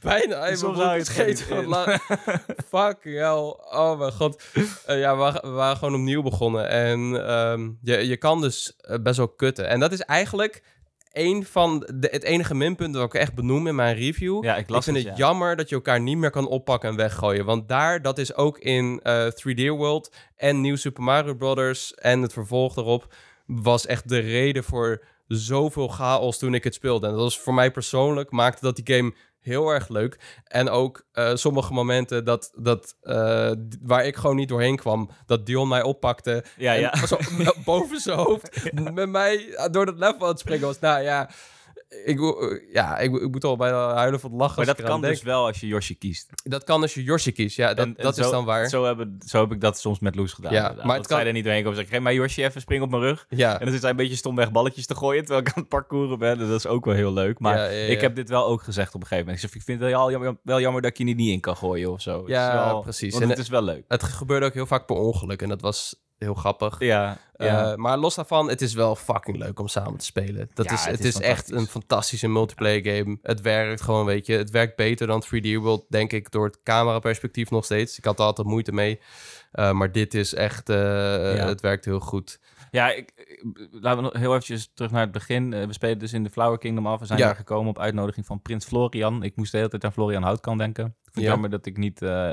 Bijna 0.00 0.46
in 0.46 0.58
mijn 0.60 0.72
broek 0.72 0.94
gescheten 0.94 1.46
van 1.46 1.56
het 1.56 1.66
lachen. 1.66 2.00
Fucking 2.68 3.16
hell. 3.16 3.56
Oh 3.78 3.98
mijn 3.98 4.12
god. 4.12 4.42
Eh, 4.86 4.98
ja, 4.98 5.16
we 5.16 5.48
waren 5.50 5.76
gewoon 5.76 5.94
opnieuw 5.94 6.22
begonnen. 6.22 6.68
En 6.68 7.26
ehm, 7.28 7.70
je, 7.82 8.06
je 8.06 8.16
kan 8.16 8.40
dus 8.40 8.76
eh, 8.76 8.96
best 9.02 9.16
wel 9.16 9.28
kutten. 9.28 9.68
En 9.68 9.80
dat 9.80 9.92
is 9.92 10.00
eigenlijk 10.00 10.62
een 11.12 11.44
van 11.44 11.90
de, 11.94 12.08
het 12.10 12.22
enige 12.22 12.54
minpunt 12.54 12.94
dat 12.94 13.04
ik 13.04 13.14
echt 13.14 13.34
benoem 13.34 13.66
in 13.66 13.74
mijn 13.74 13.96
review. 13.96 14.44
Ja, 14.44 14.56
ik 14.56 14.68
las 14.68 14.78
ik 14.78 14.84
vind 14.84 14.96
het, 14.96 15.06
het 15.06 15.18
ja. 15.18 15.26
jammer 15.26 15.56
dat 15.56 15.68
je 15.68 15.74
elkaar 15.74 16.00
niet 16.00 16.16
meer 16.16 16.30
kan 16.30 16.48
oppakken 16.48 16.88
en 16.88 16.96
weggooien. 16.96 17.44
Want 17.44 17.68
daar, 17.68 18.02
dat 18.02 18.18
is 18.18 18.34
ook 18.34 18.58
in 18.58 19.00
eh 19.02 19.26
3D 19.26 19.66
World 19.66 20.12
en 20.36 20.60
New 20.60 20.76
Super 20.76 21.02
Mario 21.02 21.34
Brothers 21.34 21.94
en 21.94 22.22
het 22.22 22.32
vervolg 22.32 22.74
daarop, 22.74 23.14
was 23.46 23.86
echt 23.86 24.08
de 24.08 24.18
reden 24.18 24.64
voor 24.64 25.04
zoveel 25.26 25.88
chaos 25.88 26.38
toen 26.38 26.54
ik 26.54 26.64
het 26.64 26.74
speelde. 26.74 27.06
En 27.06 27.12
dat 27.12 27.22
was 27.22 27.38
voor 27.38 27.54
mij 27.54 27.70
persoonlijk, 27.70 28.30
maakte 28.30 28.64
dat 28.64 28.76
die 28.76 28.96
game 28.96 29.14
heel 29.40 29.70
erg 29.70 29.88
leuk. 29.88 30.40
En 30.44 30.68
ook 30.70 31.06
eh, 31.12 31.30
sommige 31.34 31.72
momenten 31.72 32.24
dat, 32.24 32.50
dat, 32.56 32.96
eh, 33.00 33.50
waar 33.82 34.06
ik 34.06 34.16
gewoon 34.16 34.36
niet 34.36 34.48
doorheen 34.48 34.76
kwam, 34.76 35.10
dat 35.26 35.46
Dion 35.46 35.68
mij 35.68 35.82
oppakte 35.82 36.44
Ja, 36.56 36.74
en 36.74 36.80
ja. 36.80 37.06
zo 37.06 37.18
boven 37.64 38.00
zijn 38.00 38.18
hoofd 38.18 38.72
met 38.94 39.08
mij 39.08 39.58
door 39.70 39.86
het 39.86 39.98
level 39.98 40.22
aan 40.22 40.28
het 40.28 40.38
springen 40.38 40.66
was. 40.66 40.78
Nou 40.78 41.02
ja, 41.02 41.30
ik, 42.04 42.18
ja, 42.72 42.98
ik, 42.98 43.14
ik 43.14 43.30
moet 43.30 43.44
al 43.44 43.56
bijna 43.56 43.94
huilen 43.94 44.20
van 44.20 44.30
het 44.30 44.40
lachen. 44.40 44.56
Maar 44.56 44.74
dat 44.74 44.82
kan 44.86 45.00
dus 45.00 45.22
wel 45.22 45.46
als 45.46 45.60
je 45.60 45.66
Yoshi 45.66 45.98
kiest. 45.98 46.28
Dat 46.42 46.64
kan 46.64 46.82
als 46.82 46.94
je 46.94 47.02
Yoshi 47.02 47.32
kiest. 47.32 47.56
Ja, 47.56 47.68
dat, 47.74 47.78
En- 47.86 47.96
en 47.96 48.02
dat 48.02 48.18
is 48.18 48.24
zo- 48.24 48.30
dan 48.30 48.44
waar. 48.44 48.68
Zo, 48.68 48.84
hebben, 48.84 49.18
zo 49.26 49.40
heb 49.40 49.52
ik 49.52 49.60
dat 49.60 49.78
soms 49.78 49.98
met 49.98 50.14
Loes 50.14 50.32
gedaan. 50.32 50.52
Ja, 50.52 50.58
inderdaad. 50.58 50.84
maar 50.84 50.94
Dat 50.94 51.04
het 51.04 51.06
kan- 51.06 51.16
zij 51.18 51.26
er 51.26 51.32
niet 51.32 51.44
doorheen 51.44 51.62
komen. 51.62 51.76
Zeg 51.78 51.86
ik, 51.86 51.92
geef 51.92 52.02
mij 52.02 52.14
Yoshi 52.14 52.44
even 52.44 52.60
springen 52.60 52.84
op 52.84 52.90
mijn 52.90 53.02
rug. 53.02 53.26
ja. 53.28 53.52
En 53.58 53.64
dan 53.64 53.72
zit 53.72 53.80
hij 53.82 53.90
een 53.90 53.96
beetje 53.96 54.16
stomweg 54.16 54.52
balletjes 54.52 54.86
te 54.86 54.94
gooien 54.94 55.24
terwijl 55.24 55.40
ik 55.46 55.48
aan 55.48 55.60
het 55.62 55.68
parcouren 55.68 56.18
ben. 56.18 56.30
En 56.30 56.38
dat 56.38 56.58
is 56.58 56.66
ook 56.66 56.84
wel 56.84 56.94
heel 56.94 57.12
leuk. 57.12 57.38
Maar 57.38 57.56
Ja, 57.56 57.64
ja, 57.64 57.70
ja. 57.70 57.86
ik 57.86 58.00
heb 58.00 58.14
dit 58.14 58.28
wel 58.28 58.46
ook 58.46 58.62
gezegd 58.62 58.94
op 58.94 59.00
een 59.00 59.06
gegeven 59.06 59.24
moment. 59.24 59.42
Ik, 59.44 59.48
zeg, 59.50 59.60
ik 59.60 59.66
vind 59.66 59.80
het 59.80 59.90
wel 59.90 60.10
jammer, 60.10 60.36
wel 60.42 60.60
jammer 60.60 60.82
dat 60.82 60.90
ik 60.90 60.96
je 60.98 61.04
niet 61.04 61.18
in 61.28 61.40
kan 61.40 61.56
gooien 61.56 61.90
of 61.92 62.00
zo. 62.00 62.22
Ja, 62.26 62.48
is 62.64 62.70
wel- 62.70 62.80
precies. 62.80 63.10
Want 63.12 63.24
En 63.24 63.30
het 63.30 63.38
is 63.38 63.48
wel 63.48 63.62
leuk. 63.62 63.84
Het 63.88 64.02
gebeurde 64.02 64.46
ook 64.46 64.54
heel 64.54 64.66
vaak 64.66 64.86
per 64.86 64.96
ongeluk 64.96 65.42
en 65.42 65.48
dat 65.48 65.60
was 65.60 65.96
heel 66.18 66.34
grappig. 66.34 66.78
Ja, 66.78 67.18
ja. 67.36 67.70
Eh, 67.70 67.76
maar 67.76 67.98
los 67.98 68.14
daarvan, 68.14 68.48
het 68.48 68.60
is 68.62 68.74
wel 68.74 68.96
fucking 68.96 69.36
leuk 69.36 69.60
om 69.60 69.68
samen 69.68 69.96
te 69.98 70.04
spelen. 70.04 70.50
Dat 70.54 70.66
Ja, 70.66 70.72
is, 70.72 70.80
het 70.84 70.90
het 70.96 71.04
is 71.04 71.14
is, 71.14 71.20
echt 71.20 71.50
een 71.50 71.66
fantastische 71.66 72.28
multiplayer 72.28 72.96
game. 72.96 73.18
Het 73.22 73.40
werkt 73.40 73.80
gewoon, 73.80 74.06
weet 74.06 74.26
je. 74.26 74.32
Het 74.32 74.50
werkt 74.50 74.76
beter 74.76 75.06
dan 75.06 75.22
3D 75.24 75.54
World, 75.54 75.84
denk 75.88 76.12
ik, 76.12 76.30
door 76.30 76.44
het 76.46 76.62
cameraperspectief 76.62 77.50
nog 77.50 77.64
steeds. 77.64 77.98
Ik 77.98 78.04
had 78.04 78.18
er 78.18 78.24
altijd 78.24 78.46
moeite 78.48 78.72
mee. 78.72 79.00
Eh, 79.52 79.72
maar 79.72 79.92
dit 79.92 80.14
is 80.14 80.34
echt, 80.34 80.68
eh, 80.68 81.32
het 81.46 81.60
werkt 81.60 81.84
heel 81.84 82.00
goed. 82.00 82.40
Ja, 82.70 82.90
ik, 82.92 83.12
ik- 83.16 83.44
laten 83.70 83.96
we 84.02 84.04
nog 84.04 84.12
heel 84.20 84.30
eventjes 84.30 84.70
terug 84.74 84.90
naar 84.90 85.00
het 85.02 85.12
begin. 85.12 85.52
Eh, 85.52 85.66
we 85.66 85.72
spelen 85.72 85.98
dus 85.98 86.12
in 86.12 86.22
de 86.24 86.30
Flower 86.30 86.58
Kingdom 86.58 86.86
af. 86.86 87.00
We 87.00 87.06
zijn 87.06 87.18
Ja. 87.18 87.26
daar 87.26 87.36
gekomen 87.36 87.68
op 87.70 87.78
uitnodiging 87.78 88.26
van 88.26 88.42
Prins 88.42 88.64
Florian. 88.64 89.22
Ik 89.22 89.36
moest 89.36 89.50
de 89.52 89.56
hele 89.56 89.70
tijd 89.70 89.84
aan 89.84 89.92
Florian 89.92 90.22
Houtkan 90.22 90.58
denken. 90.58 90.84
Ik 90.84 90.92
vind 91.02 91.14
het 91.14 91.24
Ja. 91.24 91.30
jammer 91.30 91.50
dat 91.50 91.66
ik 91.66 91.76
niet 91.76 92.02
eh, 92.02 92.30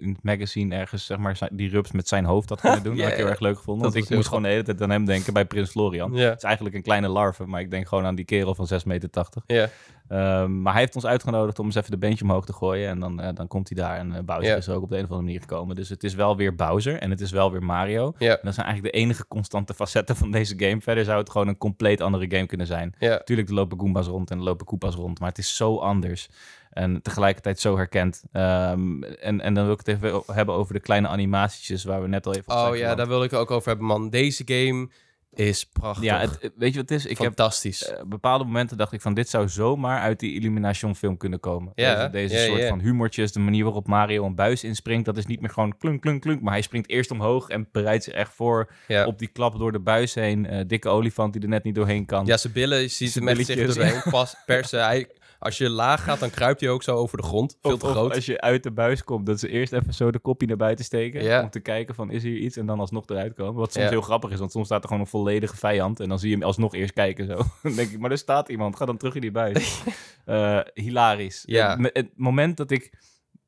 in 0.00 0.08
het 0.08 0.22
magazine 0.22 0.74
ergens 0.74 1.06
zeg 1.06 1.18
maar, 1.18 1.48
die 1.52 1.70
rups 1.70 1.92
met 1.92 2.08
zijn 2.08 2.24
hoofd 2.24 2.48
had 2.48 2.60
kunnen 2.60 2.82
doen. 2.88 2.96
Ja, 2.96 2.98
dat 2.98 3.04
had 3.10 3.18
ik 3.18 3.24
heel 3.24 3.30
erg 3.30 3.40
leuk 3.40 3.56
gevonden. 3.56 3.82
Dat 3.84 3.92
Want 3.94 4.04
ik 4.04 4.14
moest 4.16 4.28
gewoon 4.28 4.42
de 4.42 4.48
hele 4.48 4.62
tijd 4.62 4.82
aan 4.82 4.90
hem 4.90 5.04
denken 5.04 5.32
bij 5.32 5.44
Prins 5.44 5.70
Florian. 5.70 6.12
Ja. 6.14 6.28
Het 6.28 6.36
is 6.36 6.42
eigenlijk 6.44 6.74
een 6.74 6.82
kleine 6.82 7.08
larve, 7.08 7.46
maar 7.46 7.60
ik 7.60 7.70
denk 7.70 7.88
gewoon 7.88 8.04
aan 8.04 8.14
die 8.14 8.24
kerel 8.24 8.54
van 8.54 8.66
6,80 8.72 8.86
meter. 8.86 9.10
Ja. 9.46 9.68
Ehm, 10.08 10.62
maar 10.62 10.72
hij 10.72 10.82
heeft 10.82 10.94
ons 10.94 11.06
uitgenodigd 11.06 11.58
om 11.58 11.66
eens 11.66 11.74
even 11.74 11.90
de 11.90 11.98
beentje 11.98 12.24
omhoog 12.24 12.44
te 12.44 12.52
gooien. 12.52 12.88
En 12.88 13.00
dan, 13.00 13.20
eh, 13.20 13.34
dan 13.34 13.48
komt 13.48 13.68
hij 13.68 13.82
daar. 13.84 13.96
En 13.98 14.14
eh, 14.14 14.22
Bowser 14.24 14.50
Ja. 14.50 14.56
is 14.56 14.68
ook 14.68 14.82
op 14.82 14.88
de 14.88 14.96
een 14.96 15.04
of 15.04 15.08
andere 15.10 15.26
manier 15.26 15.40
gekomen. 15.40 15.76
Dus 15.76 15.88
het 15.88 16.04
is 16.04 16.14
wel 16.14 16.36
weer 16.36 16.54
Bowser 16.54 16.98
en 16.98 17.10
het 17.10 17.20
is 17.20 17.30
wel 17.30 17.52
weer 17.52 17.62
Mario. 17.62 18.14
Ja. 18.18 18.30
En 18.32 18.38
dat 18.42 18.54
zijn 18.54 18.66
eigenlijk 18.66 18.94
de 18.94 19.00
enige 19.00 19.26
constante 19.28 19.74
facetten 19.74 20.16
van 20.16 20.30
deze 20.30 20.54
game. 20.58 20.80
Verder 20.80 21.04
zou 21.04 21.18
het 21.18 21.30
gewoon 21.30 21.48
een 21.48 21.58
compleet 21.58 22.00
andere 22.00 22.26
game 22.30 22.46
kunnen 22.46 22.66
zijn. 22.66 22.94
Ja. 22.98 23.18
Tuurlijk, 23.24 23.48
er 23.48 23.54
lopen 23.54 23.78
Goombas 23.80 24.06
rond 24.06 24.30
en 24.30 24.38
er 24.38 24.44
lopen 24.44 24.66
Koopas 24.66 24.94
rond. 24.94 25.20
Maar 25.20 25.28
het 25.28 25.38
is 25.38 25.56
zo 25.56 25.76
anders. 25.78 26.28
En 26.70 27.02
tegelijkertijd 27.02 27.60
zo 27.60 27.76
herkend. 27.76 28.22
Ehm, 28.32 29.02
en, 29.02 29.40
en 29.40 29.54
dan 29.54 29.64
wil 29.64 29.72
ik 29.72 29.86
het 29.86 29.88
even 29.88 30.22
hebben 30.32 30.54
over 30.54 30.74
de 30.74 30.80
kleine 30.80 31.08
animatietjes 31.08 31.84
waar 31.84 32.02
we 32.02 32.08
net 32.08 32.26
al 32.26 32.34
even 32.34 32.52
Oh 32.52 32.76
ja, 32.76 32.94
daar 32.94 33.08
wil 33.08 33.22
ik 33.22 33.30
het 33.30 33.40
ook 33.40 33.50
over 33.50 33.68
hebben, 33.68 33.86
man. 33.86 34.10
Deze 34.10 34.42
game 34.46 34.88
is 35.34 35.66
prachtig. 35.66 36.04
Ja, 36.04 36.20
het, 36.20 36.52
weet 36.56 36.72
je 36.72 36.80
wat 36.80 36.88
het 36.88 36.98
is? 36.98 37.04
Ik 37.04 37.18
heb 37.18 37.26
Fantastisch. 37.26 37.88
eh, 37.88 38.02
bepaalde 38.06 38.44
momenten 38.44 38.76
dacht 38.76 38.92
ik 38.92 39.00
van 39.00 39.14
dit 39.14 39.28
zou 39.28 39.48
zomaar 39.48 40.00
uit 40.00 40.20
die 40.20 40.34
Illumination 40.34 40.96
film 40.96 41.16
kunnen 41.16 41.40
komen. 41.40 41.72
Ja, 41.74 42.08
deze 42.08 42.10
deze 42.10 42.34
ja, 42.34 42.46
soort 42.46 42.60
ja. 42.60 42.68
van 42.68 42.80
humortjes, 42.80 43.32
de 43.32 43.40
manier 43.40 43.64
waarop 43.64 43.86
Mario 43.86 44.24
een 44.24 44.34
buis 44.34 44.64
inspringt, 44.64 45.04
dat 45.04 45.16
is 45.16 45.26
niet 45.26 45.40
meer 45.40 45.50
gewoon 45.50 45.78
klunk, 45.78 46.00
klunk, 46.00 46.20
klunk, 46.20 46.40
maar 46.40 46.52
hij 46.52 46.62
springt 46.62 46.88
eerst 46.88 47.10
omhoog 47.10 47.48
en 47.48 47.68
bereidt 47.72 48.04
zich 48.04 48.12
echt 48.12 48.32
voor 48.34 48.70
op 49.06 49.18
die 49.18 49.28
klap 49.28 49.58
door 49.58 49.72
de 49.72 49.80
buis 49.80 50.14
heen. 50.14 50.46
Eh, 50.46 50.64
dikke 50.66 50.88
olifant 50.88 51.32
die 51.32 51.42
er 51.42 51.48
net 51.48 51.64
niet 51.64 51.74
doorheen 51.74 52.06
kan. 52.06 52.26
ja, 52.26 52.36
zijn 52.36 52.52
billen, 52.52 52.80
je 52.80 52.88
ziet 52.88 53.14
hem 53.14 53.28
echt 53.28 53.46
zich 53.46 53.74
doorheen 53.74 54.02
pas, 54.10 54.34
persen. 54.46 54.84
Hij, 54.84 55.06
als 55.40 55.58
je 55.58 55.70
laag 55.70 56.04
gaat, 56.04 56.20
dan 56.20 56.30
kruipt 56.30 56.60
hij 56.60 56.70
ook 56.70 56.82
zo 56.82 56.96
over 56.96 57.16
de 57.16 57.22
grond. 57.24 57.58
Veel 57.62 57.76
te 57.78 57.86
of 57.86 57.90
groot. 57.92 58.14
als 58.14 58.26
je 58.26 58.40
uit 58.40 58.62
de 58.62 58.70
buis 58.70 59.04
komt, 59.04 59.26
dat 59.26 59.40
ze 59.40 59.48
eerst 59.48 59.72
even 59.72 59.94
zo 59.94 60.10
de 60.10 60.18
kopie 60.18 60.48
naar 60.48 60.56
buiten 60.56 60.84
steken. 60.84 61.22
Ja. 61.22 61.42
Om 61.42 61.50
te 61.50 61.60
kijken 61.60 61.94
van, 61.94 62.10
is 62.10 62.22
hier 62.22 62.36
iets? 62.36 62.56
En 62.56 62.66
dan 62.66 62.80
alsnog 62.80 63.04
eruit 63.06 63.34
komen. 63.34 63.54
Wat 63.54 63.72
soms 63.72 63.84
Ja. 63.84 63.90
heel 63.90 64.00
grappig 64.00 64.30
is, 64.30 64.38
want 64.38 64.52
soms 64.52 64.66
staat 64.66 64.82
er 64.82 64.88
gewoon 64.88 65.02
een 65.02 65.10
volledige 65.10 65.56
vijand. 65.56 66.00
En 66.00 66.08
dan 66.08 66.18
zie 66.18 66.28
je 66.30 66.34
hem 66.36 66.44
alsnog 66.44 66.74
eerst 66.74 66.92
kijken 66.92 67.26
zo. 67.26 67.36
dan 67.62 67.74
denk 67.74 67.90
ik, 67.90 67.98
maar 67.98 68.10
er 68.10 68.18
staat 68.18 68.48
iemand. 68.48 68.76
Ga 68.76 68.84
dan 68.84 68.96
terug 68.96 69.14
in 69.14 69.20
die 69.20 69.30
buis. 69.32 69.82
Eh, 70.24 70.60
hilarisch. 70.74 71.42
Ja. 71.46 71.70
Het, 71.70 71.78
me- 71.78 71.90
het 71.92 72.10
moment 72.16 72.56
dat 72.56 72.70
ik 72.70 72.92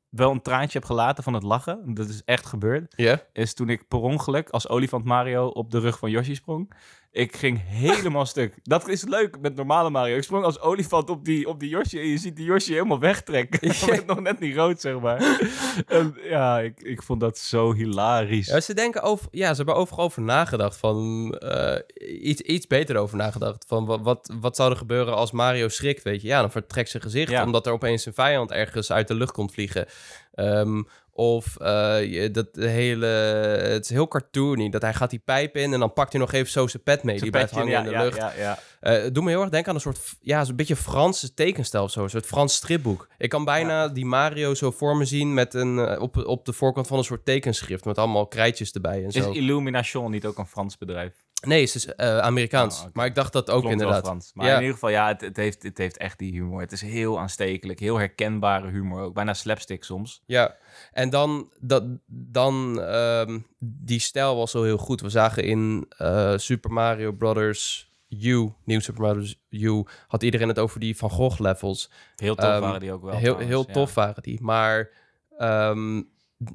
wel 0.09 0.31
een 0.31 0.41
traantje 0.41 0.77
heb 0.79 0.87
gelaten 0.87 1.23
van 1.23 1.33
het 1.33 1.43
lachen, 1.43 1.93
dat 1.93 2.09
is 2.09 2.21
echt 2.25 2.45
gebeurd, 2.45 2.93
Ja? 2.95 3.21
is 3.33 3.53
toen 3.53 3.69
ik 3.69 3.87
per 3.87 3.99
ongeluk 3.99 4.49
als 4.49 4.67
olifant 4.69 5.05
Mario 5.05 5.47
op 5.47 5.71
de 5.71 5.79
rug 5.79 5.99
van 5.99 6.09
Yoshi 6.11 6.35
sprong. 6.35 6.71
Ik 7.13 7.35
ging 7.35 7.61
helemaal 7.65 8.25
stuk. 8.25 8.53
Dat 8.63 8.87
is 8.87 9.03
leuk 9.03 9.39
met 9.39 9.55
normale 9.55 9.89
Mario. 9.89 10.15
Ik 10.15 10.23
sprong 10.23 10.43
als 10.43 10.59
olifant 10.59 11.09
op 11.09 11.25
die, 11.25 11.47
op 11.47 11.59
die 11.59 11.69
Yoshi 11.69 11.99
en 11.99 12.07
je 12.07 12.17
ziet 12.17 12.35
die 12.35 12.45
Yoshi 12.45 12.73
helemaal 12.73 12.99
wegtrekken. 12.99 13.59
Hij 13.69 13.89
werd 13.89 14.05
nog 14.05 14.19
net 14.19 14.39
niet 14.39 14.55
rood, 14.55 14.81
zeg 14.81 14.99
maar. 14.99 15.39
En 15.87 16.17
ja, 16.23 16.59
ik, 16.59 16.81
ik 16.81 17.03
vond 17.03 17.19
dat 17.19 17.37
zo 17.37 17.73
hilarisch. 17.73 18.47
Ja, 18.47 18.59
ze 18.59 18.73
denken 18.73 19.01
over, 19.01 19.27
ja, 19.31 19.49
ze 19.49 19.55
hebben 19.55 19.75
overal 19.75 20.05
over 20.05 20.21
nagedacht. 20.21 20.77
Van 20.77 21.29
eh, 21.33 21.79
iets, 22.21 22.41
iets 22.41 22.67
beter 22.67 22.97
over 22.97 23.17
nagedacht. 23.17 23.65
Van 23.67 23.85
wat, 23.85 24.01
wat, 24.01 24.33
wat 24.39 24.55
zou 24.55 24.71
er 24.71 24.77
gebeuren 24.77 25.15
als 25.15 25.31
Mario 25.31 25.67
schrikt? 25.67 26.03
Weet 26.03 26.21
je, 26.21 26.27
ja, 26.27 26.39
dan 26.39 26.51
vertrekt 26.51 26.89
zijn 26.89 27.03
gezicht. 27.03 27.31
Ja. 27.31 27.43
Omdat 27.43 27.65
er 27.65 27.73
opeens 27.73 28.05
een 28.05 28.13
vijand 28.13 28.51
ergens 28.51 28.91
uit 28.91 29.07
de 29.07 29.15
lucht 29.15 29.31
komt 29.31 29.53
vliegen. 29.53 29.85
Ehm, 30.33 30.81
of 31.13 31.55
je- 31.59 32.29
dat 32.31 32.47
hele, 32.51 33.05
het 33.05 33.83
is 33.83 33.89
heel 33.89 34.07
cartoony. 34.07 34.69
Dat 34.69 34.81
hij 34.81 34.93
gaat 34.93 35.09
die 35.09 35.21
pijp 35.25 35.55
in 35.55 35.73
en 35.73 35.79
dan 35.79 35.93
pakt 35.93 36.11
hij 36.11 36.21
nog 36.21 36.31
even 36.31 36.51
zo 36.51 36.67
zijn 36.67 36.83
pet 36.83 37.03
mee. 37.03 37.17
Zijn 37.17 37.21
die 37.21 37.31
blijft 37.31 37.51
hangen 37.53 37.71
ja, 37.71 37.79
in 37.79 37.85
de 37.85 37.91
ja, 37.91 38.03
lucht. 38.03 38.17
Ja. 38.17 38.59
Eh, 38.79 39.01
het 39.01 39.15
doet 39.15 39.23
me 39.23 39.29
heel 39.29 39.41
erg 39.41 39.49
denken 39.49 39.69
aan 39.69 39.75
een 39.75 39.81
soort, 39.81 39.99
ja, 40.21 40.43
zo'n 40.45 40.55
beetje 40.55 40.75
Franse 40.75 41.33
tekenstijl 41.33 41.83
of 41.83 41.91
zo. 41.91 42.03
Een 42.03 42.09
soort 42.09 42.25
Frans 42.25 42.55
stripboek. 42.55 43.07
Ik 43.17 43.29
kan 43.29 43.45
bijna 43.45 43.87
die 43.87 44.05
Mario 44.05 44.53
zo 44.53 44.71
voor 44.71 44.97
me 44.97 45.05
zien 45.05 45.33
met 45.33 45.53
een, 45.53 45.79
eh, 45.79 46.01
op, 46.01 46.17
op 46.25 46.45
de 46.45 46.53
voorkant 46.53 46.87
van 46.87 46.97
een 46.97 47.03
soort 47.03 47.25
tekenschrift. 47.25 47.85
Met 47.85 47.97
allemaal 47.97 48.27
krijtjes 48.27 48.71
erbij 48.71 49.03
en 49.03 49.07
Is 49.07 49.13
zo. 49.13 49.31
Illumination 49.31 50.11
niet 50.11 50.25
ook 50.25 50.37
een 50.37 50.47
Frans 50.47 50.77
bedrijf? 50.77 51.13
Nee, 51.47 51.61
het 51.65 51.75
is 51.75 51.85
eh, 51.95 52.17
Amerikaans. 52.17 52.79
Oh. 52.81 52.87
Maar 52.93 53.05
ik 53.05 53.15
dacht 53.15 53.33
dat 53.33 53.49
ook 53.49 53.59
Klonk 53.59 53.71
inderdaad. 53.73 54.05
Frans. 54.05 54.31
Maar 54.33 54.45
Ja. 54.45 54.53
in 54.53 54.59
ieder 54.59 54.73
geval, 54.73 54.89
ja, 54.89 55.07
het, 55.07 55.21
het, 55.21 55.37
heeft, 55.37 55.63
het 55.63 55.77
heeft 55.77 55.97
echt 55.97 56.19
die 56.19 56.31
humor. 56.31 56.61
Het 56.61 56.71
is 56.71 56.81
heel 56.81 57.19
aanstekelijk, 57.19 57.79
heel 57.79 57.97
herkenbare 57.97 58.69
humor 58.69 59.01
ook. 59.01 59.13
Bijna 59.13 59.33
slapstick 59.33 59.83
soms. 59.83 60.21
Ja, 60.25 60.55
en 60.91 61.09
dan, 61.09 61.51
dat, 61.59 61.83
dan 62.07 62.81
ehm, 62.81 63.39
die 63.59 63.99
stijl 63.99 64.35
was 64.35 64.51
zo 64.51 64.63
heel 64.63 64.77
goed. 64.77 65.01
We 65.01 65.09
zagen 65.09 65.43
in 65.43 65.85
eh, 65.97 66.33
Super 66.37 66.71
Mario 66.71 67.11
Brothers 67.11 67.91
U, 68.09 68.49
nieuw 68.63 68.79
Super 68.79 69.01
Mario 69.01 69.19
Bros. 69.19 69.35
U, 69.49 69.83
had 70.07 70.23
iedereen 70.23 70.47
het 70.47 70.59
over 70.59 70.79
die 70.79 70.97
Van 70.97 71.09
Gogh 71.09 71.39
levels. 71.39 71.91
Heel 72.15 72.35
tof 72.35 72.45
Ehm, 72.49 72.61
waren 72.61 72.79
die 72.79 72.91
ook 72.91 73.01
wel. 73.01 73.11
heel 73.11 73.21
trouwens, 73.21 73.47
heel 73.47 73.63
ja. 73.67 73.73
tof 73.73 73.93
waren 73.93 74.23
die. 74.23 74.41
Maar 74.41 74.89
ehm, 75.37 76.01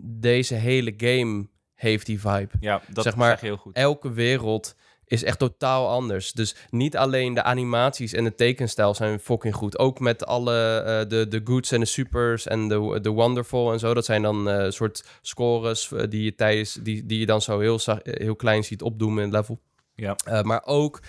deze 0.00 0.54
hele 0.54 0.94
game 0.96 1.46
heeft 1.78 2.06
die 2.06 2.20
vibe. 2.20 2.50
Ja, 2.60 2.82
dat 2.88 3.04
Zeg 3.04 3.16
maar, 3.16 3.30
zeg 3.30 3.40
heel 3.40 3.56
goed. 3.56 3.76
elke 3.76 4.12
wereld 4.12 4.74
is 5.04 5.24
echt 5.24 5.38
totaal 5.38 5.88
anders. 5.88 6.32
Dus 6.32 6.54
niet 6.70 6.96
alleen 6.96 7.34
de 7.34 7.42
animaties 7.42 8.12
en 8.12 8.24
de 8.24 8.34
tekenstijl 8.34 8.94
zijn 8.94 9.20
fucking 9.20 9.54
goed. 9.54 9.78
Ook 9.78 10.00
met 10.00 10.26
alle 10.26 10.78
eh, 10.78 11.08
de, 11.08 11.28
de 11.28 11.40
goods 11.44 11.72
en 11.72 11.80
de 11.80 11.86
supers 11.86 12.46
en 12.46 12.68
de, 12.68 12.98
de 13.02 13.10
wonderful 13.10 13.72
en 13.72 13.78
zo. 13.78 13.94
Dat 13.94 14.04
zijn 14.04 14.22
dan 14.22 14.48
eh 14.48 14.70
soort 14.70 15.04
scores 15.22 15.92
eh, 15.92 16.04
die 16.08 16.22
je 16.22 16.34
tijdens 16.34 16.72
die, 16.72 17.06
die 17.06 17.18
je 17.18 17.26
dan 17.26 17.42
zo 17.42 17.58
heel, 17.58 17.80
heel 18.02 18.36
klein 18.36 18.64
ziet 18.64 18.82
opdoen 18.82 19.16
in 19.16 19.24
het 19.24 19.32
level. 19.32 19.60
Ja. 19.94 20.16
Maar 20.42 20.62
ook 20.64 21.00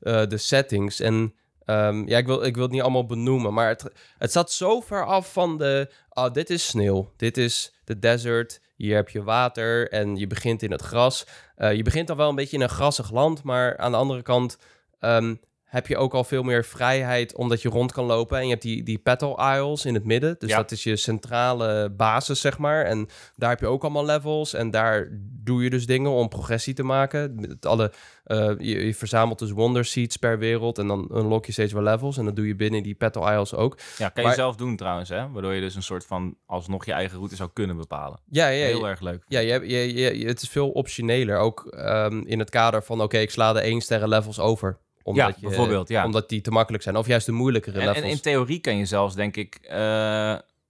de 0.00 0.36
settings. 0.36 1.00
En 1.00 1.34
ehm, 1.64 2.08
ja, 2.08 2.18
ik 2.18 2.26
wil, 2.26 2.44
ik 2.44 2.54
wil 2.54 2.62
het 2.62 2.72
niet 2.72 2.82
allemaal 2.82 3.06
benoemen. 3.06 3.54
Maar 3.54 3.68
het, 3.68 3.84
het 4.18 4.32
zat 4.32 4.52
zo 4.52 4.80
ver 4.80 5.06
af 5.06 5.32
van 5.32 5.58
de... 5.58 5.90
ah, 6.08 6.32
dit 6.32 6.50
is 6.50 6.66
sneeuw. 6.66 7.12
Dit 7.16 7.36
is 7.36 7.74
de 7.84 7.98
desert. 7.98 8.60
Hier 8.78 8.96
heb 8.96 9.08
je 9.08 9.22
water 9.22 9.90
en 9.90 10.16
je 10.16 10.26
begint 10.26 10.62
in 10.62 10.70
het 10.70 10.82
gras. 10.82 11.26
Eh, 11.56 11.74
je 11.74 11.82
begint 11.82 12.06
dan 12.06 12.16
wel 12.16 12.28
een 12.28 12.34
beetje 12.34 12.56
in 12.56 12.62
een 12.62 12.68
grassig 12.68 13.10
land. 13.10 13.42
Maar 13.42 13.78
aan 13.78 13.90
de 13.90 13.96
andere 13.96 14.22
kant... 14.22 14.58
ehm, 15.00 15.34
heb 15.68 15.86
je 15.86 15.96
ook 15.96 16.14
al 16.14 16.24
veel 16.24 16.42
meer 16.42 16.64
vrijheid 16.64 17.34
omdat 17.34 17.62
je 17.62 17.68
rond 17.68 17.92
kan 17.92 18.04
lopen. 18.04 18.36
En 18.38 18.44
je 18.44 18.50
hebt 18.50 18.62
die, 18.62 18.82
die 18.82 18.98
petal 18.98 19.38
aisles 19.38 19.84
in 19.84 19.94
het 19.94 20.04
midden. 20.04 20.36
Dus 20.38 20.50
Ja. 20.50 20.56
dat 20.56 20.70
is 20.70 20.82
je 20.82 20.96
centrale 20.96 21.90
basis, 21.90 22.40
zeg 22.40 22.58
maar. 22.58 22.84
En 22.84 23.08
daar 23.36 23.50
heb 23.50 23.60
je 23.60 23.66
ook 23.66 23.82
allemaal 23.82 24.04
levels. 24.04 24.54
En 24.54 24.70
daar 24.70 25.08
doe 25.20 25.62
je 25.62 25.70
dus 25.70 25.86
dingen 25.86 26.10
om 26.10 26.28
progressie 26.28 26.74
te 26.74 26.82
maken. 26.82 27.34
Met 27.34 27.66
alle, 27.66 27.92
eh, 28.24 28.38
je, 28.58 28.86
je 28.86 28.94
verzamelt 28.94 29.38
dus 29.38 29.50
wonder 29.50 29.84
seeds 29.84 30.16
per 30.16 30.38
wereld. 30.38 30.78
En 30.78 30.86
dan 30.86 31.10
unlock 31.14 31.46
je 31.46 31.52
steeds 31.52 31.72
wel 31.72 31.82
levels. 31.82 32.16
En 32.16 32.24
dat 32.24 32.36
doe 32.36 32.46
je 32.46 32.54
binnen 32.56 32.82
die 32.82 32.94
petal 32.94 33.26
aisles 33.28 33.54
ook. 33.54 33.78
Ja, 33.98 34.08
kan 34.08 34.22
Maar- 34.22 34.32
je 34.32 34.38
zelf 34.38 34.56
doen 34.56 34.76
trouwens, 34.76 35.08
hè? 35.08 35.30
Waardoor 35.30 35.52
je 35.54 35.60
dus 35.60 35.74
een 35.74 35.82
soort 35.82 36.06
van 36.06 36.36
alsnog 36.46 36.84
je 36.84 36.92
eigen 36.92 37.16
route 37.16 37.36
zou 37.36 37.50
kunnen 37.52 37.76
bepalen. 37.76 38.20
Ja, 38.30 38.48
ja, 38.48 38.66
Heel 38.66 38.88
erg 38.88 39.00
leuk. 39.00 39.22
Ja, 39.28 39.40
je, 39.40 39.68
je, 39.68 39.94
je- 40.18 40.26
het 40.26 40.42
is 40.42 40.48
veel 40.48 40.70
optioneler. 40.70 41.36
Ook 41.38 41.66
ehm, 41.66 42.20
in 42.24 42.38
het 42.38 42.50
kader 42.50 42.82
van, 42.82 43.00
oké, 43.02 43.18
ik 43.18 43.30
sla 43.30 43.52
de 43.52 43.60
1 43.60 43.80
sterren 43.80 44.08
levels 44.08 44.38
over. 44.40 44.78
Omdat 45.08 45.40
je, 45.40 45.46
bijvoorbeeld, 45.46 45.88
ja. 45.88 46.04
Omdat 46.04 46.28
die 46.28 46.40
te 46.40 46.50
makkelijk 46.50 46.82
zijn. 46.82 46.96
Of 46.96 47.06
juist 47.06 47.26
de 47.26 47.32
moeilijkere 47.32 47.78
En, 47.80 47.86
levels. 47.86 48.04
en 48.04 48.10
in 48.10 48.20
theorie 48.20 48.58
kan 48.60 48.76
je 48.76 48.84
zelfs, 48.84 49.14
denk 49.14 49.36
ik, 49.36 49.54
eh, 49.62 49.78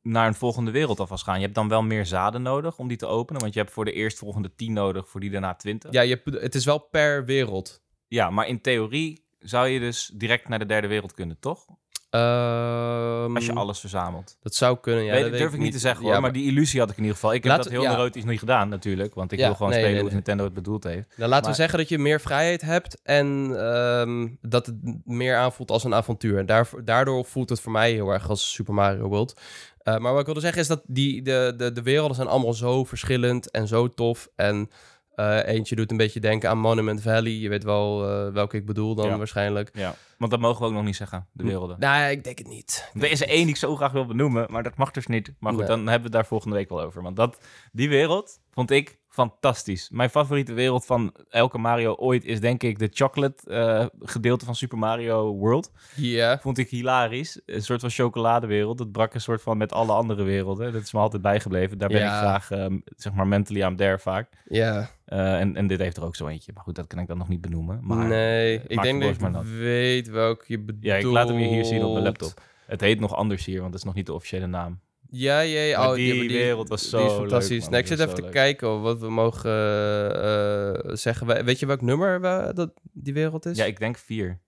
naar 0.02 0.26
een 0.26 0.34
volgende 0.34 0.70
wereld 0.70 1.00
alvast 1.00 1.24
gaan. 1.24 1.36
Je 1.36 1.42
hebt 1.42 1.54
dan 1.54 1.68
wel 1.68 1.82
meer 1.82 2.06
zaden 2.06 2.42
nodig 2.42 2.78
om 2.78 2.88
die 2.88 2.96
te 2.96 3.06
openen. 3.06 3.40
Want 3.40 3.54
je 3.54 3.60
hebt 3.60 3.72
voor 3.72 3.84
de 3.84 3.92
eerstvolgende 3.92 4.54
10 4.56 4.72
nodig, 4.72 5.08
voor 5.08 5.20
die 5.20 5.30
daarna 5.30 5.54
20. 5.54 5.92
Ja, 5.92 6.00
je, 6.00 6.20
hebt- 6.24 6.42
het 6.42 6.54
is 6.54 6.64
wel 6.64 6.78
per 6.78 7.24
wereld. 7.24 7.82
Ja, 8.08 8.30
maar 8.30 8.46
in 8.48 8.60
theorie 8.60 9.24
zou 9.38 9.68
je 9.68 9.80
dus 9.80 10.10
direct 10.14 10.48
naar 10.48 10.58
de 10.58 10.66
derde 10.66 10.86
wereld 10.88 11.12
kunnen, 11.14 11.36
toch? 11.40 11.66
Ehm, 12.10 13.34
Als 13.34 13.46
je 13.46 13.52
alles 13.52 13.80
verzamelt. 13.80 14.36
Dat 14.42 14.54
zou 14.54 14.78
kunnen, 14.80 15.04
ja. 15.04 15.12
weet, 15.12 15.22
dat 15.22 15.32
durf 15.38 15.52
ik 15.52 15.58
niet 15.60 15.72
te 15.72 15.78
zeggen 15.78 16.04
hoor, 16.04 16.12
Ja, 16.12 16.20
maar 16.20 16.32
die 16.32 16.46
illusie 16.46 16.80
had 16.80 16.90
ik 16.90 16.96
in 16.96 17.02
ieder 17.02 17.16
geval. 17.16 17.34
Ik 17.34 17.44
heb 17.44 17.56
dat 17.56 17.68
heel 17.68 17.82
ja. 17.82 17.88
neurotisch 17.90 18.24
niet 18.24 18.38
gedaan 18.38 18.68
natuurlijk, 18.68 19.14
want 19.14 19.32
ik 19.32 19.38
Ja, 19.38 19.46
wil 19.46 19.54
gewoon 19.54 19.70
nee, 19.70 19.78
spelen 19.80 19.94
nee, 20.02 20.10
hoe 20.10 20.12
nee. 20.12 20.24
Nintendo 20.24 20.44
het 20.44 20.54
bedoeld 20.54 20.84
heeft. 20.84 21.06
Nou, 21.16 21.30
laten 21.30 21.40
Maar- 21.42 21.50
we 21.50 21.56
zeggen 21.56 21.78
dat 21.78 21.88
je 21.88 21.98
meer 21.98 22.20
vrijheid 22.20 22.60
hebt 22.60 23.00
en 23.02 23.50
ehm, 23.58 24.28
dat 24.40 24.66
het 24.66 24.76
meer 25.04 25.36
aanvoelt 25.36 25.70
als 25.70 25.84
een 25.84 25.94
avontuur. 25.94 26.38
En 26.46 26.66
daardoor 26.84 27.24
voelt 27.24 27.48
het 27.48 27.60
voor 27.60 27.72
mij 27.72 27.92
heel 27.92 28.10
erg 28.10 28.28
als 28.28 28.52
Super 28.52 28.74
Mario 28.74 29.08
World. 29.08 29.40
Eh, 29.82 29.96
maar 29.98 30.10
wat 30.10 30.20
ik 30.20 30.26
wilde 30.26 30.40
zeggen 30.40 30.60
is 30.60 30.68
dat 30.68 30.82
die, 30.86 31.22
de, 31.22 31.54
de, 31.56 31.72
de 31.72 31.82
werelden 31.82 32.16
zijn 32.16 32.28
allemaal 32.28 32.54
zo 32.54 32.84
verschillend 32.84 33.50
en 33.50 33.66
zo 33.68 33.94
tof. 33.94 34.28
En 34.36 34.70
eh, 35.18 35.54
eentje 35.54 35.76
doet 35.76 35.90
een 35.90 35.96
beetje 35.96 36.20
denken 36.20 36.50
aan 36.50 36.58
Monument 36.58 37.02
Valley. 37.02 37.32
Je 37.32 37.48
weet 37.48 37.64
wel 37.64 38.08
eh, 38.08 38.32
welke 38.32 38.56
ik 38.56 38.66
bedoel 38.66 38.94
dan 38.94 39.06
Ja. 39.08 39.16
waarschijnlijk. 39.18 39.70
Ja, 39.72 39.94
want 40.18 40.30
dat 40.30 40.40
mogen 40.40 40.60
we 40.60 40.66
ook 40.66 40.72
nog 40.72 40.84
niet 40.84 40.96
zeggen, 40.96 41.26
de 41.32 41.44
werelden. 41.44 41.76
Nou, 41.80 41.96
ja, 42.00 42.06
ik 42.06 42.24
denk 42.24 42.38
het 42.38 42.48
niet. 42.48 42.90
Er 42.94 43.10
is 43.10 43.20
er 43.20 43.28
één 43.28 43.40
die 43.40 43.48
ik 43.48 43.56
zo 43.56 43.76
graag 43.76 43.92
wil 43.92 44.06
benoemen, 44.06 44.46
maar 44.50 44.62
dat 44.62 44.76
mag 44.76 44.90
dus 44.90 45.06
niet. 45.06 45.32
Maar 45.40 45.52
goed, 45.52 45.60
Nee. 45.60 45.68
dan 45.70 45.78
hebben 45.78 45.96
we 45.98 46.04
het 46.04 46.12
daar 46.12 46.26
volgende 46.26 46.56
week 46.56 46.68
wel 46.68 46.80
over. 46.80 47.02
Want 47.02 47.16
dat, 47.16 47.38
die 47.72 47.88
wereld 47.88 48.40
vond 48.50 48.70
ik 48.70 48.98
fantastisch. 49.18 49.90
Mijn 49.90 50.10
favoriete 50.10 50.52
wereld 50.52 50.86
van 50.86 51.14
elke 51.30 51.58
Mario 51.58 51.94
ooit 51.94 52.24
is 52.24 52.40
denk 52.40 52.62
ik 52.62 52.78
de 52.78 52.88
chocolate 52.92 53.50
eh, 53.50 53.86
gedeelte 54.00 54.44
van 54.44 54.54
Super 54.54 54.78
Mario 54.78 55.34
World. 55.34 55.70
Ja. 55.94 56.38
Vond 56.38 56.58
ik 56.58 56.70
hilarisch. 56.70 57.40
Een 57.46 57.62
soort 57.62 57.80
van 57.80 57.90
chocoladewereld. 57.90 58.78
Dat 58.78 58.92
brak 58.92 59.14
een 59.14 59.20
soort 59.20 59.42
van 59.42 59.56
met 59.56 59.72
alle 59.72 59.92
andere 59.92 60.22
werelden. 60.22 60.72
Dat 60.72 60.82
is 60.82 60.92
me 60.92 61.00
altijd 61.00 61.22
bijgebleven. 61.22 61.78
Daar 61.78 61.88
ben 61.88 62.02
ik 62.02 62.08
graag, 62.08 62.50
ehm, 62.50 62.78
zeg 62.96 63.12
maar, 63.12 63.26
mentally 63.26 63.62
I'm 63.62 63.76
there 63.76 63.98
vaak. 63.98 64.28
Ja. 64.48 64.90
Eh, 65.04 65.40
en, 65.40 65.56
en 65.56 65.66
dit 65.66 65.78
heeft 65.78 65.96
er 65.96 66.04
ook 66.04 66.16
zo 66.16 66.26
eentje. 66.26 66.52
Maar 66.54 66.62
goed, 66.62 66.74
dat 66.74 66.86
kan 66.86 66.98
ik 66.98 67.06
dan 67.06 67.18
nog 67.18 67.28
niet 67.28 67.40
benoemen. 67.40 67.80
Maar, 67.82 68.06
nee, 68.06 68.58
eh, 68.58 68.64
ik 68.68 68.82
denk 68.82 69.02
dat 69.02 69.10
ik 69.10 69.46
weet 69.58 70.08
welke 70.08 70.44
je 70.46 70.58
bedoelt. 70.58 70.84
Ja, 70.84 70.96
ik 70.96 71.04
laat 71.04 71.28
hem 71.28 71.38
je 71.38 71.46
hier 71.46 71.64
zien 71.64 71.84
op 71.84 71.92
mijn 71.92 72.04
laptop. 72.04 72.40
Het 72.66 72.80
heet 72.80 73.00
nog 73.00 73.14
anders 73.14 73.44
hier, 73.44 73.60
want 73.60 73.72
het 73.72 73.80
is 73.80 73.86
nog 73.86 73.94
niet 73.94 74.06
de 74.06 74.14
officiële 74.14 74.46
naam. 74.46 74.80
Ja, 75.10 75.40
ja, 75.40 75.60
ja. 75.60 75.78
Maar 75.78 75.88
Oh, 75.88 75.94
die 75.94 76.28
wereld 76.28 76.68
was 76.68 76.88
zo 76.90 76.96
Die 76.96 77.06
is 77.06 77.12
leuk, 77.12 77.20
fantastisch. 77.20 77.60
man. 77.62 77.70
nee, 77.70 77.80
ik 77.80 77.86
zit 77.86 77.98
even 78.00 78.14
te 78.14 78.22
leuk. 78.22 78.30
kijken 78.30 78.80
wat 78.80 79.00
we 79.00 79.10
mogen 79.10 79.50
eh, 80.22 80.94
zeggen. 80.94 81.26
We- 81.26 81.44
Weet 81.44 81.58
je 81.58 81.66
welk 81.66 81.80
nummer 81.82 82.20
we, 82.20 82.50
dat 82.54 82.70
die 82.92 83.12
wereld 83.14 83.46
is? 83.46 83.56
Ja, 83.56 83.64
ik 83.64 83.78
denk 83.78 83.98
vier. 83.98 84.38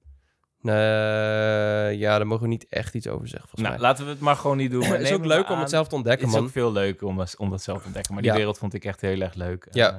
Ja, 0.63 2.17
daar 2.19 2.27
mogen 2.27 2.43
we 2.43 2.49
niet 2.49 2.67
echt 2.69 2.95
iets 2.95 3.07
over 3.09 3.29
zeggen, 3.29 3.49
volgens 3.49 3.69
Nou, 3.69 3.73
mij. 3.81 3.89
laten 3.91 4.05
we 4.05 4.11
het 4.11 4.21
maar 4.21 4.37
gewoon 4.37 4.57
niet 4.57 4.71
doen. 4.71 4.81
Maar 4.89 4.99
Het 4.99 5.07
is 5.07 5.13
ook 5.13 5.25
leuk 5.25 5.49
om 5.51 5.59
het 5.59 5.71
zelf 5.71 5.89
te 5.89 5.95
ontdekken, 5.95 6.21
Het 6.27 6.31
is 6.35 6.41
man. 6.41 6.47
ook 6.49 6.53
veel 6.55 6.73
leuker 6.73 7.07
om, 7.07 7.17
dat- 7.17 7.35
om 7.39 7.51
dat 7.51 7.63
zelf 7.63 7.79
te 7.81 7.85
ontdekken. 7.87 8.13
Maar 8.15 8.23
die 8.23 8.31
Ja. 8.31 8.37
wereld 8.37 8.59
vond 8.59 8.75
ik 8.75 8.85
echt 8.85 9.01
heel 9.01 9.21
erg 9.21 9.35
leuk. 9.35 9.67
Ja. 9.71 9.91
Eh, 9.91 9.97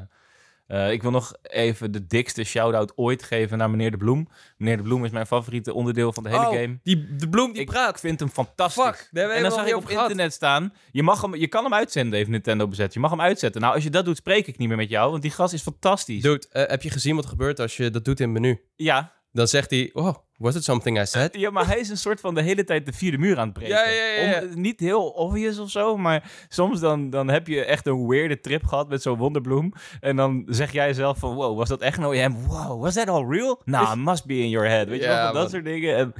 eh, 0.71 0.91
ik 0.91 1.01
wil 1.01 1.11
nog 1.11 1.33
even 1.41 1.91
de 1.91 2.07
dikste 2.07 2.43
shout-out 2.43 2.93
ooit 2.97 3.23
geven 3.23 3.57
naar 3.57 3.69
meneer 3.69 3.91
De 3.91 3.97
Bloem. 3.97 4.27
Meneer 4.57 4.77
De 4.77 4.83
Bloem 4.83 5.05
is 5.05 5.11
mijn 5.11 5.25
favoriete 5.25 5.73
onderdeel 5.73 6.13
van 6.13 6.23
de 6.23 6.29
hele 6.29 6.41
Oh, 6.41 6.53
game. 6.53 6.79
Die, 6.83 7.15
de 7.15 7.29
bloem 7.29 7.51
die 7.51 7.61
ik 7.61 7.67
praat. 7.67 7.99
vind 7.99 8.19
hem 8.19 8.29
fantastisch. 8.29 8.83
Fuck, 8.83 9.09
en 9.11 9.41
dan 9.41 9.51
zag 9.51 9.67
ik 9.67 9.75
op 9.75 9.85
gehad. 9.85 10.01
internet 10.09 10.33
staan, 10.33 10.73
je, 10.91 11.03
mag 11.03 11.21
hem, 11.21 11.35
je 11.35 11.47
kan 11.47 11.63
hem 11.63 11.73
uitzenden, 11.73 12.17
heeft 12.17 12.29
Nintendo 12.29 12.67
bezet. 12.67 12.93
Je 12.93 12.99
mag 12.99 13.09
hem 13.09 13.21
uitzetten. 13.21 13.61
Nou, 13.61 13.73
als 13.73 13.83
je 13.83 13.89
dat 13.89 14.05
doet, 14.05 14.17
spreek 14.17 14.47
ik 14.47 14.57
niet 14.57 14.67
meer 14.67 14.77
met 14.77 14.89
jou, 14.89 15.11
want 15.11 15.21
die 15.21 15.31
gast 15.31 15.53
is 15.53 15.61
fantastisch. 15.61 16.21
Dude, 16.21 16.47
eh, 16.51 16.67
heb 16.67 16.81
je 16.81 16.89
gezien 16.89 17.15
wat 17.15 17.23
er 17.23 17.29
gebeurt 17.29 17.59
als 17.59 17.77
je 17.77 17.89
dat 17.89 18.05
doet 18.05 18.19
in 18.19 18.29
het 18.33 18.41
menu? 18.41 18.61
Ja, 18.75 19.11
Dan 19.33 19.47
zegt 19.47 19.69
hij, 19.69 19.89
oh, 19.93 20.13
was 20.37 20.55
it 20.55 20.63
something 20.63 21.01
I 21.01 21.05
said? 21.05 21.35
ja, 21.37 21.49
maar 21.49 21.67
hij 21.67 21.79
is 21.79 21.89
een 21.89 21.97
soort 21.97 22.19
van 22.19 22.33
de 22.35 22.41
hele 22.41 22.63
tijd 22.63 22.85
de 22.85 22.93
vierde 22.93 23.17
muur 23.17 23.37
aan 23.39 23.43
het 23.45 23.53
breken. 23.53 23.75
Ja, 23.75 23.89
ja, 23.89 24.05
ja, 24.05 24.29
ja. 24.29 24.41
Om- 24.41 24.61
niet 24.61 24.79
heel 24.79 25.07
obvious 25.07 25.59
of 25.59 25.69
zo, 25.69 25.97
maar 25.97 26.31
soms 26.49 26.79
dan, 26.79 27.09
dan 27.09 27.27
heb 27.29 27.47
je 27.47 27.63
echt 27.65 27.87
een 27.87 28.07
weirde 28.07 28.39
trip 28.39 28.65
gehad 28.65 28.89
met 28.89 29.01
zo'n 29.01 29.17
wonderbloem. 29.17 29.73
En 29.99 30.15
dan 30.15 30.43
zeg 30.47 30.71
jij 30.71 30.93
zelf 30.93 31.17
van, 31.17 31.33
wow, 31.35 31.57
was 31.57 31.69
dat 31.69 31.81
echt 31.81 31.97
nou 31.97 32.17
hem? 32.17 32.35
Wow, 32.47 32.81
was 32.81 32.93
that 32.93 33.07
all 33.09 33.25
real? 33.29 33.61
Nou, 33.65 33.91
it 33.99 34.05
must 34.05 34.25
be 34.25 34.37
in 34.37 34.49
your 34.49 34.67
head. 34.69 34.87
Weet 34.87 34.99
je 35.01 35.05
Ja, 35.07 35.23
wel, 35.23 35.33
dat 35.33 35.41
man. 35.41 35.49
soort 35.49 35.65
dingen. 35.65 35.95
En, 35.95 36.13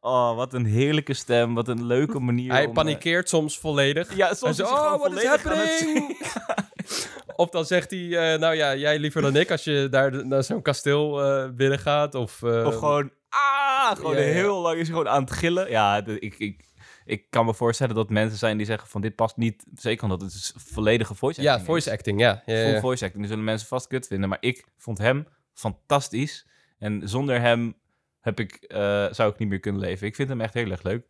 oh, 0.00 0.36
wat 0.36 0.54
een 0.54 0.66
heerlijke 0.66 1.14
stem, 1.14 1.54
wat 1.54 1.68
een 1.68 1.86
leuke 1.86 2.18
manier. 2.20 2.52
Hij 2.52 2.66
om, 2.66 2.72
panikeert 2.72 3.28
soms 3.28 3.58
volledig. 3.58 4.08
eh, 4.10 4.16
Ja, 4.16 4.34
soms 4.34 4.58
is 4.58 4.68
zo, 4.68 4.74
gewoon 4.74 4.92
oh, 4.92 4.98
what 5.00 5.12
is 5.12 5.24
happening? 5.24 6.16
of 7.36 7.48
dan 7.48 7.64
zegt 7.64 7.90
hij, 7.90 8.32
eh, 8.32 8.38
nou 8.38 8.54
ja, 8.54 8.74
jij 8.74 8.98
liever 8.98 9.22
dan 9.22 9.36
ik 9.36 9.50
als 9.50 9.64
je 9.64 9.88
daar 9.90 10.26
naar 10.26 10.44
zo'n 10.44 10.62
kasteel 10.62 11.22
eh 11.24 11.50
binnen 11.50 11.78
gaat. 11.78 12.14
Of, 12.14 12.42
eh, 12.42 12.66
Of 12.66 12.74
gewoon, 12.74 13.10
ah, 13.28 13.96
gewoon 13.96 14.16
Ja, 14.16 14.20
ja. 14.20 14.32
heel 14.32 14.60
lang 14.60 14.78
is 14.78 14.86
hij 14.88 14.96
gewoon 14.96 15.12
aan 15.12 15.22
het 15.22 15.32
gillen. 15.32 15.70
Ja, 15.70 16.06
ik, 16.06 16.34
ik, 16.38 16.64
ik 17.04 17.30
kan 17.30 17.44
me 17.44 17.54
voorstellen 17.54 17.94
dat 17.94 18.10
mensen 18.10 18.38
zijn 18.38 18.56
die 18.56 18.66
zeggen 18.66 18.88
van 18.88 19.00
dit 19.00 19.14
past 19.14 19.36
niet. 19.36 19.64
Zeker 19.74 20.04
omdat 20.04 20.20
het 20.20 20.32
is 20.32 20.52
volledige 20.56 21.14
voice 21.14 21.40
acting 21.40 21.58
Ja, 21.58 21.64
voice 21.64 21.90
acting, 21.90 22.20
ja. 22.20 22.42
ja, 22.46 22.70
Full 22.70 22.80
voice 22.80 23.04
acting. 23.04 23.20
Die 23.22 23.30
zullen 23.30 23.44
mensen 23.44 23.68
vast 23.68 23.86
kut 23.86 24.06
vinden. 24.06 24.28
Maar 24.28 24.38
ik 24.40 24.64
vond 24.78 24.98
hem 24.98 25.26
fantastisch. 25.54 26.46
En 26.78 27.08
zonder 27.08 27.40
hem 27.40 27.74
heb 28.20 28.40
ik, 28.40 28.64
zou 29.10 29.32
ik 29.32 29.38
niet 29.38 29.48
meer 29.48 29.60
kunnen 29.60 29.80
leven. 29.80 30.06
Ik 30.06 30.14
vind 30.14 30.28
hem 30.28 30.40
echt 30.40 30.54
heel 30.54 30.70
erg 30.70 30.82
leuk. 30.82 31.06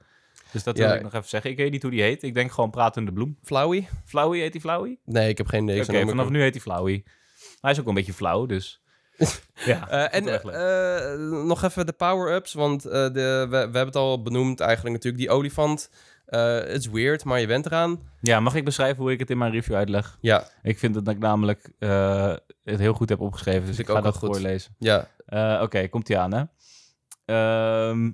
Dus 0.53 0.63
dat 0.63 0.77
wil 0.79 0.87
Ja. 0.89 0.95
ik 0.95 1.03
nog 1.03 1.15
even 1.15 1.29
zeggen. 1.29 1.51
Ik 1.51 1.57
weet 1.57 1.71
niet 1.71 1.83
hoe 1.83 1.91
die 1.91 2.03
heet. 2.03 2.23
Ik 2.23 2.35
denk 2.35 2.53
gewoon 2.53 2.71
Pratende 2.71 3.13
Bloem. 3.13 3.39
Flauwie? 3.43 3.89
Flauwie 4.05 4.41
heet 4.43 4.53
hij 4.53 4.61
Flauwie? 4.61 5.01
Nee, 5.05 5.29
ik 5.29 5.39
heb 5.39 5.47
geen 5.47 5.63
idee. 5.69 5.83
Oké, 5.83 6.07
vanaf 6.07 6.29
nu 6.29 6.41
heet 6.43 6.53
hij 6.53 6.61
Flauwie. 6.63 7.05
Hij 7.61 7.71
is 7.71 7.81
ook 7.81 7.87
een 7.87 7.95
beetje 7.95 8.13
flauw, 8.13 8.47
dus... 8.47 8.81
ja, 9.65 9.89
Eh, 9.89 10.15
en 10.21 10.29
eh, 10.29 11.45
nog 11.47 11.63
even 11.63 11.87
de 11.87 11.93
power-ups, 11.93 12.53
want 12.53 12.85
eh, 12.85 12.93
de, 12.93 13.11
we, 13.41 13.47
we 13.49 13.57
hebben 13.57 13.87
het 13.87 13.97
al 13.97 14.23
benoemd 14.23 14.61
eigenlijk 14.61 14.95
natuurlijk. 14.95 15.23
Die 15.23 15.33
olifant, 15.33 15.91
het 16.27 16.69
is 16.81 16.89
weird, 16.89 17.25
maar 17.25 17.41
je 17.41 17.47
bent 17.47 17.67
eraan. 17.67 18.01
ja, 18.21 18.41
mag 18.41 18.55
ik 18.55 18.65
beschrijven 18.65 19.03
hoe 19.03 19.13
ik 19.13 19.19
het 19.19 19.31
in 19.31 19.39
mijn 19.39 19.53
review 19.53 19.75
uitleg? 19.77 20.19
Ja, 20.21 20.49
Ik 20.63 20.79
vind 20.79 20.95
dat 20.95 21.09
ik 21.09 21.19
namelijk 21.19 21.73
het 22.65 22.79
heel 22.79 22.93
goed 22.95 23.09
heb 23.09 23.21
opgeschreven, 23.21 23.67
dus 23.67 23.75
ik 23.79 23.81
ik 23.81 23.91
ga 23.91 23.97
ook 23.99 24.05
dat 24.05 24.17
goed. 24.17 24.29
voorlezen. 24.29 24.75
ja. 24.79 25.09
Oké, 25.63 25.89
komt 25.89 26.09
ie 26.09 26.19
aan, 26.19 26.33
hè? 26.35 26.43
Ehm, 27.25 28.11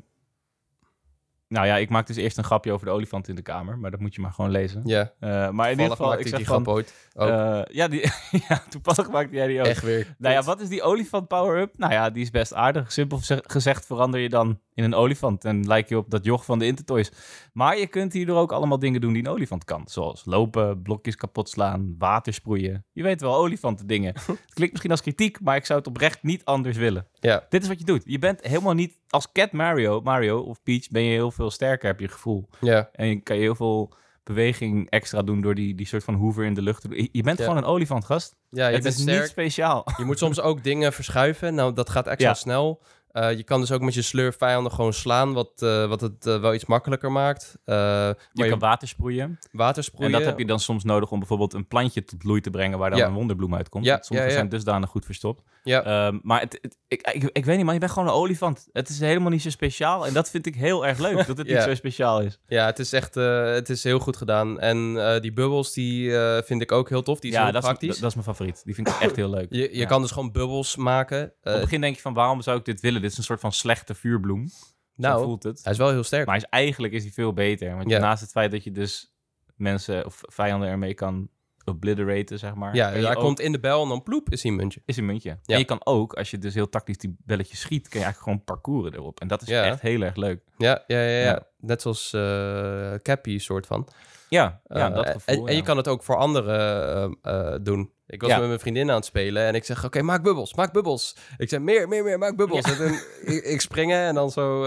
nou 1.48 1.66
ja, 1.66 1.76
ik 1.76 1.88
maak 1.88 2.06
dus 2.06 2.16
eerst 2.16 2.38
een 2.38 2.44
grapje 2.44 2.72
over 2.72 2.86
de 2.86 2.92
olifant 2.92 3.28
in 3.28 3.34
de 3.34 3.42
kamer, 3.42 3.78
maar 3.78 3.90
dat 3.90 4.00
moet 4.00 4.14
je 4.14 4.20
maar 4.20 4.32
gewoon 4.32 4.50
lezen. 4.50 4.82
ja. 4.84 5.12
Eh, 5.20 5.50
maar 5.50 5.66
in 5.70 5.78
ieder 5.78 5.90
geval, 5.90 6.06
maakte 6.06 6.22
ik 6.22 6.28
zeg 6.28 6.38
die 6.38 6.46
van... 6.46 6.62
grap 6.62 6.74
ooit. 6.74 6.94
Eh, 7.14 7.60
ja, 7.70 7.88
die, 7.88 8.00
ja, 8.48 8.62
toevallig 8.68 9.10
maakte 9.10 9.34
jij 9.34 9.46
die 9.46 9.60
ook. 9.60 9.66
Echt 9.66 9.82
weer. 9.82 10.14
Nou 10.18 10.34
ja, 10.34 10.42
wat 10.42 10.60
is 10.60 10.68
die 10.68 10.82
olifant 10.82 11.28
power-up? 11.28 11.78
Nou 11.78 11.92
ja, 11.92 12.10
die 12.10 12.22
is 12.22 12.30
best 12.30 12.54
aardig. 12.54 12.92
Simpel 12.92 13.18
ze- 13.18 13.44
gezegd 13.46 13.86
verander 13.86 14.20
je 14.20 14.28
dan 14.28 14.60
in 14.74 14.84
een 14.84 14.94
olifant 14.94 15.44
en 15.44 15.66
lijk 15.66 15.88
je 15.88 15.96
op 15.98 16.10
dat 16.10 16.24
joch 16.24 16.44
van 16.44 16.58
de 16.58 16.66
Intertoys. 16.66 17.10
Maar 17.52 17.78
je 17.78 17.86
kunt 17.86 18.12
hierdoor 18.12 18.38
ook 18.38 18.52
allemaal 18.52 18.78
dingen 18.78 19.00
doen 19.00 19.12
die 19.12 19.22
een 19.24 19.30
olifant 19.30 19.64
kan. 19.64 19.82
Zoals 19.84 20.22
lopen, 20.24 20.82
blokjes 20.82 21.16
kapot 21.16 21.48
slaan, 21.48 21.94
water 21.98 22.32
sproeien. 22.32 22.84
Je 22.92 23.02
weet 23.02 23.20
wel, 23.20 23.34
olifanten 23.34 23.86
dingen. 23.86 24.14
het 24.26 24.54
klinkt 24.54 24.70
misschien 24.72 24.90
als 24.90 25.00
kritiek, 25.02 25.40
maar 25.40 25.56
ik 25.56 25.64
zou 25.66 25.78
het 25.78 25.88
oprecht 25.88 26.22
niet 26.22 26.44
anders 26.44 26.76
willen. 26.76 27.06
Ja. 27.20 27.46
Dit 27.48 27.62
is 27.62 27.68
wat 27.68 27.78
je 27.78 27.84
doet. 27.84 28.02
Je 28.04 28.18
bent 28.18 28.46
helemaal 28.46 28.72
niet... 28.74 28.96
Als 29.08 29.32
Cat 29.32 29.52
Mario, 29.52 30.00
Mario 30.00 30.40
of 30.40 30.62
Peach 30.62 30.88
ben 30.90 31.02
je 31.02 31.10
heel 31.10 31.30
veel 31.30 31.50
sterker, 31.50 31.86
heb 31.88 32.00
je 32.00 32.08
gevoel. 32.08 32.48
Ja. 32.60 32.88
En 32.92 33.06
je 33.06 33.20
kan 33.20 33.36
je 33.36 33.42
heel 33.42 33.54
veel 33.54 33.92
beweging 34.24 34.90
extra 34.90 35.22
doen 35.22 35.40
door 35.40 35.54
die, 35.54 35.74
die 35.74 35.86
soort 35.86 36.04
van 36.04 36.14
hoever 36.14 36.44
in 36.44 36.54
de 36.54 36.62
lucht 36.62 36.80
te 36.80 36.88
doen. 36.88 37.08
Je- 37.12 37.22
bent 37.22 37.38
Ja. 37.38 37.44
gewoon 37.44 37.58
een 37.58 37.68
olifant, 37.68 38.04
gast. 38.04 38.36
ja, 38.50 38.66
je 38.66 38.74
het 38.74 38.82
bent 38.82 38.94
is 38.94 39.00
sterk. 39.02 39.20
niet 39.20 39.28
speciaal. 39.30 39.86
Je 39.96 40.04
moet 40.04 40.18
soms 40.18 40.40
ook 40.40 40.64
dingen 40.64 40.92
verschuiven. 40.92 41.54
Nou, 41.54 41.72
dat 41.72 41.90
gaat 41.90 42.06
extra 42.06 42.28
Ja. 42.28 42.34
snel. 42.34 42.82
Eh, 43.08 43.32
je 43.36 43.42
kan 43.42 43.60
dus 43.60 43.72
ook 43.72 43.80
met 43.80 43.94
je 43.94 44.02
sleur 44.02 44.32
vijanden 44.32 44.72
gewoon 44.72 44.92
slaan, 44.92 45.32
wat, 45.32 45.62
eh, 45.62 45.88
wat 45.88 46.00
het 46.00 46.26
eh, 46.26 46.40
wel 46.40 46.54
iets 46.54 46.64
makkelijker 46.66 47.12
maakt. 47.12 47.56
Je 47.64 48.14
kan 48.48 48.58
water 48.58 48.88
sproeien. 48.88 49.38
water 49.52 49.84
sproeien. 49.84 50.12
En 50.12 50.18
dat 50.18 50.28
heb 50.28 50.38
je 50.38 50.44
dan 50.46 50.60
soms 50.60 50.84
nodig 50.84 51.10
om 51.10 51.18
bijvoorbeeld 51.18 51.52
een 51.54 51.66
plantje 51.66 52.04
tot 52.04 52.18
bloei 52.18 52.40
te 52.40 52.50
brengen 52.50 52.78
waar 52.78 52.90
dan 52.90 52.98
Ja. 52.98 53.06
een 53.06 53.12
wonderbloem 53.14 53.54
uitkomt. 53.54 53.84
Ja, 53.84 53.98
Sommige 54.02 54.30
zijn 54.30 54.48
dusdanig 54.48 54.90
goed 54.90 55.04
verstopt. 55.04 55.42
Ja. 55.68 55.82
Ehm, 56.06 56.18
maar 56.22 56.40
het, 56.40 56.58
het- 56.62 56.76
ik, 56.88 57.10
ik, 57.12 57.30
ik 57.32 57.44
weet 57.44 57.56
niet, 57.56 57.64
man, 57.64 57.74
je 57.74 57.80
bent 57.80 57.92
gewoon 57.92 58.08
een 58.08 58.14
olifant. 58.14 58.68
Het 58.72 58.88
is 58.88 59.00
helemaal 59.00 59.30
niet 59.30 59.42
zo 59.42 59.50
speciaal. 59.50 60.06
En 60.06 60.12
dat 60.12 60.30
vind 60.30 60.46
ik 60.46 60.54
heel 60.54 60.86
erg 60.86 60.98
leuk, 60.98 61.26
dat 61.26 61.38
het 61.38 61.46
Ja. 61.48 61.54
niet 61.54 61.62
zo 61.64 61.74
speciaal 61.74 62.20
is. 62.20 62.38
Ja, 62.46 62.66
het 62.66 62.78
is 62.78 62.92
echt 62.92 63.16
eh, 63.16 63.44
het 63.44 63.68
is 63.68 63.84
heel 63.84 63.98
goed 63.98 64.16
gedaan. 64.16 64.60
En 64.60 64.94
eh, 65.14 65.20
die 65.20 65.32
bubbels, 65.32 65.72
die 65.72 66.16
eh, 66.18 66.42
vind 66.42 66.62
ik 66.62 66.72
ook 66.72 66.88
heel 66.88 67.02
tof. 67.02 67.20
Die 67.20 67.30
is 67.30 67.36
ja, 67.36 67.50
dat 67.50 67.62
praktisch. 67.62 67.88
is, 67.94 67.98
dat 67.98 68.08
is 68.08 68.14
mijn 68.14 68.26
favoriet. 68.26 68.64
Die 68.64 68.74
vind 68.74 68.88
ik 68.88 68.94
echt 69.00 69.16
heel 69.16 69.30
leuk. 69.30 69.46
je 69.50 69.58
je 69.60 69.76
Ja. 69.76 69.86
kan 69.86 70.02
dus 70.02 70.10
gewoon 70.10 70.32
bubbels 70.32 70.76
maken. 70.76 71.24
Op 71.24 71.32
het 71.52 71.60
begin 71.60 71.80
denk 71.80 71.94
je 71.94 72.00
van, 72.02 72.14
waarom 72.14 72.42
zou 72.42 72.58
ik 72.58 72.64
dit 72.64 72.80
willen. 72.80 73.00
Dit 73.02 73.10
is 73.10 73.18
een 73.18 73.24
soort 73.24 73.40
van 73.40 73.52
slechte 73.52 73.94
vuurbloem. 73.94 74.48
Zo 74.48 74.54
Nou, 74.94 75.22
voelt 75.24 75.42
het. 75.42 75.60
hij 75.62 75.72
is 75.72 75.78
wel 75.78 75.90
heel 75.90 76.04
sterk. 76.04 76.26
Maar 76.26 76.34
hij 76.34 76.44
is, 76.44 76.50
eigenlijk 76.50 76.92
is 76.92 77.02
hij 77.02 77.12
veel 77.12 77.32
beter. 77.32 77.76
Want 77.76 77.90
Ja. 77.90 77.98
naast 77.98 78.20
het 78.20 78.30
feit 78.30 78.50
dat 78.50 78.64
je 78.64 78.70
dus 78.72 79.12
mensen 79.56 80.06
of 80.06 80.20
vijanden 80.22 80.68
ermee 80.68 80.94
kan 80.94 81.28
obliteraten, 81.68 82.38
zeg 82.38 82.54
maar. 82.54 82.74
ja, 82.74 82.90
hij 82.90 83.08
ook- 83.16 83.22
komt 83.22 83.40
in 83.40 83.52
de 83.52 83.60
bel 83.60 83.82
en 83.82 83.88
dan 83.88 84.02
ploep 84.02 84.30
is 84.32 84.42
hij 84.42 84.50
een 84.50 84.56
muntje. 84.56 84.82
is 84.84 84.96
een 84.96 85.06
muntje. 85.06 85.28
Ja. 85.42 85.52
En 85.54 85.58
je 85.58 85.64
kan 85.64 85.80
ook, 85.86 86.12
als 86.14 86.30
je 86.30 86.38
dus 86.38 86.54
heel 86.54 86.68
tactisch 86.68 86.98
die 86.98 87.16
belletjes 87.24 87.60
schiet, 87.60 87.88
kun 87.88 87.98
je 87.98 88.04
eigenlijk 88.04 88.22
gewoon 88.24 88.44
parcouren 88.44 88.94
erop. 88.94 89.20
En 89.20 89.28
dat 89.28 89.42
is 89.42 89.48
Ja. 89.48 89.64
echt 89.64 89.80
heel 89.80 90.00
erg 90.02 90.16
leuk. 90.16 90.40
Ja, 90.58 90.84
ja, 90.86 91.00
ja, 91.00 91.08
ja. 91.18 91.24
Ja. 91.24 91.46
net 91.60 91.82
zoals 91.82 92.12
eh 92.12 92.94
Cappy 93.02 93.38
soort 93.38 93.66
van. 93.66 93.88
Ja, 94.28 94.60
ja 94.66 94.88
Eh, 94.88 94.94
dat 94.94 95.04
en- 95.06 95.20
gevoel. 95.20 95.48
En, 95.48 95.54
je 95.56 95.62
kan 95.62 95.76
het 95.76 95.88
ook 95.88 96.02
voor 96.02 96.16
anderen 96.16 97.18
eh, 97.22 97.54
doen. 97.62 97.90
Ik 98.06 98.22
was 98.22 98.30
met 98.38 98.46
mijn 98.46 98.58
vriendin 98.60 98.88
aan 98.90 98.96
het 98.96 99.04
spelen 99.04 99.42
en 99.42 99.54
ik 99.54 99.64
zeg, 99.64 99.84
oké, 99.84 100.02
maak 100.02 100.22
bubbels, 100.22 100.54
maak 100.54 100.72
bubbels. 100.72 101.16
Ik 101.36 101.48
zeg, 101.48 101.60
meer, 101.60 101.88
meer, 101.88 102.04
meer, 102.04 102.18
maak 102.18 102.36
bubbels. 102.36 102.64
En 102.64 102.76
toen, 102.76 102.98
ik, 103.34 103.44
ik 103.44 103.60
springen 103.60 103.98
en 104.06 104.14
dan 104.14 104.30
zo 104.30 104.62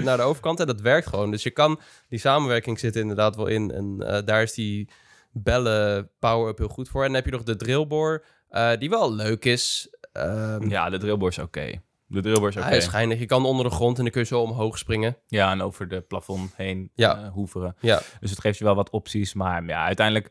naar 0.00 0.16
de 0.16 0.22
overkant 0.22 0.60
en 0.60 0.66
dat 0.66 0.80
werkt 0.80 1.06
gewoon. 1.06 1.30
Dus 1.30 1.42
je 1.42 1.50
kan, 1.50 1.80
die 2.08 2.18
samenwerking 2.18 2.78
zit 2.78 2.94
er 2.94 3.00
inderdaad 3.00 3.36
wel 3.36 3.46
in. 3.46 3.70
En 3.70 3.98
daar 4.24 4.42
is 4.42 4.52
die 4.54 4.88
bellen 5.34 6.10
power-up 6.18 6.58
heel 6.58 6.68
goed 6.68 6.88
voor. 6.88 7.00
En 7.00 7.06
dan 7.06 7.16
heb 7.16 7.24
je 7.24 7.30
nog 7.30 7.42
de 7.42 7.56
drillboor, 7.56 8.24
eh, 8.48 8.70
die 8.78 8.90
wel 8.90 9.14
leuk 9.14 9.44
is. 9.44 9.94
Ehm, 10.12 10.68
Ja, 10.68 10.90
de 10.90 10.98
drillboor 10.98 11.28
is 11.28 11.38
oké. 11.38 11.82
De 12.06 12.20
drillboor 12.20 12.48
is 12.48 12.56
oké. 12.56 12.64
Hij 12.66 12.76
is 12.76 12.84
schijnig. 12.84 13.18
Je 13.18 13.26
kan 13.26 13.44
onder 13.44 13.64
de 13.64 13.70
grond 13.70 13.96
en 13.96 14.02
dan 14.02 14.12
kun 14.12 14.20
je 14.20 14.26
zo 14.26 14.40
omhoog 14.40 14.78
springen. 14.78 15.16
Ja, 15.26 15.50
en 15.50 15.60
over 15.62 15.88
de 15.88 16.00
plafond 16.00 16.56
heen 16.56 16.90
Ja. 16.94 17.18
eh, 17.22 17.28
hoeveren. 17.32 17.76
Ja, 17.80 18.00
Dus 18.20 18.30
het 18.30 18.40
geeft 18.40 18.58
je 18.58 18.64
wel 18.64 18.74
wat 18.74 18.90
opties. 18.90 19.34
Maar 19.34 19.64
ja, 19.64 19.84
uiteindelijk 19.84 20.30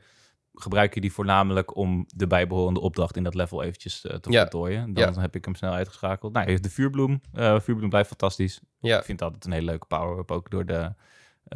gebruik 0.55 0.93
je 0.93 1.01
die 1.01 1.13
voornamelijk 1.13 1.75
om 1.75 2.03
de 2.15 2.27
bijbehorende 2.27 2.79
opdracht 2.79 3.15
in 3.17 3.23
dat 3.23 3.33
level 3.35 3.63
eventjes 3.63 4.05
eh, 4.05 4.15
te 4.17 4.31
voltooien. 4.31 4.93
Dan 4.93 5.13
Ja. 5.13 5.21
heb 5.21 5.35
ik 5.35 5.45
hem 5.45 5.55
snel 5.55 5.71
uitgeschakeld. 5.73 6.33
Nou, 6.33 6.59
de 6.59 6.69
vuurbloem. 6.69 7.21
vuurbloem 7.33 7.89
blijft 7.89 8.07
fantastisch. 8.07 8.59
ja, 8.79 8.97
Ik 8.97 9.03
vind 9.03 9.19
het 9.19 9.27
altijd 9.27 9.45
een 9.45 9.51
hele 9.59 9.65
leuke 9.65 9.85
power-up. 9.87 10.31
Ook 10.31 10.49
door 10.51 10.65
de, 10.65 10.93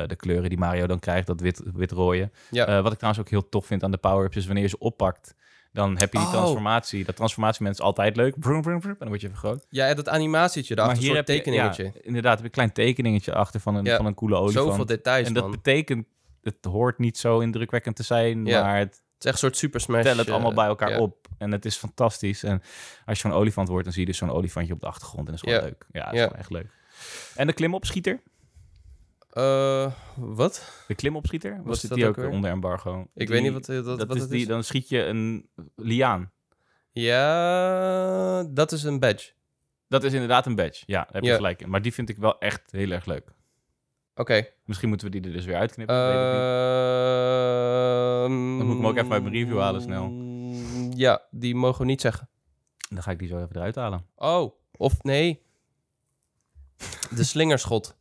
de 0.06 0.16
kleuren 0.16 0.50
die 0.50 0.58
Mario 0.58 0.88
dan 0.88 1.00
krijgt. 1.00 1.28
Dat 1.28 1.41
wit- 1.41 1.62
wit-rooie. 1.74 2.30
ja. 2.50 2.66
Eh, 2.68 2.82
wat 2.82 2.91
ik 2.91 2.98
trouwens 2.98 3.24
ook 3.26 3.30
heel 3.30 3.50
tof 3.50 3.66
vind 3.66 3.84
aan 3.84 3.91
de 3.91 3.98
power-ups 3.98 4.36
is 4.36 4.45
wanneer 4.45 4.64
je 4.64 4.70
ze 4.70 4.78
oppakt. 4.80 5.36
Dan 5.72 5.98
heb 5.98 6.14
je 6.14 6.18
die 6.20 6.28
Oh. 6.28 6.34
transformatie. 6.34 7.06
Dat 7.06 7.16
transformatiemoment 7.16 7.80
is 7.80 7.86
altijd 7.86 8.16
leuk. 8.16 8.39
Brum, 8.39 8.62
brum, 8.62 8.80
brum, 8.80 8.91
en 8.91 8.98
dan 9.00 9.08
word 9.08 9.22
je 9.22 9.28
vergroot. 9.30 9.66
ja, 9.70 9.93
dat 9.93 10.10
animatietje 10.10 10.76
daarachter, 10.76 11.04
een 11.04 11.16
soort 11.16 11.28
je- 11.28 11.34
tekeningetje. 11.34 11.84
ja, 11.84 11.91
inderdaad, 12.02 12.32
heb 12.32 12.39
je 12.39 12.45
een 12.45 12.52
klein 12.52 12.72
tekeningetje 12.72 13.34
achter 13.34 13.60
van 13.60 13.76
een, 13.76 13.86
Ja. 13.86 13.95
van 13.98 14.06
een 14.06 14.14
coole 14.14 14.36
olifant. 14.36 14.68
Zoveel 14.68 14.86
details, 14.86 15.28
en 15.28 15.34
dat 15.34 15.43
man. 15.43 15.52
betekent, 15.52 16.06
het 16.41 16.66
hoort 16.66 16.98
niet 17.00 17.18
zo 17.18 17.39
indrukwekkend 17.39 17.95
te 17.95 18.04
zijn, 18.04 18.45
Ja. 18.45 18.62
maar 18.64 18.78
het 18.78 18.89
Het 19.18 19.26
is 19.26 19.32
echt 19.32 19.43
een 19.43 19.50
soort 19.50 19.58
Super 19.62 19.80
Smash. 19.82 20.04
tel 20.04 20.18
het 20.18 20.30
allemaal 20.30 20.50
eh, 20.50 20.56
bij 20.56 20.66
elkaar 20.66 21.00
op. 21.00 21.28
En 21.38 21.52
het 21.52 21.66
is 21.66 21.76
fantastisch. 21.76 22.43
En 22.43 22.62
als 23.06 23.22
je 23.22 23.28
zo'n 23.28 23.38
olifant 23.38 23.68
wordt, 23.68 23.84
dan 23.84 23.93
zie 23.93 24.02
je 24.02 24.08
dus 24.08 24.18
zo'n 24.18 24.32
olifantje 24.32 24.74
op 24.74 24.80
de 24.80 24.86
achtergrond. 24.88 25.28
En 25.28 25.34
dat 25.36 25.43
is 25.43 25.50
gewoon 25.54 25.66
leuk. 25.70 25.86
Ja, 25.91 26.04
dat 26.06 26.14
is 26.14 26.22
gewoon 26.22 26.38
echt 26.38 26.50
leuk. 26.50 26.68
En 27.36 27.48
de 27.48 27.54
klimopschieter. 27.54 28.20
Eh, 29.30 29.92
wat? 30.16 30.84
De 30.88 30.96
klimopschieter. 30.96 31.56
Wat 31.58 31.66
Was 31.66 31.80
dit 31.82 31.90
dat 31.90 32.00
die 32.00 32.08
ook 32.08 32.16
weer? 32.16 32.30
onder 32.30 32.50
embargo? 32.52 33.02
Ik 33.02 33.08
Die- 33.14 33.28
weet 33.28 33.42
niet 33.42 33.54
wat, 33.54 33.70
eh, 33.70 33.76
dat, 33.76 33.86
Dat 34.00 34.08
wat 34.08 34.16
is 34.16 34.22
het 34.22 34.32
die, 34.32 34.42
is. 34.42 34.48
dan 34.48 34.64
schiet 34.64 34.90
je 34.90 35.04
een 35.04 35.50
liaan. 35.76 36.32
Ja, 36.92 38.44
dat 38.44 38.72
is 38.72 38.84
een 38.84 39.00
badge. 39.00 39.32
Dat 39.88 40.04
is 40.04 40.14
inderdaad 40.14 40.46
een 40.46 40.56
badge. 40.56 40.84
Ja, 40.86 41.04
daar 41.04 41.14
heb 41.14 41.24
je 41.24 41.30
Ja. 41.30 41.36
gelijk 41.36 41.62
in. 41.62 41.70
Maar 41.70 41.82
die 41.82 41.94
vind 41.94 42.10
ik 42.10 42.18
wel 42.18 42.40
echt 42.40 42.72
heel 42.72 42.92
erg 42.92 43.06
leuk. 43.06 43.36
Oké. 44.16 44.48
Misschien 44.66 44.90
moeten 44.90 45.08
we 45.12 45.20
die 45.20 45.30
er 45.32 45.38
dus 45.38 45.46
weer 45.46 45.56
uitknippen. 45.56 45.96
Ehm, 45.96 46.08
Dan 48.58 48.66
moet 48.66 48.76
ik 48.76 48.82
hem 48.82 48.88
ook 48.88 48.98
even 48.98 49.12
uit 49.12 49.22
mijn 49.24 49.34
review 49.36 49.60
halen, 49.60 49.82
snel. 49.82 50.12
Ja, 50.96 51.22
die 51.32 51.56
mogen 51.56 51.80
we 51.80 51.86
niet 51.86 52.02
zeggen. 52.02 52.30
Dan 52.90 53.04
ga 53.04 53.12
ik 53.12 53.20
die 53.20 53.28
zo 53.28 53.38
even 53.38 53.56
eruit 53.56 53.76
halen. 53.76 54.06
Oh, 54.16 54.54
of 54.78 55.04
nee. 55.04 55.42
De 57.16 57.24
slingerschot. 57.24 57.98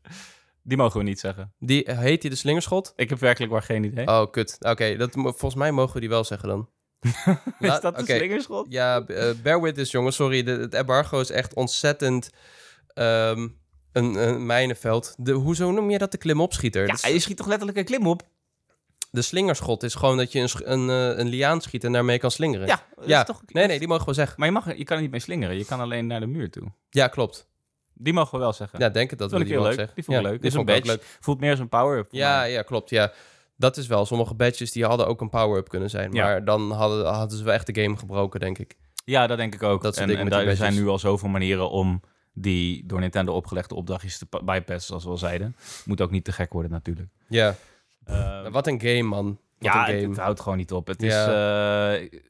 Die 0.69 0.77
mogen 0.77 0.99
we 0.99 1.05
niet 1.05 1.21
zeggen. 1.21 1.53
Die, 1.59 1.91
heet 1.91 2.21
die 2.21 2.31
de 2.31 2.37
slingerschot? 2.37 2.93
Ik 2.97 3.09
heb 3.09 3.19
werkelijk 3.19 3.53
waar 3.53 3.63
geen 3.63 3.85
idee. 3.85 4.07
Oh, 4.07 4.31
kut. 4.31 4.57
Oké, 4.61 4.97
dat 4.97 5.11
volgens 5.13 5.55
mij 5.55 5.73
mogen 5.73 5.95
we 5.95 6.01
die 6.01 6.09
wel 6.09 6.25
zeggen 6.25 6.49
dan. 6.49 6.69
is 7.59 7.81
dat 7.81 7.99
de 7.99 8.05
slingerschot? 8.05 8.67
Ja, 8.69 9.07
eh, 9.07 9.31
bear 9.43 9.61
with 9.63 9.75
this, 9.75 9.91
jongens. 9.91 10.17
Sorry, 10.17 10.43
de, 10.43 10.51
het 10.51 10.75
embargo 10.75 11.21
is 11.21 11.31
echt 11.31 11.55
ontzettend 11.55 12.31
ehm, 12.95 13.49
een, 13.93 14.15
een 14.29 14.47
mijnenveld. 14.47 15.15
De, 15.19 15.33
hoezo 15.33 15.71
noem 15.71 15.91
je 15.91 15.99
dat 15.99 16.11
de 16.13 16.19
klimopschieter? 16.19 16.87
Ja, 16.87 16.93
De 16.93 16.99
s- 16.99 17.07
je 17.07 17.19
schiet 17.19 17.37
toch 17.37 17.47
letterlijk 17.47 17.79
een 17.79 17.85
klim 17.85 18.07
op? 18.07 18.23
De 19.11 19.23
slingerschot 19.23 19.83
is 19.83 19.95
gewoon 19.95 20.17
dat 20.17 20.33
je 20.33 20.41
een, 20.41 20.73
een, 20.73 20.91
eh, 21.13 21.19
een 21.19 21.29
liaan 21.29 21.61
schiet 21.61 21.85
en 21.85 21.93
daarmee 21.93 22.19
kan 22.19 22.31
slingeren. 22.31 22.67
Ja, 22.67 22.83
dat 22.97 23.07
ja. 23.09 23.21
is 23.21 23.27
toch... 23.27 23.43
Nee, 23.47 23.67
nee, 23.67 23.79
die 23.79 23.89
mogen 23.89 24.07
we 24.07 24.13
zeggen. 24.15 24.35
Maar 24.39 24.47
je, 24.49 24.55
mag, 24.55 24.77
je 24.77 24.85
kan 24.85 24.97
er 24.97 25.03
niet 25.03 25.11
mee 25.11 25.21
slingeren. 25.21 25.57
Je 25.57 25.65
kan 25.65 25.81
alleen 25.81 26.07
naar 26.07 26.21
de 26.21 26.27
muur 26.27 26.51
toe. 26.51 26.73
Ja, 26.91 27.09
klopt. 27.09 27.49
Die 27.99 28.13
mogen 28.13 28.33
we 28.33 28.39
wel 28.39 28.53
zeggen. 28.53 28.79
Ja, 28.79 28.89
denk 28.89 29.11
het 29.11 29.19
dat 29.19 29.31
dat 29.31 29.39
we 29.39 29.45
ik 29.45 29.51
die 29.51 29.61
mogen 29.61 29.77
leuk. 29.77 29.87
Die 29.95 30.05
zeggen. 30.05 30.05
vond 30.05 30.17
ik 30.19 30.23
Ja, 30.25 30.31
leuk. 30.31 30.41
die 30.43 30.51
Dit 30.51 30.61
is 30.61 30.67
een 30.69 30.75
ik 30.77 30.85
badge. 31.01 31.17
Voelt 31.21 31.41
meer 31.41 31.51
als 31.51 31.59
een 31.59 31.69
power-up. 31.69 32.07
Ja, 32.11 32.39
mij. 32.39 32.53
ja, 32.53 32.63
klopt. 32.63 32.91
Ja. 32.91 33.13
Dat 33.57 33.77
is 33.77 33.87
wel. 33.87 34.07
Sommige 34.07 34.35
badges 34.35 34.73
die 34.73 34.85
hadden 34.85 35.07
ook 35.07 35.21
een 35.21 35.29
power-up 35.31 35.69
kunnen 35.69 35.91
zijn. 35.91 36.13
Ja. 36.13 36.25
Maar 36.25 36.45
dan 36.45 36.71
hadden, 36.73 37.07
hadden 37.07 37.39
ze 37.39 37.45
wel 37.45 37.55
echt 37.55 37.75
de 37.75 37.83
game 37.83 37.97
gebroken, 37.97 38.41
denk 38.41 38.59
ik. 38.59 38.77
ja, 39.05 39.27
dat 39.27 39.37
denk 39.37 39.55
ik 39.55 39.63
ook. 39.63 39.83
Dat 39.83 39.97
en 39.97 40.29
daar 40.29 40.47
er 40.47 40.57
zijn 40.57 40.75
nu 40.75 40.89
al 40.89 40.99
zoveel 40.99 41.29
manieren 41.29 41.71
om 41.71 42.01
die 42.33 42.87
door 42.87 43.01
Nintendo 43.01 43.33
opgelegde 43.33 43.75
opdrachtjes 43.75 44.19
te 44.19 44.27
pa- 44.27 44.43
bypassen, 44.43 44.87
zoals 44.87 45.05
we 45.05 45.11
al 45.11 45.17
zeiden. 45.17 45.57
Moet 45.85 46.01
ook 46.01 46.11
niet 46.11 46.25
te 46.25 46.33
gek 46.33 46.53
worden 46.53 46.71
natuurlijk. 46.71 47.09
Ja. 47.29 47.55
Ehm, 48.05 48.51
Wat 48.51 48.67
een 48.67 48.81
game, 48.81 49.03
man. 49.03 49.39
Ja, 49.73 49.87
het, 49.87 50.03
het 50.03 50.17
houdt 50.17 50.41
gewoon 50.41 50.59
niet 50.59 50.73
op. 50.73 50.87
Het, 50.87 51.03
Ja. 51.03 51.93
is, 51.95 52.07
eh, 52.11 52.21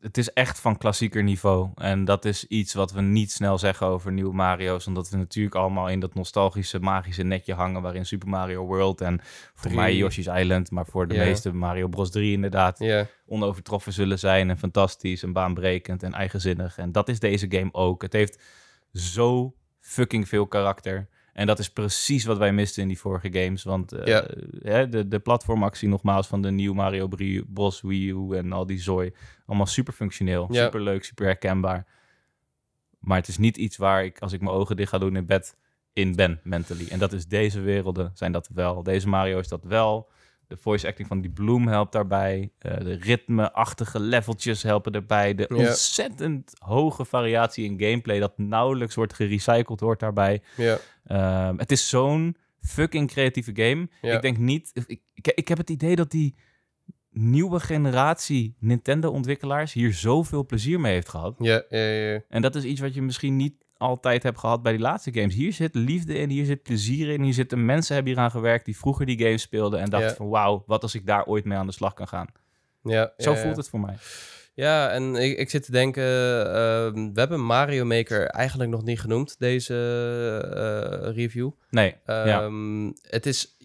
het 0.00 0.18
is 0.18 0.32
echt 0.32 0.60
van 0.60 0.78
klassieker 0.78 1.22
niveau. 1.22 1.68
En 1.74 2.04
dat 2.04 2.24
is 2.24 2.46
iets 2.46 2.74
wat 2.74 2.92
we 2.92 3.00
niet 3.00 3.32
snel 3.32 3.58
zeggen 3.58 3.86
over 3.86 4.12
nieuwe 4.12 4.34
Mario's. 4.34 4.86
Omdat 4.86 5.10
we 5.10 5.16
natuurlijk 5.16 5.54
allemaal 5.54 5.88
in 5.88 6.00
dat 6.00 6.14
nostalgische, 6.14 6.78
magische 6.78 7.22
netje 7.22 7.54
hangen... 7.54 7.82
waarin 7.82 8.06
Super 8.06 8.28
Mario 8.28 8.64
World 8.66 9.00
en 9.00 9.20
voor 9.54 9.72
mij 9.72 9.96
Yoshi's 9.96 10.26
Island... 10.26 10.70
maar 10.70 10.86
voor 10.86 11.08
de 11.08 11.14
Ja. 11.14 11.24
meeste 11.24 11.52
Mario 11.52 11.88
Bros. 11.88 12.10
3 12.10 12.32
inderdaad... 12.32 12.78
Ja. 12.78 13.06
onovertroffen 13.26 13.92
zullen 13.92 14.18
zijn 14.18 14.50
en 14.50 14.58
fantastisch 14.58 15.22
en 15.22 15.32
baanbrekend 15.32 16.02
en 16.02 16.12
eigenzinnig. 16.14 16.78
En 16.78 16.92
dat 16.92 17.08
is 17.08 17.18
deze 17.18 17.46
game 17.48 17.72
ook. 17.72 18.02
Het 18.02 18.12
heeft 18.12 18.42
zo 18.92 19.54
fucking 19.80 20.28
veel 20.28 20.46
karakter. 20.46 21.08
En 21.34 21.46
dat 21.46 21.58
is 21.58 21.70
precies 21.70 22.24
wat 22.24 22.38
wij 22.38 22.52
misten 22.52 22.82
in 22.82 22.88
die 22.88 22.98
vorige 22.98 23.32
games. 23.32 23.62
Want 23.62 23.92
eh, 23.92 24.06
Ja. 24.06 24.26
hè, 24.62 24.88
de, 24.88 25.08
de 25.08 25.18
platformactie 25.18 25.88
nogmaals 25.88 26.26
van 26.26 26.42
de 26.42 26.50
nieuwe 26.50 26.74
Mario 26.74 27.08
Bros 27.52 27.80
Wii 27.80 28.10
U 28.10 28.36
en 28.36 28.52
al 28.52 28.66
die 28.66 28.80
zooi. 28.80 29.12
Allemaal 29.46 29.66
super 29.66 29.92
functioneel, 29.92 30.48
Ja. 30.50 30.64
super 30.64 30.80
leuk, 30.80 31.04
super 31.04 31.24
herkenbaar. 31.26 31.86
Maar 32.98 33.18
het 33.18 33.28
is 33.28 33.38
niet 33.38 33.56
iets 33.56 33.76
waar 33.76 34.04
ik, 34.04 34.18
als 34.18 34.32
ik 34.32 34.40
mijn 34.40 34.52
ogen 34.56 34.76
dicht 34.76 34.88
ga 34.90 34.98
doen 34.98 35.16
in 35.16 35.26
bed, 35.26 35.56
in 35.92 36.14
ben 36.14 36.40
mentally. 36.42 36.86
En 36.90 36.98
dat 36.98 37.12
is 37.12 37.26
deze 37.26 37.60
werelden, 37.60 38.10
zijn 38.14 38.32
dat 38.32 38.48
wel. 38.54 38.82
Deze 38.82 39.08
Mario 39.08 39.38
is 39.38 39.48
dat 39.48 39.64
wel. 39.64 40.10
De 40.48 40.56
voice 40.56 40.86
acting 40.86 41.08
van 41.08 41.20
die 41.20 41.30
Bloom 41.30 41.68
helpt 41.68 41.92
daarbij. 41.92 42.52
Eh, 42.58 42.78
de 42.78 42.94
ritme-achtige 42.94 44.00
leveltjes 44.00 44.62
helpen 44.62 44.92
daarbij. 44.92 45.34
De 45.34 45.48
ontzettend 45.48 46.52
hoge 46.58 47.04
variatie 47.04 47.64
in 47.64 47.80
gameplay... 47.80 48.18
dat 48.18 48.38
nauwelijks 48.38 48.94
wordt 48.94 49.12
gerecycled, 49.14 49.80
hoort 49.80 50.00
daarbij. 50.00 50.42
Ja. 50.56 50.78
Ehm, 51.04 51.58
het 51.58 51.72
is 51.72 51.88
zo'n 51.88 52.36
fucking 52.60 53.08
creatieve 53.08 53.50
game. 53.54 53.88
Ik 54.14 54.22
denk 54.22 54.38
niet... 54.38 54.70
Ik, 54.72 55.00
ik, 55.14 55.32
ik 55.34 55.48
heb 55.48 55.58
het 55.58 55.70
idee 55.70 55.96
dat 55.96 56.10
die 56.10 56.34
nieuwe 57.10 57.60
generatie 57.60 58.56
Nintendo-ontwikkelaars... 58.58 59.72
hier 59.72 59.92
zoveel 59.92 60.46
plezier 60.46 60.80
mee 60.80 60.92
heeft 60.92 61.08
gehad. 61.08 61.34
Ja, 61.38 61.64
ja, 61.68 61.78
ja. 61.78 62.20
En 62.28 62.42
dat 62.42 62.54
is 62.54 62.64
iets 62.64 62.80
wat 62.80 62.94
je 62.94 63.02
misschien 63.02 63.36
niet 63.36 63.63
altijd 63.84 64.22
hebt 64.22 64.38
gehad 64.38 64.62
bij 64.62 64.72
die 64.72 64.80
laatste 64.80 65.12
games. 65.12 65.34
Hier 65.34 65.52
zit 65.52 65.74
liefde 65.74 66.14
in, 66.18 66.30
hier 66.30 66.44
zit 66.44 66.62
plezier 66.62 67.08
in, 67.08 67.22
hier 67.22 67.32
zitten 67.34 67.64
mensen 67.64 67.94
hebben 67.94 68.12
hier 68.12 68.22
aan 68.22 68.30
gewerkt 68.30 68.64
die 68.64 68.76
vroeger 68.76 69.06
die 69.06 69.18
games 69.18 69.42
speelden 69.42 69.80
en 69.80 69.90
dachten 69.90 70.08
Ja. 70.10 70.14
van 70.16 70.28
wauw, 70.28 70.62
wat 70.66 70.82
als 70.82 70.94
ik 70.94 71.06
daar 71.06 71.24
ooit 71.24 71.44
mee 71.44 71.58
aan 71.58 71.66
de 71.66 71.72
slag 71.72 71.94
kan 71.94 72.08
gaan. 72.08 72.26
ja 72.82 73.12
Zo 73.16 73.32
ja, 73.32 73.36
voelt 73.42 73.56
het 73.56 73.68
voor 73.68 73.80
mij. 73.80 73.94
Ja, 74.54 74.90
en 74.90 75.14
ik, 75.14 75.38
ik 75.38 75.50
zit 75.50 75.64
te 75.64 75.70
denken, 75.70 76.02
ehm, 76.46 77.12
we 77.12 77.20
hebben 77.20 77.40
Mario 77.44 77.84
Maker 77.84 78.26
eigenlijk 78.26 78.70
nog 78.70 78.82
niet 78.84 79.00
genoemd, 79.00 79.36
deze 79.38 79.74
eh, 80.54 81.14
review. 81.14 81.50
Nee, 81.70 81.94
ja. 82.06 82.42
Ehm, 82.42 82.86
Het 83.02 83.26
is, 83.26 83.56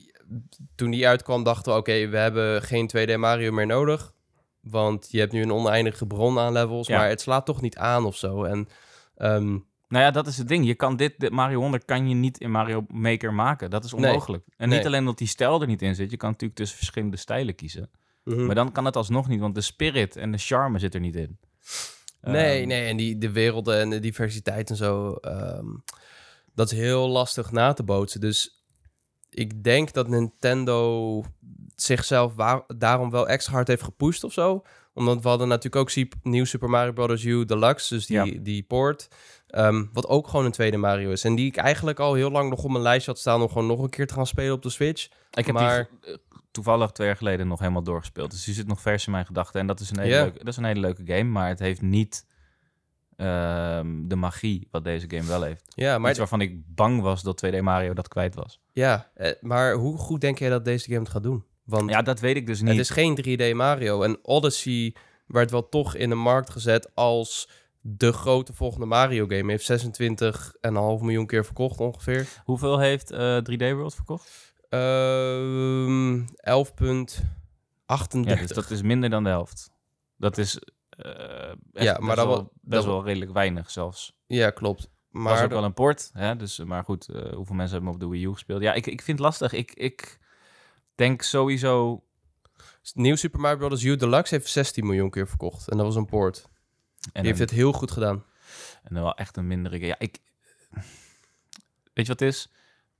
toen 0.76 0.91
die 0.91 1.07
uitkwam 1.07 1.43
dachten 1.43 1.72
we, 1.74 1.78
oké, 1.80 2.07
we 2.07 2.17
hebben 2.17 2.61
geen 2.61 2.88
2D 2.88 3.17
Mario 3.17 3.51
meer 3.51 3.65
nodig. 3.65 4.13
Want 4.61 5.07
je 5.11 5.20
hebt 5.20 5.32
nu 5.32 5.41
een 5.41 5.53
oneindige 5.53 6.05
bron 6.07 6.39
aan 6.39 6.53
levels, 6.53 6.88
Ja. 6.88 6.97
maar 6.97 7.09
het 7.09 7.22
slaat 7.22 7.45
toch 7.45 7.61
niet 7.61 7.78
aan 7.78 8.05
of 8.05 8.15
zo. 8.15 8.43
En 8.43 8.67
ehm, 9.15 9.57
Nou 9.90 10.04
ja, 10.04 10.12
dat 10.12 10.28
is 10.28 10.38
het 10.38 10.48
ding. 10.48 10.66
Je 10.66 10.76
kan 10.76 10.96
dit, 10.96 11.14
dit 11.18 11.32
Mario 11.32 11.60
100 11.60 11.86
kan 11.86 12.10
je 12.10 12.16
niet 12.16 12.38
in 12.40 12.52
Mario 12.52 12.86
Maker 12.88 13.34
maken. 13.34 13.70
Dat 13.70 13.84
is 13.84 13.94
Nee. 13.94 14.06
onmogelijk. 14.12 14.44
En 14.58 14.70
Nee. 14.70 14.78
niet 14.78 14.88
alleen 14.88 15.06
dat 15.06 15.18
die 15.18 15.28
stijl 15.28 15.62
er 15.62 15.68
niet 15.68 15.82
in 15.82 15.96
zit. 15.96 16.12
Je 16.12 16.18
kan 16.18 16.30
natuurlijk 16.30 16.60
tussen 16.60 16.78
verschillende 16.78 17.18
stijlen 17.18 17.56
kiezen. 17.56 17.90
mhm. 18.24 18.46
Maar 18.46 18.56
dan 18.56 18.72
kan 18.72 18.86
het 18.86 18.96
alsnog 18.96 19.28
niet, 19.28 19.40
want 19.40 19.56
de 19.56 19.62
spirit 19.62 20.16
en 20.16 20.32
de 20.32 20.38
charme 20.38 20.80
zit 20.80 20.94
er 20.94 21.00
niet 21.00 21.16
in. 21.16 21.38
Nee, 22.22 22.60
Ehm, 22.60 22.68
nee, 22.68 22.88
en 22.88 22.98
die, 22.98 23.18
de 23.18 23.32
werelden 23.32 23.80
en 23.80 23.90
de 23.90 24.00
diversiteit 24.00 24.70
en 24.70 24.76
zo, 24.76 25.14
ehm, 25.14 25.66
dat 26.54 26.72
is 26.72 26.78
heel 26.78 27.08
lastig 27.10 27.52
na 27.52 27.74
te 27.74 27.84
bootsen. 27.84 28.20
Dus 28.20 28.64
ik 29.30 29.64
denk 29.64 29.94
dat 29.94 30.08
Nintendo 30.08 31.24
zichzelf 31.76 32.34
waar, 32.36 32.62
daarom 32.68 33.10
wel 33.10 33.28
extra 33.28 33.54
hard 33.54 33.68
heeft 33.68 33.84
gepusht 33.84 34.24
of 34.24 34.34
zo. 34.34 34.62
Omdat 34.94 35.22
we 35.24 35.30
hadden 35.30 35.48
natuurlijk 35.48 35.76
ook 35.98 36.06
nieuw 36.24 36.46
Super 36.46 36.70
Mario 36.70 36.92
Bros. 36.92 37.24
U 37.24 37.46
Deluxe, 37.46 37.94
dus 37.94 38.06
die, 38.06 38.18
Ja. 38.36 38.40
die 38.42 38.64
port. 38.64 39.08
Ehm, 39.50 39.86
wat 39.93 40.08
ook 40.08 40.28
gewoon 40.28 40.45
een 40.45 40.52
tweede 40.52 40.78
Mario 40.78 41.12
is. 41.12 41.24
En 41.24 41.36
die 41.36 41.45
ik 41.45 41.58
eigenlijk 41.58 42.00
al 42.00 42.14
heel 42.14 42.32
lang 42.32 42.50
nog 42.50 42.64
op 42.64 42.70
mijn 42.72 42.84
lijstje 42.84 43.12
had 43.12 43.20
staan 43.20 43.41
om 43.41 43.47
gewoon 43.47 43.68
nog 43.68 43.80
een 43.80 43.89
keer 43.89 44.08
te 44.08 44.14
gaan 44.14 44.28
spelen 44.28 44.54
op 44.54 44.62
de 44.62 44.70
Switch. 44.70 45.08
Ik 45.32 45.45
heb 45.45 45.56
Maar- 45.56 45.89
die 46.02 46.12
eh, 46.12 46.18
toevallig 46.52 46.91
twee 46.91 47.08
jaar 47.08 47.16
geleden 47.16 47.47
nog 47.47 47.60
helemaal 47.60 47.84
doorgespeeld. 47.84 48.32
Dus 48.32 48.43
die 48.43 48.54
zit 48.54 48.68
nog 48.68 48.82
vers 48.82 49.06
in 49.06 49.12
mijn 49.12 49.26
gedachten. 49.26 49.60
En 49.60 49.68
dat 49.68 49.80
is 49.80 49.89
een 49.89 50.00
hele, 50.00 50.16
leuke, 50.16 50.38
dat 50.38 50.47
is 50.47 50.58
een 50.58 50.64
hele 50.64 50.80
leuke 50.80 51.02
game. 51.06 51.24
Maar 51.30 51.47
het 51.47 51.60
heeft 51.60 51.82
niet 51.82 52.28
ehm, 53.16 54.08
de 54.08 54.16
magie 54.16 54.68
wat 54.72 54.84
deze 54.84 55.06
game 55.10 55.28
wel 55.28 55.41
heeft. 55.41 55.64
Ja, 55.76 55.97
maar, 55.97 56.10
Iets 56.10 56.20
waarvan 56.20 56.41
ik 56.41 56.76
bang 56.76 57.02
was 57.02 57.22
dat 57.24 57.38
2D 57.45 57.62
Mario 57.62 57.93
dat 57.93 58.08
kwijt 58.08 58.36
was. 58.36 58.60
ja, 58.74 59.12
eh, 59.14 59.32
maar 59.41 59.74
hoe 59.74 59.97
goed 59.97 60.22
denk 60.22 60.39
jij 60.39 60.50
dat 60.50 60.66
deze 60.66 60.88
game 60.88 61.00
het 61.00 61.10
gaat 61.10 61.24
doen? 61.24 61.43
Want 61.64 61.89
Ja, 61.89 62.02
dat 62.02 62.20
weet 62.20 62.36
ik 62.36 62.47
dus 62.47 62.60
niet. 62.62 62.70
Het 62.70 62.80
is 62.80 62.89
geen 62.89 63.16
3D 63.16 63.54
Mario. 63.54 64.02
En 64.04 64.20
Odyssey 64.22 64.95
werd 65.28 65.52
wel 65.52 65.70
toch 65.70 65.95
in 65.95 66.10
de 66.10 66.16
markt 66.16 66.50
gezet 66.50 66.91
als 66.93 67.50
de 67.82 68.11
grote 68.11 68.53
volgende 68.53 68.86
Mario 68.86 69.25
game. 69.27 69.51
Heeft 69.51 69.71
26,5 69.71 71.01
miljoen 71.01 71.25
keer 71.27 71.45
verkocht 71.45 71.80
ongeveer. 71.80 72.27
Hoeveel 72.43 72.80
heeft 72.80 73.11
eh, 73.11 73.38
3D 73.38 73.57
World 73.57 73.95
verkocht? 73.95 74.53
Ehm 74.69 76.19
11,38. 76.21 76.25
Ja, 78.21 78.36
dus 78.36 78.47
dat 78.47 78.69
is 78.69 78.82
minder 78.82 79.09
dan 79.09 79.23
de 79.23 79.30
helft. 79.30 79.71
Dat 80.17 80.38
is 80.38 80.59
eh, 80.89 81.51
Ja, 81.71 81.97
maar 81.99 82.01
best, 82.01 82.15
dat 82.15 82.15
wel, 82.15 82.27
wel- 82.27 82.51
best 82.61 82.86
wel 82.86 83.03
redelijk 83.03 83.32
weinig 83.32 83.71
zelfs. 83.71 84.17
Ja, 84.25 84.49
klopt. 84.49 84.89
Maar 85.09 85.34
was 85.34 85.41
ook 85.43 85.49
wel 85.49 85.63
een 85.63 85.73
port, 85.73 86.09
hè? 86.13 86.36
Dus, 86.36 86.57
maar 86.59 86.84
goed, 86.84 87.07
eh, 87.09 87.34
hoeveel 87.34 87.55
mensen 87.55 87.75
hebben 87.75 87.93
op 87.93 87.99
de 87.99 88.07
Wii 88.07 88.23
U 88.25 88.32
gespeeld? 88.32 88.61
Ja, 88.61 88.73
ik, 88.73 88.86
ik 88.88 89.01
vind 89.01 89.17
het 89.17 89.27
lastig. 89.27 89.53
Ik, 89.53 89.71
ik 89.73 90.19
denk 90.95 91.21
sowieso... 91.21 92.03
nieuw 92.93 93.15
Super 93.15 93.39
Mario 93.39 93.67
Bros. 93.67 93.84
U 93.84 93.95
Deluxe 93.95 94.36
heeft 94.36 94.47
16 94.47 94.86
miljoen 94.86 95.09
keer 95.09 95.27
verkocht. 95.27 95.69
En 95.69 95.77
dat 95.77 95.86
was 95.86 95.95
een 95.95 96.05
port. 96.05 96.47
En 97.02 97.22
Die 97.22 97.24
heeft 97.24 97.39
het 97.39 97.52
heel 97.52 97.72
goed 97.72 97.91
gedaan. 97.91 98.24
En 98.84 98.93
dan 98.93 99.04
wel 99.04 99.16
echt 99.16 99.38
een 99.38 99.47
mindere. 99.47 99.80
Ja, 99.80 99.95
ik... 100.00 100.18
Weet 101.93 102.08
je 102.08 102.14
wat 102.14 102.20
het 102.20 102.22
is? 102.22 102.50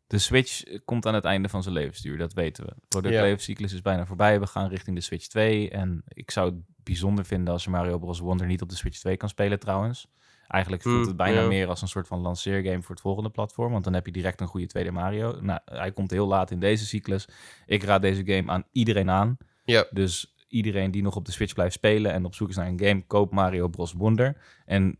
De 0.08 0.18
Switch 0.18 0.64
komt 0.86 1.06
aan 1.06 1.14
het 1.14 1.26
einde 1.26 1.50
van 1.50 1.64
zijn 1.64 1.76
levensduur, 1.76 2.18
dat 2.18 2.34
weten 2.34 2.66
we. 2.66 2.74
De 2.76 2.88
productlevenscyclus 2.88 3.74
is 3.74 3.82
bijna 3.82 4.06
voorbij. 4.06 4.39
We 4.39 4.47
gaan 4.47 4.70
richting 4.70 4.95
de 4.95 5.02
Switch 5.02 5.28
2. 5.28 5.70
En 5.70 6.04
ik 6.08 6.32
zou 6.32 6.50
het 6.50 6.60
bijzonder 6.84 7.26
vinden 7.26 7.54
als 7.54 7.64
je 7.64 7.70
Mario 7.70 7.97
Bros. 7.97 8.20
Wonder 8.20 8.47
niet 8.47 8.62
op 8.62 8.70
de 8.70 8.76
Switch 8.76 9.00
2 9.00 9.18
kan 9.18 9.30
spelen 9.30 9.60
trouwens. 9.60 10.08
Eigenlijk 10.47 10.84
voelt 10.84 10.95
Hmm, 10.95 11.08
het 11.08 11.18
bijna 11.18 11.47
meer 11.47 11.68
als 11.68 11.82
een 11.82 11.88
soort 11.88 12.08
van 12.08 12.20
lanceergame 12.20 12.82
voor 12.82 12.95
het 12.95 13.04
volgende 13.04 13.30
platform. 13.30 13.72
Want 13.72 13.84
dan 13.84 13.93
heb 13.93 14.06
je 14.06 14.12
direct 14.12 14.41
een 14.41 14.47
goede 14.47 14.68
tweede 14.68 14.91
Mario. 14.91 15.41
Nou, 15.41 15.60
hij 15.66 15.91
komt 15.91 16.12
heel 16.12 16.28
laat 16.28 16.52
in 16.52 16.60
deze 16.60 16.86
cyclus. 16.86 17.28
Ik 17.66 17.84
raad 17.84 18.02
deze 18.02 18.26
game 18.26 18.52
aan 18.52 18.64
iedereen 18.72 19.10
aan. 19.10 19.38
Ja. 19.66 19.88
Dus 19.91 20.36
iedereen 20.50 20.91
die 20.91 21.02
nog 21.02 21.16
op 21.16 21.26
de 21.26 21.32
Switch 21.32 21.54
blijft 21.54 21.74
spelen 21.74 22.12
en 22.12 22.26
op 22.26 22.36
zoek 22.36 22.50
is 22.50 22.56
naar 22.56 22.68
een 22.68 22.80
game, 22.80 23.06
koop 23.08 23.32
Mario 23.32 23.68
Bros. 23.68 23.93
Wonder. 23.93 24.38
En 24.66 24.97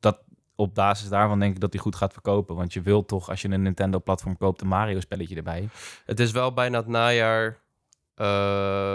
dat 0.00 0.22
op 0.54 0.74
basis 0.74 1.08
daarvan 1.08 1.38
denk 1.38 1.54
ik 1.54 1.60
dat 1.60 1.72
hij 1.72 1.82
goed 1.82 1.96
gaat 1.96 2.12
verkopen. 2.12 2.56
Want 2.56 2.72
je 2.72 2.80
wilt 2.80 3.08
toch, 3.08 3.28
als 3.28 3.42
je 3.42 3.48
een 3.48 3.62
Nintendo-platform 3.62 4.36
koopt, 4.36 4.60
een 4.60 4.68
Mario-spelletje 4.68 5.36
erbij. 5.36 5.68
Het 6.04 6.20
is 6.20 6.32
wel 6.32 6.52
bijna 6.52 6.78
het 6.78 6.86
najaar. 6.86 7.62
Eh, 8.14 8.26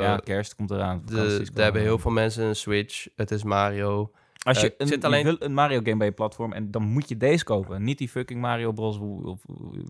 ja, 0.01 0.17
kerst 0.23 0.55
komt 0.55 0.71
eraan. 0.71 1.01
de, 1.05 1.21
er 1.21 1.45
komen 1.45 1.63
hebben 1.63 1.81
heel 1.81 1.97
veel 1.97 2.11
mensen 2.11 2.43
een 2.43 2.55
Switch. 2.55 3.07
Het 3.15 3.31
is 3.31 3.43
Mario. 3.43 4.11
Als 4.43 4.61
je, 4.61 4.73
een, 4.77 4.87
zit 4.87 5.03
alleen- 5.03 5.35
een 5.45 5.53
Mario-game 5.53 5.97
bij 5.97 6.07
je 6.07 6.13
platform 6.13 6.53
en 6.53 6.71
dan 6.71 6.81
moet 6.81 7.09
je 7.09 7.17
deze 7.17 7.43
kopen. 7.43 7.83
Niet 7.83 7.97
die 7.97 8.09
fucking 8.09 8.41
Mario 8.41 8.71
Bros. 8.71 8.97
of 9.23 9.41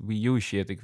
Wii 0.05 0.27
U 0.27 0.39
shit. 0.41 0.69
Ik, 0.69 0.81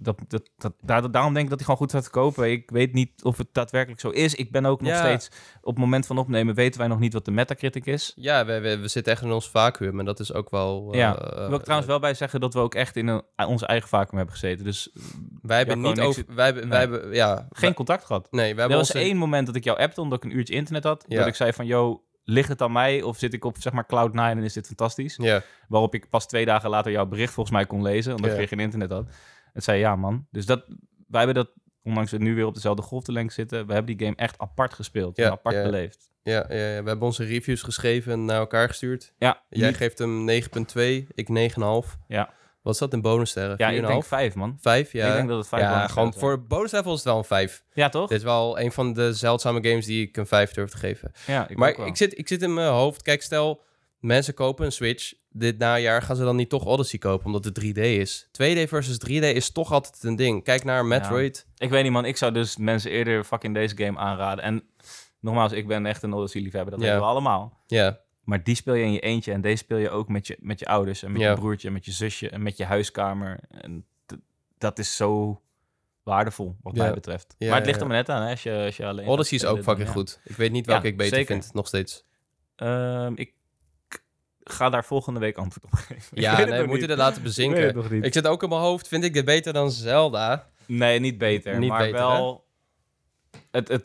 dat, 0.00 0.18
dat, 0.28 0.50
dat, 0.56 0.72
daar- 0.80 1.10
daarom 1.10 1.32
denk 1.32 1.44
ik 1.44 1.50
dat 1.50 1.58
hij 1.58 1.68
gewoon 1.68 1.76
goed 1.76 1.92
gaat 1.92 2.02
verkopen. 2.02 2.50
Ik 2.50 2.70
weet 2.70 2.92
niet 2.92 3.24
of 3.24 3.38
het 3.38 3.48
daadwerkelijk 3.52 4.00
zo 4.00 4.08
is. 4.10 4.34
Ik 4.34 4.52
ben 4.52 4.66
ook 4.66 4.80
nog 4.80 4.90
Ja. 4.90 4.98
steeds... 4.98 5.28
Op 5.60 5.74
het 5.74 5.78
moment 5.84 6.06
van 6.06 6.18
opnemen 6.18 6.54
weten 6.54 6.78
wij 6.78 6.88
nog 6.88 6.98
niet 6.98 7.12
wat 7.12 7.24
de 7.24 7.30
Metacritic 7.30 7.86
is. 7.86 8.12
Ja, 8.16 8.44
we, 8.44 8.60
we, 8.60 8.78
we 8.78 8.88
zitten 8.88 9.12
echt 9.12 9.22
in 9.22 9.32
ons 9.32 9.50
vacuüm. 9.50 9.98
En 9.98 10.04
dat 10.04 10.20
is 10.20 10.32
ook 10.32 10.50
wel... 10.50 10.88
eh, 10.92 10.98
Ja, 10.98 11.16
eh, 11.18 11.46
wil 11.48 11.56
ik 11.56 11.62
trouwens 11.62 11.88
wel 11.90 11.98
bij 12.00 12.14
zeggen 12.14 12.40
dat 12.40 12.54
we 12.54 12.60
ook 12.60 12.74
echt 12.74 12.96
in 12.96 13.06
een, 13.06 13.22
onze 13.46 13.66
eigen 13.66 13.88
vacuüm 13.88 14.16
hebben 14.16 14.34
gezeten. 14.34 14.64
Dus 14.64 14.90
Wij 15.42 15.56
hebben 15.58 15.80
niet 15.80 16.00
over... 16.00 16.24
Wij, 16.28 16.68
wij 16.68 16.78
hebben... 16.78 17.14
Ja, 17.14 17.48
geen 17.50 17.74
contact 17.74 18.04
gehad. 18.04 18.28
Nee, 18.30 18.42
we 18.44 18.52
Er 18.52 18.58
hebben 18.58 18.78
was 18.78 18.92
onze... 18.94 19.06
één 19.06 19.16
moment 19.16 19.46
dat 19.46 19.56
ik 19.56 19.64
jou 19.64 19.78
appte 19.78 20.00
omdat 20.00 20.24
ik 20.24 20.30
een 20.30 20.36
uurtje 20.36 20.54
internet 20.54 20.84
had. 20.84 21.04
Ja. 21.08 21.18
Dat 21.18 21.26
ik 21.26 21.34
zei 21.34 21.52
van, 21.52 21.66
yo, 21.66 22.02
ligt 22.24 22.48
het 22.48 22.62
aan 22.62 22.72
mij? 22.72 23.02
Of 23.02 23.18
zit 23.18 23.32
ik 23.32 23.44
op, 23.44 23.56
zeg 23.58 23.72
maar, 23.72 23.84
Cloud9 23.86 24.14
en 24.14 24.42
is 24.42 24.52
dit 24.52 24.66
fantastisch? 24.66 25.16
Ja, 25.22 25.42
Waarop 25.68 25.94
ik 25.94 26.08
pas 26.10 26.26
twee 26.26 26.44
dagen 26.44 26.70
later 26.70 26.92
jouw 26.92 27.06
bericht 27.06 27.32
volgens 27.32 27.56
mij 27.56 27.66
kon 27.66 27.82
lezen, 27.82 28.10
omdat 28.14 28.26
Ja. 28.26 28.32
ik 28.32 28.38
weer 28.38 28.48
geen 28.48 28.60
internet 28.60 28.90
had. 28.90 29.06
Het 29.54 29.64
zei, 29.64 29.78
ja 29.78 29.96
man. 29.96 30.26
Dus 30.30 30.46
dat, 30.46 30.64
wij 31.08 31.24
hebben 31.24 31.34
dat, 31.44 31.50
ondanks 31.82 32.10
we 32.10 32.18
nu 32.18 32.34
weer 32.34 32.46
op 32.46 32.54
dezelfde 32.54 32.82
golflengte 32.82 33.34
zitten, 33.34 33.66
we 33.66 33.72
hebben 33.72 33.96
die 33.96 34.06
game 34.06 34.16
echt 34.18 34.38
apart 34.38 34.74
gespeeld 34.74 35.16
Ja, 35.16 35.24
en 35.24 35.30
apart 35.30 35.54
ja. 35.54 35.62
beleefd. 35.62 36.10
ja, 36.22 36.32
ja, 36.48 36.54
ja, 36.54 36.82
we 36.82 36.88
hebben 36.88 37.02
onze 37.02 37.24
reviews 37.24 37.62
geschreven 37.62 38.12
en 38.12 38.24
naar 38.24 38.38
elkaar 38.38 38.68
gestuurd. 38.68 39.12
Ja, 39.18 39.42
Jij 39.48 39.74
geeft 39.74 39.98
hem 39.98 40.30
9,2, 40.30 40.36
ik 41.14 41.28
9,5. 41.28 41.98
Ja. 42.08 42.30
Wat 42.62 42.72
is 42.72 42.78
dat 42.78 42.92
in 42.92 43.00
bonussterren? 43.00 43.52
4,5? 43.52 43.56
ja 43.56 43.68
ik 43.68 43.86
denk 43.86 44.04
vijf 44.04 44.34
man. 44.34 44.58
5, 44.60 44.92
ja. 44.92 45.06
Ik 45.06 45.12
denk 45.12 45.28
dat 45.28 45.38
het 45.38 45.48
vijf 45.48 45.62
ja, 45.62 45.68
bonussterren 45.68 46.12
gewoon 46.12 46.20
voor 46.20 46.46
bonuslevel 46.46 46.90
is 46.92 46.98
het 46.98 47.06
wel 47.06 47.18
een 47.18 47.24
5. 47.24 47.64
Ja, 47.72 47.88
toch? 47.88 48.08
Dit 48.08 48.18
is 48.18 48.24
wel 48.24 48.60
een 48.60 48.72
van 48.72 48.92
de 48.92 49.12
zeldzame 49.12 49.68
games 49.68 49.86
die 49.86 50.06
ik 50.06 50.16
een 50.16 50.26
5 50.26 50.52
durf 50.52 50.70
te 50.70 50.76
geven. 50.76 51.12
Ja, 51.26 51.48
ik 51.48 51.56
maar 51.56 51.86
ik 51.86 51.96
zit, 51.96 52.18
ik 52.18 52.28
zit 52.28 52.42
in 52.42 52.54
mijn 52.54 52.70
hoofd. 52.72 53.02
Kijk, 53.02 53.22
stel, 53.22 53.62
mensen 54.04 54.34
kopen 54.34 54.64
een 54.64 54.72
Switch. 54.72 55.12
Dit 55.30 55.58
najaar 55.58 56.02
gaan 56.02 56.16
ze 56.16 56.22
dan 56.24 56.36
niet 56.36 56.48
toch 56.48 56.64
Odyssey 56.64 56.98
kopen, 56.98 57.26
omdat 57.26 57.44
het 57.44 57.60
3D 57.64 57.78
is. 57.78 58.26
2D 58.26 58.68
versus 58.68 58.98
3D 59.08 59.24
is 59.24 59.50
toch 59.50 59.72
altijd 59.72 60.02
een 60.02 60.16
ding. 60.16 60.44
Kijk 60.44 60.64
naar 60.64 60.84
Metroid. 60.86 61.46
Ik 61.56 61.70
weet 61.70 61.82
niet, 61.82 61.92
man. 61.92 62.04
Ik 62.04 62.16
zou 62.16 62.32
dus 62.32 62.56
mensen 62.56 62.90
eerder 62.90 63.24
fucking 63.24 63.54
deze 63.54 63.76
game 63.76 63.98
aanraden. 63.98 64.44
En 64.44 64.62
nogmaals, 65.20 65.52
ik 65.52 65.66
ben 65.66 65.86
echt 65.86 66.02
een 66.02 66.12
Odyssey-liefhebber. 66.12 66.70
Dat 66.70 66.80
Ja. 66.80 66.86
weten 66.86 67.02
we 67.04 67.08
allemaal. 67.10 67.62
Ja, 67.66 68.00
Maar 68.24 68.42
die 68.44 68.54
speel 68.54 68.74
je 68.74 68.84
in 68.84 68.92
je 68.92 69.00
eentje. 69.00 69.32
En 69.32 69.40
deze 69.40 69.56
speel 69.56 69.76
je 69.76 69.90
ook 69.90 70.08
met 70.08 70.26
je, 70.26 70.36
met 70.40 70.58
je 70.58 70.66
ouders. 70.66 71.02
En 71.02 71.12
met 71.12 71.20
Ja. 71.20 71.30
je 71.30 71.36
broertje. 71.36 71.66
En 71.66 71.72
met 71.72 71.84
je 71.84 71.92
zusje. 71.92 72.30
En 72.30 72.42
met 72.42 72.56
je 72.56 72.64
huiskamer. 72.64 73.40
En 73.50 73.84
dat 74.58 74.78
is 74.78 74.96
zo 74.96 75.40
waardevol, 76.02 76.56
wat 76.62 76.74
mij 76.76 76.92
betreft. 76.94 77.34
Maar 77.38 77.54
het 77.54 77.66
ligt 77.66 77.80
er 77.80 77.86
maar 77.86 77.96
net 77.96 78.08
aan, 78.08 78.22
hè, 78.22 78.30
als 78.30 78.42
je, 78.42 78.62
als 78.64 78.76
je 78.76 78.86
alleen... 78.86 79.06
Odyssey 79.06 79.38
is 79.38 79.44
ook 79.44 79.62
fucking 79.62 79.88
goed. 79.88 80.20
Ik 80.24 80.36
weet 80.36 80.52
niet 80.52 80.66
welke 80.66 80.86
ik 80.86 80.96
beter 80.96 81.16
zeker. 81.16 81.34
vind, 81.42 81.54
nog 81.54 81.66
steeds. 81.66 82.04
Ehm, 82.56 83.12
ik 83.14 83.32
ga 84.44 84.70
daar 84.70 84.84
volgende 84.84 85.20
week 85.20 85.36
antwoord 85.36 85.64
op 85.64 85.78
geven. 85.78 86.20
Ja, 86.20 86.36
nee, 86.36 86.44
we 86.44 86.50
nog 86.50 86.58
moeten 86.60 86.78
niet. 86.78 86.88
dit 86.88 86.96
laten 86.98 87.16
Ik 87.16 87.22
bezinken. 87.22 87.62
het 87.64 87.74
nog. 87.74 87.90
Ik 87.90 88.12
zit 88.12 88.26
ook 88.26 88.42
in 88.42 88.48
mijn 88.48 88.60
hoofd, 88.60 88.88
vind 88.88 89.04
ik 89.04 89.12
dit 89.14 89.24
beter 89.24 89.52
dan 89.52 89.70
Zelda? 89.70 90.48
Nee, 90.66 90.98
niet 91.00 91.18
beter. 91.18 91.58
Niet 91.58 91.68
maar 91.68 91.78
beter, 91.78 91.98
wel... 91.98 92.46
Het, 93.50 93.68
het, 93.68 93.84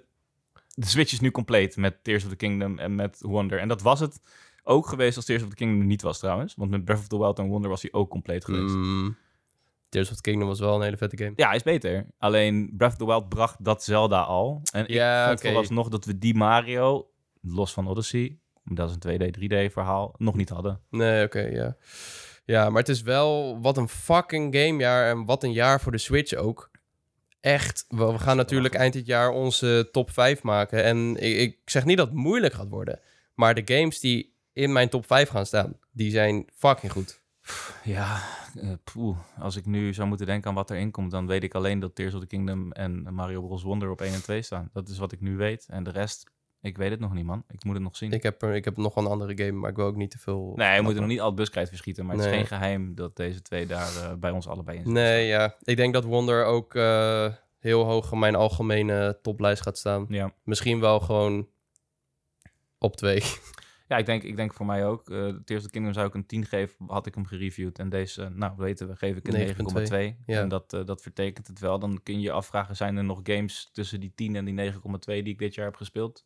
de 0.74 0.86
Switch 0.86 1.12
is 1.12 1.20
nu 1.20 1.32
compleet 1.32 1.78
met 1.78 2.04
Tears 2.04 2.24
of 2.24 2.30
the 2.30 2.36
Kingdom 2.36 2.80
en 2.80 2.96
met 2.96 3.18
Wonder. 3.22 3.60
En 3.60 3.68
dat 3.68 3.82
was 3.82 4.00
het 4.00 4.20
ook 4.64 4.88
geweest 4.88 5.16
als 5.16 5.26
Tears 5.26 5.44
of 5.44 5.50
the 5.50 5.56
Kingdom 5.56 5.88
niet 5.88 6.02
was 6.02 6.20
trouwens. 6.20 6.56
Want 6.56 6.72
met 6.72 6.86
Breath 6.86 7.00
of 7.00 7.08
the 7.08 7.18
Wild 7.18 7.40
en 7.40 7.48
Wonder 7.48 7.70
was 7.70 7.82
hij 7.82 7.92
ook 7.92 8.10
compleet 8.10 8.46
geweest. 8.46 8.74
Mm, 8.76 9.18
Tears 9.90 10.10
of 10.10 10.16
the 10.16 10.22
Kingdom 10.22 10.48
was 10.48 10.60
wel 10.60 10.76
een 10.76 10.82
hele 10.82 10.98
vette 10.98 11.18
game. 11.18 11.34
Ja, 11.36 11.52
is 11.52 11.64
beter. 11.64 12.06
Alleen 12.18 12.74
Breath 12.78 12.92
of 12.92 12.98
the 12.98 13.06
Wild 13.06 13.30
bracht 13.30 13.64
dat 13.64 13.84
Zelda 13.84 14.22
al. 14.22 14.62
En 14.72 14.86
Ja, 14.88 15.22
ik 15.22 15.28
vond 15.28 15.40
oké. 15.40 15.48
vooralsnog 15.48 15.88
dat 15.90 16.06
we 16.06 16.18
die 16.18 16.36
Mario, 16.36 17.10
los 17.42 17.74
van 17.74 17.88
Odyssey, 17.88 18.38
dat 18.76 18.90
is 18.90 18.96
een 19.00 19.34
2D, 19.34 19.40
3D 19.40 19.74
verhaal, 19.74 20.16
nog 20.18 20.36
niet 20.36 20.50
hadden. 20.50 20.80
Nee, 20.90 21.26
oké, 21.26 21.40
ja. 21.40 21.78
Ja, 22.46 22.70
maar 22.70 22.80
het 22.80 22.90
is 22.90 23.02
wel 23.02 23.62
wat 23.62 23.78
een 23.78 23.90
fucking 23.90 24.56
gamejaar 24.56 25.10
en 25.10 25.26
wat 25.26 25.44
een 25.44 25.52
jaar 25.52 25.82
voor 25.82 25.92
de 25.92 25.98
Switch 25.98 26.34
ook. 26.34 26.72
Echt, 27.40 27.86
we, 27.88 28.12
we 28.12 28.20
gaan 28.20 28.38
natuurlijk 28.38 28.74
eind 28.74 28.94
dit 28.94 29.06
jaar 29.06 29.30
onze 29.30 29.90
top 29.92 30.12
5 30.12 30.44
maken. 30.44 30.84
En 30.84 31.16
ik, 31.16 31.38
ik 31.38 31.58
zeg 31.66 31.86
niet 31.86 31.98
dat 31.98 32.08
het 32.08 32.16
moeilijk 32.16 32.54
gaat 32.54 32.70
worden. 32.70 33.00
Maar 33.34 33.56
de 33.56 33.76
games 33.76 34.00
die 34.00 34.34
in 34.54 34.72
mijn 34.72 34.90
top 34.90 35.06
5 35.06 35.30
gaan 35.30 35.46
staan, 35.46 35.78
die 35.92 36.12
zijn 36.12 36.50
fucking 36.54 36.92
goed. 36.92 37.22
Ja, 37.84 38.22
poeh. 38.84 39.18
als 39.40 39.56
ik 39.56 39.66
nu 39.66 39.94
zou 39.94 40.08
moeten 40.08 40.26
denken 40.26 40.50
aan 40.50 40.56
wat 40.56 40.70
erin 40.70 40.92
komt, 40.92 41.12
dan 41.12 41.28
weet 41.28 41.44
ik 41.44 41.54
alleen 41.54 41.80
dat 41.80 41.96
Tears 41.96 42.14
of 42.14 42.20
the 42.20 42.28
Kingdom 42.28 42.72
en 42.72 43.14
Mario 43.14 43.42
Bros. 43.42 43.64
Wonder 43.64 43.90
op 43.90 44.02
1 44.02 44.14
en 44.14 44.24
2 44.24 44.42
staan. 44.42 44.70
Dat 44.74 44.90
is 44.90 44.98
wat 44.98 45.12
ik 45.12 45.22
nu 45.22 45.38
weet. 45.38 45.66
En 45.70 45.84
de 45.84 45.90
rest, 45.90 46.32
ik 46.62 46.78
weet 46.78 46.90
het 46.92 47.00
nog 47.00 47.14
niet, 47.14 47.26
man. 47.26 47.44
Ik 47.50 47.64
moet 47.64 47.74
het 47.74 47.84
nog 47.84 47.96
zien. 47.96 48.12
Ik 48.12 48.24
heb, 48.24 48.42
er- 48.42 48.56
ik 48.56 48.66
heb 48.66 48.78
nog 48.78 48.96
een 48.96 49.06
andere 49.06 49.38
game, 49.38 49.52
maar 49.60 49.70
ik 49.70 49.76
wil 49.76 49.86
ook 49.86 49.96
niet 49.96 50.12
te 50.12 50.18
veel... 50.20 50.54
nee, 50.56 50.76
je 50.76 50.82
moet 50.82 50.94
er 50.94 51.00
nog 51.00 51.10
niet 51.10 51.20
al 51.20 51.26
het 51.28 51.36
buskrijt 51.36 51.68
verschieten, 51.70 52.06
maar 52.06 52.16
het 52.16 52.26
is 52.26 52.32
geen 52.32 52.46
geheim 52.48 52.96
dat 52.96 53.16
deze 53.16 53.42
twee 53.42 53.66
daar 53.66 53.96
eh, 53.96 54.14
bij 54.14 54.32
ons 54.32 54.48
allebei 54.48 54.78
in 54.78 54.84
zitten. 54.84 55.04
Nee, 55.04 55.28
ja. 55.28 55.56
Ik 55.64 55.76
denk 55.78 55.94
dat 55.94 56.04
Wonder 56.04 56.46
ook 56.46 56.76
eh, 56.76 57.34
heel 57.60 57.84
hoog 57.86 58.12
in 58.12 58.20
mijn 58.20 58.36
algemene 58.36 59.20
toplijst 59.22 59.62
gaat 59.62 59.78
staan. 59.78 60.06
Ja. 60.10 60.34
Misschien 60.44 60.80
wel 60.80 61.00
gewoon 61.00 61.48
op 62.78 62.96
twee. 62.96 63.24
Ja, 63.88 63.98
ik 63.98 64.06
denk, 64.06 64.24
ik 64.24 64.36
denk 64.36 64.54
voor 64.54 64.66
mij 64.66 64.86
ook. 64.86 65.10
eh 65.10 65.18
Tears 65.46 65.60
of 65.60 65.66
the 65.66 65.70
Kingdom 65.70 65.94
zou 65.94 66.08
ik 66.08 66.14
een 66.14 66.26
10 66.26 66.46
geven, 66.46 66.76
had 66.88 67.06
ik 67.06 67.16
hem 67.16 67.26
gereviewd. 67.26 67.80
En 67.80 67.90
deze, 67.90 68.24
eh, 68.24 68.30
nou 68.30 68.54
weten 68.58 68.88
we, 68.88 68.96
geef 68.96 69.16
ik 69.16 69.28
een 69.28 69.34
9,2. 69.34 70.16
9,2. 70.16 70.24
Ja. 70.26 70.42
En 70.42 70.48
dat, 70.50 70.74
eh, 70.74 70.86
dat 70.86 71.02
vertekent 71.02 71.48
het 71.48 71.60
wel. 71.60 71.80
Dan 71.80 72.00
kun 72.04 72.14
je 72.14 72.20
je 72.22 72.32
afvragen, 72.32 72.76
zijn 72.76 72.98
er 72.98 73.04
nog 73.04 73.20
games 73.24 73.70
tussen 73.72 74.00
die 74.00 74.12
10 74.16 74.36
en 74.36 74.46
die 74.46 74.54
9,2 74.54 74.80
die 75.06 75.34
ik 75.34 75.40
dit 75.40 75.56
jaar 75.56 75.66
heb 75.66 75.76
gespeeld? 75.76 76.26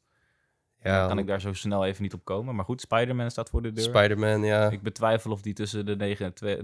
Ja, 0.84 1.08
kan 1.08 1.18
ik 1.20 1.28
daar 1.28 1.42
zo 1.42 1.54
snel 1.54 1.86
even 1.86 2.04
niet 2.04 2.14
op 2.14 2.26
komen. 2.26 2.56
Maar 2.56 2.66
goed, 2.66 2.82
Spider-Man 2.82 3.32
staat 3.32 3.50
voor 3.50 3.62
de 3.62 3.72
deur. 3.72 3.84
Spider-Man, 3.84 4.44
ja. 4.44 4.70
Ik 4.72 4.82
betwijfel 4.82 5.32
of 5.32 5.42
die 5.42 5.54
tussen 5.54 5.86
de 5.86 5.96
9,2 5.98 6.58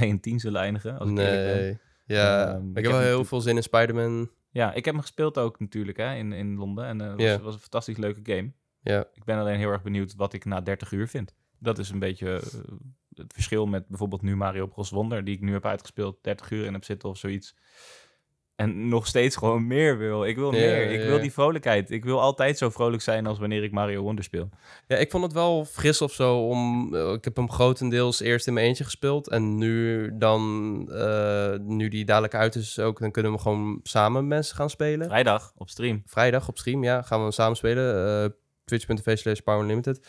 9,2 0.00 0.08
en 0.08 0.20
10 0.20 0.40
zullen 0.40 0.60
eindigen. 0.60 0.98
Als 0.98 1.08
ik. 1.08 1.14
Nee. 1.14 1.78
Ja, 2.06 2.48
Ehm, 2.54 2.70
ik 2.70 2.76
ik 2.76 2.82
heb 2.82 2.92
wel 2.92 3.00
heel 3.02 3.24
veel 3.24 3.40
zin 3.40 3.56
in 3.56 3.62
Spider-Man. 3.62 4.30
Ja, 4.50 4.72
ik 4.72 4.84
heb 4.84 4.94
hem 4.94 5.02
gespeeld 5.02 5.38
ook 5.38 5.60
natuurlijk 5.60 5.98
hè, 5.98 6.14
in, 6.14 6.32
in 6.32 6.56
Londen. 6.56 6.84
En 6.84 6.98
het 6.98 7.12
was, 7.16 7.22
Ja. 7.24 7.40
was 7.40 7.54
een 7.54 7.60
fantastisch 7.60 7.96
leuke 7.96 8.20
game. 8.22 8.52
Ja. 8.82 9.04
Ik 9.14 9.24
ben 9.24 9.38
alleen 9.38 9.58
heel 9.58 9.70
erg 9.70 9.82
benieuwd 9.82 10.14
wat 10.14 10.32
ik 10.32 10.44
na 10.44 10.60
30 10.60 10.92
uur 10.92 11.08
vind. 11.08 11.34
Dat 11.58 11.78
is 11.78 11.90
een 11.90 11.98
beetje 11.98 12.34
eh, 12.34 12.58
het 13.14 13.32
verschil 13.32 13.66
met 13.66 13.86
bijvoorbeeld 13.88 14.22
nu 14.22 14.36
Mario 14.36 14.66
Bros. 14.66 14.90
Wonder, 14.90 15.24
die 15.24 15.34
ik 15.34 15.40
nu 15.40 15.52
heb 15.52 15.66
uitgespeeld, 15.66 16.18
30 16.22 16.50
uur 16.50 16.64
in 16.64 16.72
heb 16.72 16.84
zitten 16.84 17.08
of 17.08 17.16
zoiets. 17.18 17.56
En 18.60 18.88
nog 18.88 19.06
steeds 19.06 19.36
gewoon 19.36 19.66
meer 19.66 19.98
wil. 19.98 20.24
Ik 20.24 20.36
wil 20.36 20.54
Ja, 20.54 20.58
meer. 20.60 20.90
Ik 20.90 21.02
wil 21.02 21.20
die 21.20 21.32
vrolijkheid. 21.32 21.90
Ik 21.90 22.04
wil 22.04 22.20
altijd 22.20 22.58
zo 22.58 22.70
vrolijk 22.70 23.02
zijn 23.02 23.26
als 23.26 23.38
wanneer 23.38 23.62
ik 23.62 23.72
Mario 23.72 24.02
Wonder 24.02 24.24
speel. 24.24 24.48
Ja, 24.86 24.96
ik 24.96 25.10
vond 25.10 25.22
het 25.24 25.32
wel 25.32 25.64
fris 25.64 26.02
of 26.02 26.12
zo 26.12 26.46
om... 26.46 26.94
eh, 26.94 27.12
ik 27.12 27.24
heb 27.24 27.36
hem 27.36 27.50
grotendeels 27.50 28.20
eerst 28.20 28.46
in 28.46 28.52
mijn 28.54 28.66
eentje 28.66 28.84
gespeeld. 28.84 29.28
En 29.28 29.58
nu 29.58 30.10
dan... 30.18 30.88
eh, 30.92 31.54
nu 31.58 31.88
die 31.88 32.04
dadelijk 32.04 32.34
uit 32.34 32.54
is 32.54 32.78
ook... 32.78 33.00
Dan 33.00 33.10
kunnen 33.10 33.32
we 33.32 33.38
gewoon 33.38 33.80
samen 33.82 34.28
mensen 34.28 34.56
gaan 34.56 34.70
spelen. 34.70 35.06
Vrijdag 35.08 35.52
op 35.56 35.68
stream. 35.68 36.02
Vrijdag 36.06 36.48
op 36.48 36.58
stream, 36.58 36.84
ja. 36.84 37.02
Gaan 37.02 37.16
we 37.18 37.22
hem 37.24 37.32
samen 37.32 37.56
spelen. 37.56 38.24
eh 38.24 38.30
Twitch.tv 38.64 39.18
slash 39.18 39.38
Power 39.38 39.60
Unlimited. 39.60 40.06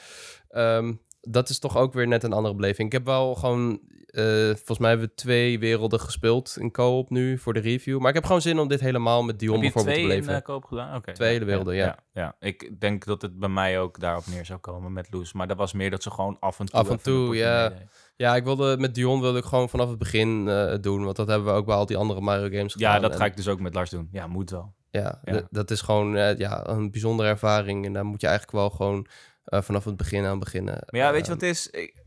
Ehm, 0.50 0.94
dat 1.22 1.50
is 1.50 1.60
toch 1.60 1.78
ook 1.78 1.94
weer 1.94 2.08
net 2.08 2.24
een 2.24 2.34
andere 2.34 2.56
beleving. 2.56 2.88
Ik 2.88 2.94
heb 2.94 3.06
wel 3.06 3.36
gewoon... 3.36 3.80
eh, 4.06 4.24
volgens 4.46 4.78
mij 4.80 4.90
hebben 4.90 5.08
we 5.08 5.14
twee 5.16 5.60
werelden 5.60 6.00
gespeeld 6.00 6.56
in 6.60 6.72
co-op 6.72 7.10
nu 7.10 7.38
voor 7.38 7.54
de 7.54 7.60
review. 7.60 8.00
Maar 8.00 8.10
ik 8.10 8.16
heb 8.16 8.26
gewoon 8.26 8.42
zin 8.42 8.60
om 8.60 8.68
dit 8.68 8.80
helemaal 8.80 9.24
met 9.24 9.40
Dion 9.40 9.54
heb 9.54 9.64
je 9.64 9.72
bijvoorbeeld 9.72 9.96
twee 9.96 10.08
te 10.10 10.14
in 10.16 10.20
beleven. 10.26 10.42
eh, 10.48 10.54
koop 10.56 10.66
gedaan? 10.66 10.96
Oké. 10.96 11.12
Twee 11.12 11.32
hele 11.32 11.46
werelden, 11.46 11.76
ja. 11.76 11.98
ja. 12.14 12.36
Ik 12.40 12.80
denk 12.80 13.06
dat 13.06 13.22
het 13.22 13.40
bij 13.40 13.50
mij 13.50 13.80
ook 13.80 14.00
daarop 14.00 14.28
neer 14.28 14.46
zou 14.46 14.60
komen 14.60 14.94
met 14.94 15.08
Loes. 15.12 15.34
Maar 15.34 15.48
dat 15.48 15.58
was 15.58 15.74
meer 15.74 15.90
dat 15.90 16.04
ze 16.04 16.12
gewoon 16.12 16.38
af 16.40 16.60
en 16.60 16.66
toe... 16.66 16.80
Af 16.80 16.90
en 16.90 17.02
toe, 17.02 17.36
ja. 17.36 17.74
Ja, 18.16 18.36
ik 18.36 18.44
wilde 18.44 18.78
met 18.78 18.96
Dion 18.96 19.22
wilde 19.22 19.38
ik 19.38 19.44
gewoon 19.46 19.70
vanaf 19.70 19.90
het 19.90 19.98
begin 19.98 20.48
eh, 20.48 20.74
doen. 20.82 21.04
Want 21.04 21.16
dat 21.16 21.28
hebben 21.28 21.48
we 21.48 21.54
ook 21.60 21.66
bij 21.66 21.76
al 21.76 21.86
die 21.86 21.98
andere 21.98 22.22
Mario 22.22 22.50
games 22.58 22.74
gedaan. 22.74 22.94
Ja, 22.94 23.00
dat 23.00 23.12
En 23.12 23.18
ga 23.18 23.26
ik 23.26 23.36
dus 23.36 23.48
ook 23.48 23.60
met 23.60 23.74
Lars 23.74 23.90
doen. 23.90 24.10
Ja, 24.12 24.28
moet 24.28 24.50
wel. 24.50 24.74
Ja, 24.90 25.22
Ja. 25.24 25.42
dat 25.52 25.72
is 25.72 25.82
gewoon 25.82 26.16
eh, 26.18 26.38
ja, 26.38 26.68
een 26.68 26.92
bijzondere 26.92 27.30
ervaring. 27.30 27.86
En 27.86 27.94
daar 27.94 28.06
moet 28.06 28.22
je 28.22 28.28
eigenlijk 28.28 28.58
wel 28.58 28.70
gewoon 28.70 29.06
eh, 29.46 29.62
vanaf 29.62 29.86
het 29.86 29.98
begin 29.98 30.26
aan 30.26 30.40
beginnen. 30.40 30.74
Maar 30.86 31.02
ja, 31.02 31.12
weet 31.12 31.26
je 31.26 31.32
Eh, 31.32 31.38
wat 31.40 31.42
het 31.42 31.50
is? 31.50 31.68
Ik- 31.70 32.00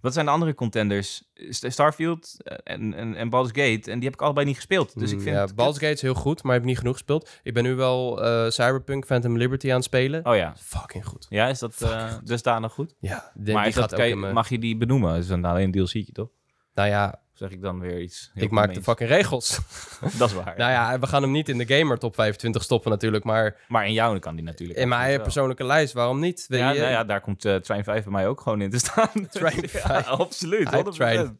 wat 0.00 0.12
zijn 0.12 0.26
de 0.26 0.32
andere 0.32 0.54
contenders? 0.54 1.22
St- 1.34 1.72
Starfield 1.72 2.34
eh, 2.38 2.56
en, 2.74 2.94
en, 2.94 3.14
en 3.14 3.28
Baldur's 3.30 3.56
Gate. 3.66 3.90
En 3.90 3.94
die 3.98 4.04
heb 4.08 4.12
ik 4.12 4.22
allebei 4.22 4.46
niet 4.46 4.56
gespeeld. 4.56 4.98
Dus 4.98 5.10
ik 5.10 5.16
mm, 5.16 5.22
vind 5.22 5.36
ja, 5.36 5.46
Baldur's 5.54 5.78
Gate 5.78 5.92
is 5.92 6.02
heel 6.02 6.14
goed, 6.14 6.42
maar 6.42 6.52
ik 6.54 6.58
heb 6.60 6.68
niet 6.68 6.78
genoeg 6.78 6.92
gespeeld. 6.92 7.30
Ik 7.42 7.54
ben 7.54 7.62
nu 7.62 7.74
wel 7.74 8.24
eh, 8.24 8.50
Cyberpunk 8.50 9.06
Phantom 9.06 9.36
Liberty 9.36 9.68
aan 9.68 9.74
het 9.74 9.84
spelen. 9.84 10.26
Oh 10.26 10.36
ja. 10.36 10.54
Fucking 10.58 11.06
goed. 11.06 11.26
Ja, 11.28 11.48
is 11.48 11.58
dat 11.58 11.82
eh 11.82 12.12
dusdanig 12.24 12.72
goed? 12.72 12.94
Ja, 12.98 13.32
maar 13.34 13.64
die 13.64 13.74
dat, 13.74 13.94
ook 13.94 14.00
je- 14.00 14.16
mag 14.16 14.48
je 14.48 14.58
die 14.58 14.76
benoemen? 14.76 15.12
Dat 15.12 15.22
is 15.22 15.26
dan 15.28 15.44
alleen 15.44 15.64
een 15.64 15.72
DLC'tje, 15.72 16.12
toch? 16.12 16.28
Nou 16.74 16.88
ja, 16.88 17.22
zeg 17.42 17.50
ik 17.50 17.62
dan 17.62 17.78
weer 17.80 18.00
iets 18.00 18.30
ik 18.34 18.50
maak 18.50 18.74
de 18.74 18.82
fucking 18.82 19.08
regels. 19.08 19.58
Dat 20.18 20.28
is 20.28 20.34
waar. 20.34 20.54
nou 20.56 20.70
ja, 20.70 20.98
we 20.98 21.06
gaan 21.06 21.22
hem 21.22 21.30
niet 21.30 21.48
in 21.48 21.58
de 21.58 21.66
gamer 21.78 21.98
top 21.98 22.14
25 22.14 22.62
stoppen 22.62 22.90
natuurlijk, 22.90 23.24
maar 23.24 23.60
Maar 23.68 23.86
in 23.86 23.92
jou 23.92 24.18
kan 24.18 24.34
die 24.34 24.44
natuurlijk. 24.44 24.78
in 24.78 24.88
mijn 24.88 25.00
absoluut 25.00 25.16
wel. 25.16 25.24
persoonlijke 25.24 25.64
lijst, 25.64 25.92
waarom 25.92 26.20
niet? 26.20 26.44
Ja, 26.48 26.70
je? 26.70 26.78
nou 26.80 26.90
ja, 26.90 27.04
daar 27.04 27.20
komt 27.20 27.44
eh 27.44 27.56
Train 27.56 27.84
5 27.84 28.02
bij 28.02 28.12
mij 28.12 28.28
ook 28.28 28.40
gewoon 28.40 28.60
in 28.60 28.70
te 28.70 28.78
staan. 28.78 29.10
Train 29.30 29.60
Ja, 29.60 29.68
5. 29.68 30.06
absoluut. 30.06 30.70
Hype 30.70 30.90
100%. 30.92 30.94
train. 30.94 31.38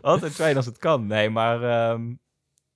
Altijd 0.00 0.34
Train 0.34 0.56
als 0.56 0.66
het 0.66 0.78
kan. 0.78 1.06
Nee, 1.06 1.30
maar 1.30 1.62
ehm, 1.62 2.14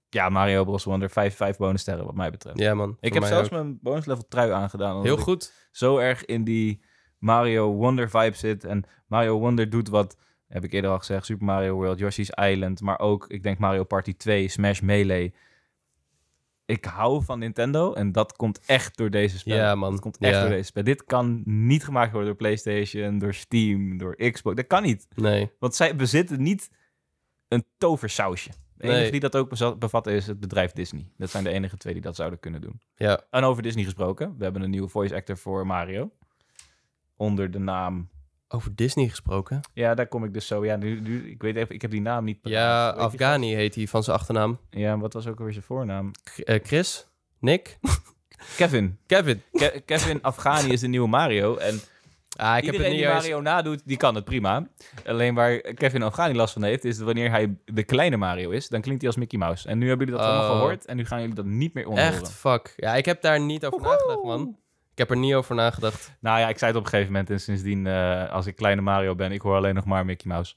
ja, 0.09 0.29
Mario 0.29 0.64
Bros. 0.64 0.85
Wonder 0.85 1.11
5, 1.11 1.37
5 1.37 1.57
bonussterren 1.57 2.05
wat 2.05 2.14
mij 2.14 2.31
betreft. 2.31 2.59
Ja 2.59 2.75
man, 2.75 2.97
ik 3.01 3.14
heb 3.14 3.25
zelfs 3.25 3.45
ook. 3.45 3.51
mijn 3.51 3.79
bonuslevel 3.83 4.27
trui 4.29 4.51
aangedaan. 4.51 5.03
Heel 5.03 5.17
goed. 5.17 5.53
zo 5.71 5.99
erg 5.99 6.25
in 6.25 6.45
die 6.45 6.85
Mario 7.19 7.73
Wonder 7.73 8.11
vibe 8.11 8.37
zit. 8.37 8.64
En 8.64 8.85
Mario 9.07 9.39
Wonder 9.39 9.71
doet 9.71 9.89
wat, 9.89 10.17
heb 10.49 10.64
ik 10.64 10.72
eerder 10.72 10.90
al 10.90 10.99
gezegd, 10.99 11.26
Super 11.26 11.47
Mario 11.47 11.74
World, 11.74 11.99
Yoshi's 11.99 12.30
Island. 12.30 12.80
Maar 12.80 12.99
ook, 12.99 13.24
ik 13.28 13.42
denk 13.42 13.59
Mario 13.59 13.84
Party 13.84 14.14
2, 14.16 14.49
Smash 14.49 14.80
Melee. 14.80 15.34
Ik 16.64 16.84
hou 16.84 17.24
van 17.24 17.38
Nintendo 17.38 17.92
en 17.92 18.12
dat 18.12 18.32
komt 18.36 18.61
echt 18.66 18.97
door 18.97 19.11
deze 19.11 19.38
spel. 19.38 19.57
Ja, 19.57 19.74
man. 19.74 19.90
Dat 19.90 20.01
komt 20.01 20.18
echt 20.18 20.34
Ja. 20.34 20.40
door 20.40 20.51
deze 20.51 20.62
spel. 20.62 20.82
Dit 20.84 21.05
kan 21.05 21.42
niet 21.44 21.84
gemaakt 21.84 22.11
worden 22.11 22.28
door 22.28 22.38
PlayStation, 22.38 23.18
door 23.18 23.34
Steam, 23.34 23.99
door 23.99 24.16
Xbox. 24.30 24.57
Dat 24.57 24.66
kan 24.66 24.82
niet. 24.82 25.07
Nee. 25.14 25.51
Want 25.59 25.74
zij 25.74 25.97
bezitten 25.97 26.42
niet 26.42 26.70
een 27.49 27.64
toversausje. 27.78 28.51
De 28.76 28.82
enige 28.82 29.01
Nee. 29.01 29.11
die 29.11 29.20
dat 29.20 29.36
ook 29.36 29.78
bevatten 29.78 30.12
is 30.12 30.26
het 30.26 30.40
bedrijf 30.40 30.72
Disney. 30.72 31.11
Dat 31.16 31.30
zijn 31.30 31.44
de 31.44 31.51
enige 31.51 31.76
twee 31.76 31.92
die 31.92 32.03
dat 32.03 32.16
zouden 32.16 32.38
kunnen 32.38 32.61
doen. 32.61 32.80
Ja. 32.94 33.20
En 33.30 33.42
over 33.42 33.62
Disney 33.62 33.84
gesproken. 33.84 34.34
We 34.38 34.44
hebben 34.44 34.62
een 34.62 34.70
nieuwe 34.70 34.88
voice 34.88 35.14
actor 35.14 35.36
voor 35.36 35.66
Mario. 35.66 36.11
Onder 37.16 37.51
de 37.51 37.59
naam... 37.59 38.09
Over 38.49 38.74
Disney 38.74 39.09
gesproken. 39.09 39.61
Ja, 39.72 39.94
daar 39.94 40.07
kom 40.07 40.24
ik 40.24 40.32
dus 40.34 40.47
zo... 40.47 40.64
Ja, 40.64 40.76
nu, 40.76 41.01
nu, 41.01 41.30
ik 41.30 41.42
weet 41.42 41.57
even... 41.57 41.74
Ik 41.74 41.82
heb 41.82 41.90
die 41.90 42.01
naam 42.01 42.24
niet... 42.24 42.38
Ja. 42.42 42.92
Weet 42.94 43.03
Afghani 43.05 43.55
heet 43.55 43.74
hij 43.74 43.86
van 43.86 44.03
zijn 44.03 44.16
achternaam. 44.16 44.59
Ja, 44.70 44.99
wat 44.99 45.12
was 45.12 45.26
ook 45.26 45.38
alweer 45.38 45.53
zijn 45.53 45.64
voornaam? 45.64 46.11
K- 46.24 46.38
eh, 46.38 46.61
Chris? 46.64 47.07
Nick? 47.40 47.78
Kevin. 48.57 48.99
Kevin? 49.07 49.42
Ke- 49.53 49.82
Kevin 49.84 50.22
Afghani 50.22 50.72
is 50.72 50.80
de 50.80 50.86
nieuwe 50.88 51.09
Mario. 51.09 51.57
En 51.57 51.80
Ah, 52.36 52.57
ik 52.59 52.64
heb 52.64 52.64
het 52.64 52.72
iedereen 52.74 52.90
niet 52.92 53.01
die 53.01 53.11
eens... 53.14 53.22
Mario 53.22 53.40
nadoet, 53.40 53.82
die 53.84 53.97
kan 53.97 54.14
het 54.14 54.24
prima. 54.24 54.68
Alleen 55.07 55.34
waar 55.34 55.59
Kevin 55.61 56.03
Afghani 56.03 56.34
last 56.34 56.53
van 56.53 56.62
heeft, 56.62 56.84
is 56.84 56.99
wanneer 56.99 57.30
hij 57.30 57.57
de 57.64 57.82
kleine 57.84 58.16
Mario 58.16 58.51
is, 58.51 58.68
dan 58.68 58.80
klinkt 58.80 59.01
hij 59.01 59.11
als 59.11 59.18
Mickey 59.20 59.38
Mouse. 59.38 59.68
En 59.68 59.78
nu 59.78 59.88
hebben 59.88 60.07
jullie 60.07 60.20
dat 60.22 60.30
allemaal 60.30 60.51
Oh. 60.51 60.57
gehoord 60.59 60.84
en 60.84 60.97
nu 60.97 61.05
gaan 61.07 61.20
jullie 61.20 61.34
dat 61.34 61.44
niet 61.44 61.74
meer 61.74 61.86
onhoren. 61.86 62.12
Echt, 62.12 62.30
fuck. 62.32 62.72
Ja, 62.76 62.94
ik 62.94 63.05
heb 63.05 63.22
daar 63.22 63.40
niet 63.40 63.66
over 63.66 63.80
nagedacht, 63.80 64.22
man. 64.22 64.57
Ik 64.97 65.03
heb 65.03 65.11
er 65.11 65.16
niet 65.16 65.34
over 65.34 65.55
nagedacht. 65.55 66.16
Nou 66.20 66.38
ja, 66.40 66.49
ik 66.49 66.59
zei 66.59 66.70
het 66.70 66.80
op 66.80 66.84
een 66.86 66.90
gegeven 66.90 67.12
moment 67.12 67.30
en 67.30 67.40
sindsdien, 67.40 67.86
eh, 67.86 68.30
als 68.30 68.47
ik 68.47 68.57
kleine 68.57 68.80
Mario 68.80 69.14
ben, 69.14 69.32
ik 69.32 69.40
hoor 69.40 69.57
alleen 69.57 69.74
nog 69.74 69.84
maar 69.84 70.05
Mickey 70.05 70.30
Mouse. 70.30 70.55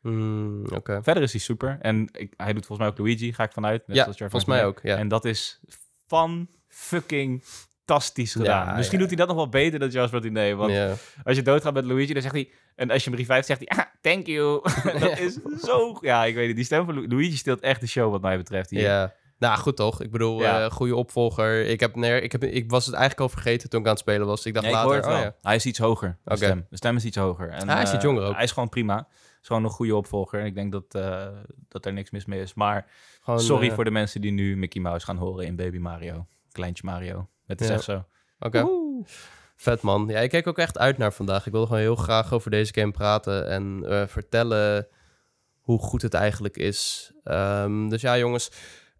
Hmm, 0.00 0.66
Oké. 0.74 1.00
Verder 1.02 1.22
is 1.22 1.32
hij 1.32 1.40
super. 1.40 1.78
En 1.80 2.08
ik, 2.12 2.34
hij 2.36 2.52
doet 2.52 2.66
volgens 2.66 2.78
mij 2.78 2.88
ook 2.88 2.98
Luigi, 3.06 3.32
ga 3.32 3.42
ik 3.44 3.52
vanuit. 3.52 3.86
Net 3.86 3.96
Ja, 3.96 4.02
zoals 4.02 4.18
volgens 4.18 4.44
mij 4.44 4.64
ook, 4.64 4.80
ja. 4.82 4.96
En 4.96 5.08
dat 5.08 5.24
is 5.24 5.60
van 6.06 6.48
fucking 6.68 7.42
fantastisch 7.44 8.32
gedaan. 8.32 8.66
Ja, 8.66 8.76
Misschien 8.76 8.98
ja. 8.98 9.06
doet 9.06 9.16
hij 9.16 9.26
dat 9.26 9.34
nog 9.36 9.36
wel 9.44 9.48
beter 9.62 9.78
dan 9.78 9.88
Jasper 9.88 10.20
Martinet. 10.20 10.56
Want 10.56 10.72
Ja. 10.72 10.94
als 11.24 11.36
je 11.36 11.42
doodgaat 11.42 11.74
met 11.74 11.84
Luigi, 11.84 12.12
dan 12.12 12.22
zegt 12.22 12.34
hij... 12.34 12.50
En 12.74 12.90
als 12.90 13.04
je 13.04 13.10
hem 13.10 13.18
revive, 13.18 13.42
zegt 13.42 13.62
hij... 13.66 13.78
Ah, 13.78 13.84
thank 14.00 14.26
you. 14.26 14.62
dat 15.00 15.18
is 15.18 15.38
zo... 15.62 15.98
Ja, 16.00 16.24
ik 16.24 16.34
weet 16.34 16.46
niet. 16.46 16.56
Die 16.56 16.64
stem 16.64 16.84
van 16.84 16.94
Lu- 16.94 17.08
Luigi 17.08 17.36
steelt 17.36 17.60
echt 17.60 17.80
de 17.80 17.86
show 17.86 18.10
wat 18.10 18.20
mij 18.22 18.36
betreft 18.36 18.70
hier. 18.70 18.80
ja. 18.80 19.14
Nou, 19.42 19.58
goed 19.58 19.76
toch? 19.76 20.00
Ik 20.02 20.10
bedoel, 20.10 20.40
Ja. 20.40 20.64
eh, 20.64 20.70
goede 20.70 20.96
opvolger. 20.96 21.64
Ik, 21.66 21.80
heb 21.80 21.96
ner 21.96 22.22
ik, 22.22 22.32
heb, 22.32 22.44
ik 22.44 22.70
was 22.70 22.86
het 22.86 22.94
eigenlijk 22.94 23.22
al 23.22 23.28
vergeten 23.28 23.68
toen 23.68 23.80
ik 23.80 23.86
aan 23.86 23.92
het 23.92 24.00
spelen 24.00 24.26
was. 24.26 24.46
Ik 24.46 24.54
dacht 24.54 24.66
Nee, 24.66 24.74
ik 24.74 24.80
later, 24.82 25.04
hoor 25.04 25.14
oh 25.14 25.20
ja. 25.22 25.34
Hij 25.42 25.54
is 25.54 25.66
iets 25.66 25.78
hoger, 25.78 26.18
de 26.24 26.30
Oké. 26.30 26.44
stem. 26.44 26.66
De 26.70 26.76
stem 26.76 26.96
is 26.96 27.04
iets 27.04 27.16
hoger. 27.16 27.48
En, 27.50 27.68
Ah, 27.68 27.74
hij 27.74 27.82
is 27.82 27.88
iets 27.92 28.04
eh, 28.04 28.10
jonger 28.10 28.24
ook. 28.24 28.34
Hij 28.34 28.44
is 28.44 28.52
gewoon 28.52 28.68
prima. 28.68 29.08
Is 29.40 29.46
gewoon 29.46 29.64
een 29.64 29.70
goede 29.70 29.96
opvolger. 29.96 30.40
En 30.40 30.46
ik 30.46 30.54
denk 30.54 30.72
dat, 30.72 30.84
eh, 30.90 31.26
dat 31.68 31.86
er 31.86 31.92
niks 31.92 32.10
mis 32.10 32.24
mee 32.24 32.40
is. 32.40 32.54
Maar 32.54 32.86
Gewoon, 33.20 33.40
sorry 33.40 33.70
voor 33.70 33.84
de 33.84 33.90
mensen 33.90 34.20
die 34.20 34.32
nu 34.32 34.56
Mickey 34.56 34.82
Mouse 34.82 35.06
gaan 35.06 35.16
horen 35.16 35.46
in 35.46 35.56
Baby 35.56 35.78
Mario. 35.78 36.26
Kleintje 36.52 36.84
Mario. 36.86 37.28
Het 37.46 37.60
is 37.60 37.68
Ja. 37.68 37.74
echt 37.74 37.82
zo. 37.84 38.04
Oké. 38.38 38.66
Vet 39.56 39.82
man. 39.82 40.06
Ja, 40.08 40.18
ik 40.20 40.30
kijk 40.30 40.46
ook 40.46 40.58
echt 40.58 40.78
uit 40.78 40.98
naar 40.98 41.12
vandaag. 41.12 41.46
Ik 41.46 41.52
wil 41.52 41.62
gewoon 41.66 41.80
heel 41.80 41.96
graag 41.96 42.32
over 42.32 42.50
deze 42.50 42.74
game 42.74 42.90
praten 42.90 43.48
en 43.48 43.84
vertellen 44.08 44.86
hoe 45.60 45.78
goed 45.78 46.02
het 46.02 46.14
eigenlijk 46.14 46.56
is. 46.56 47.12
Ehm, 47.24 47.88
dus 47.88 48.00
ja, 48.00 48.18
jongens. 48.18 48.50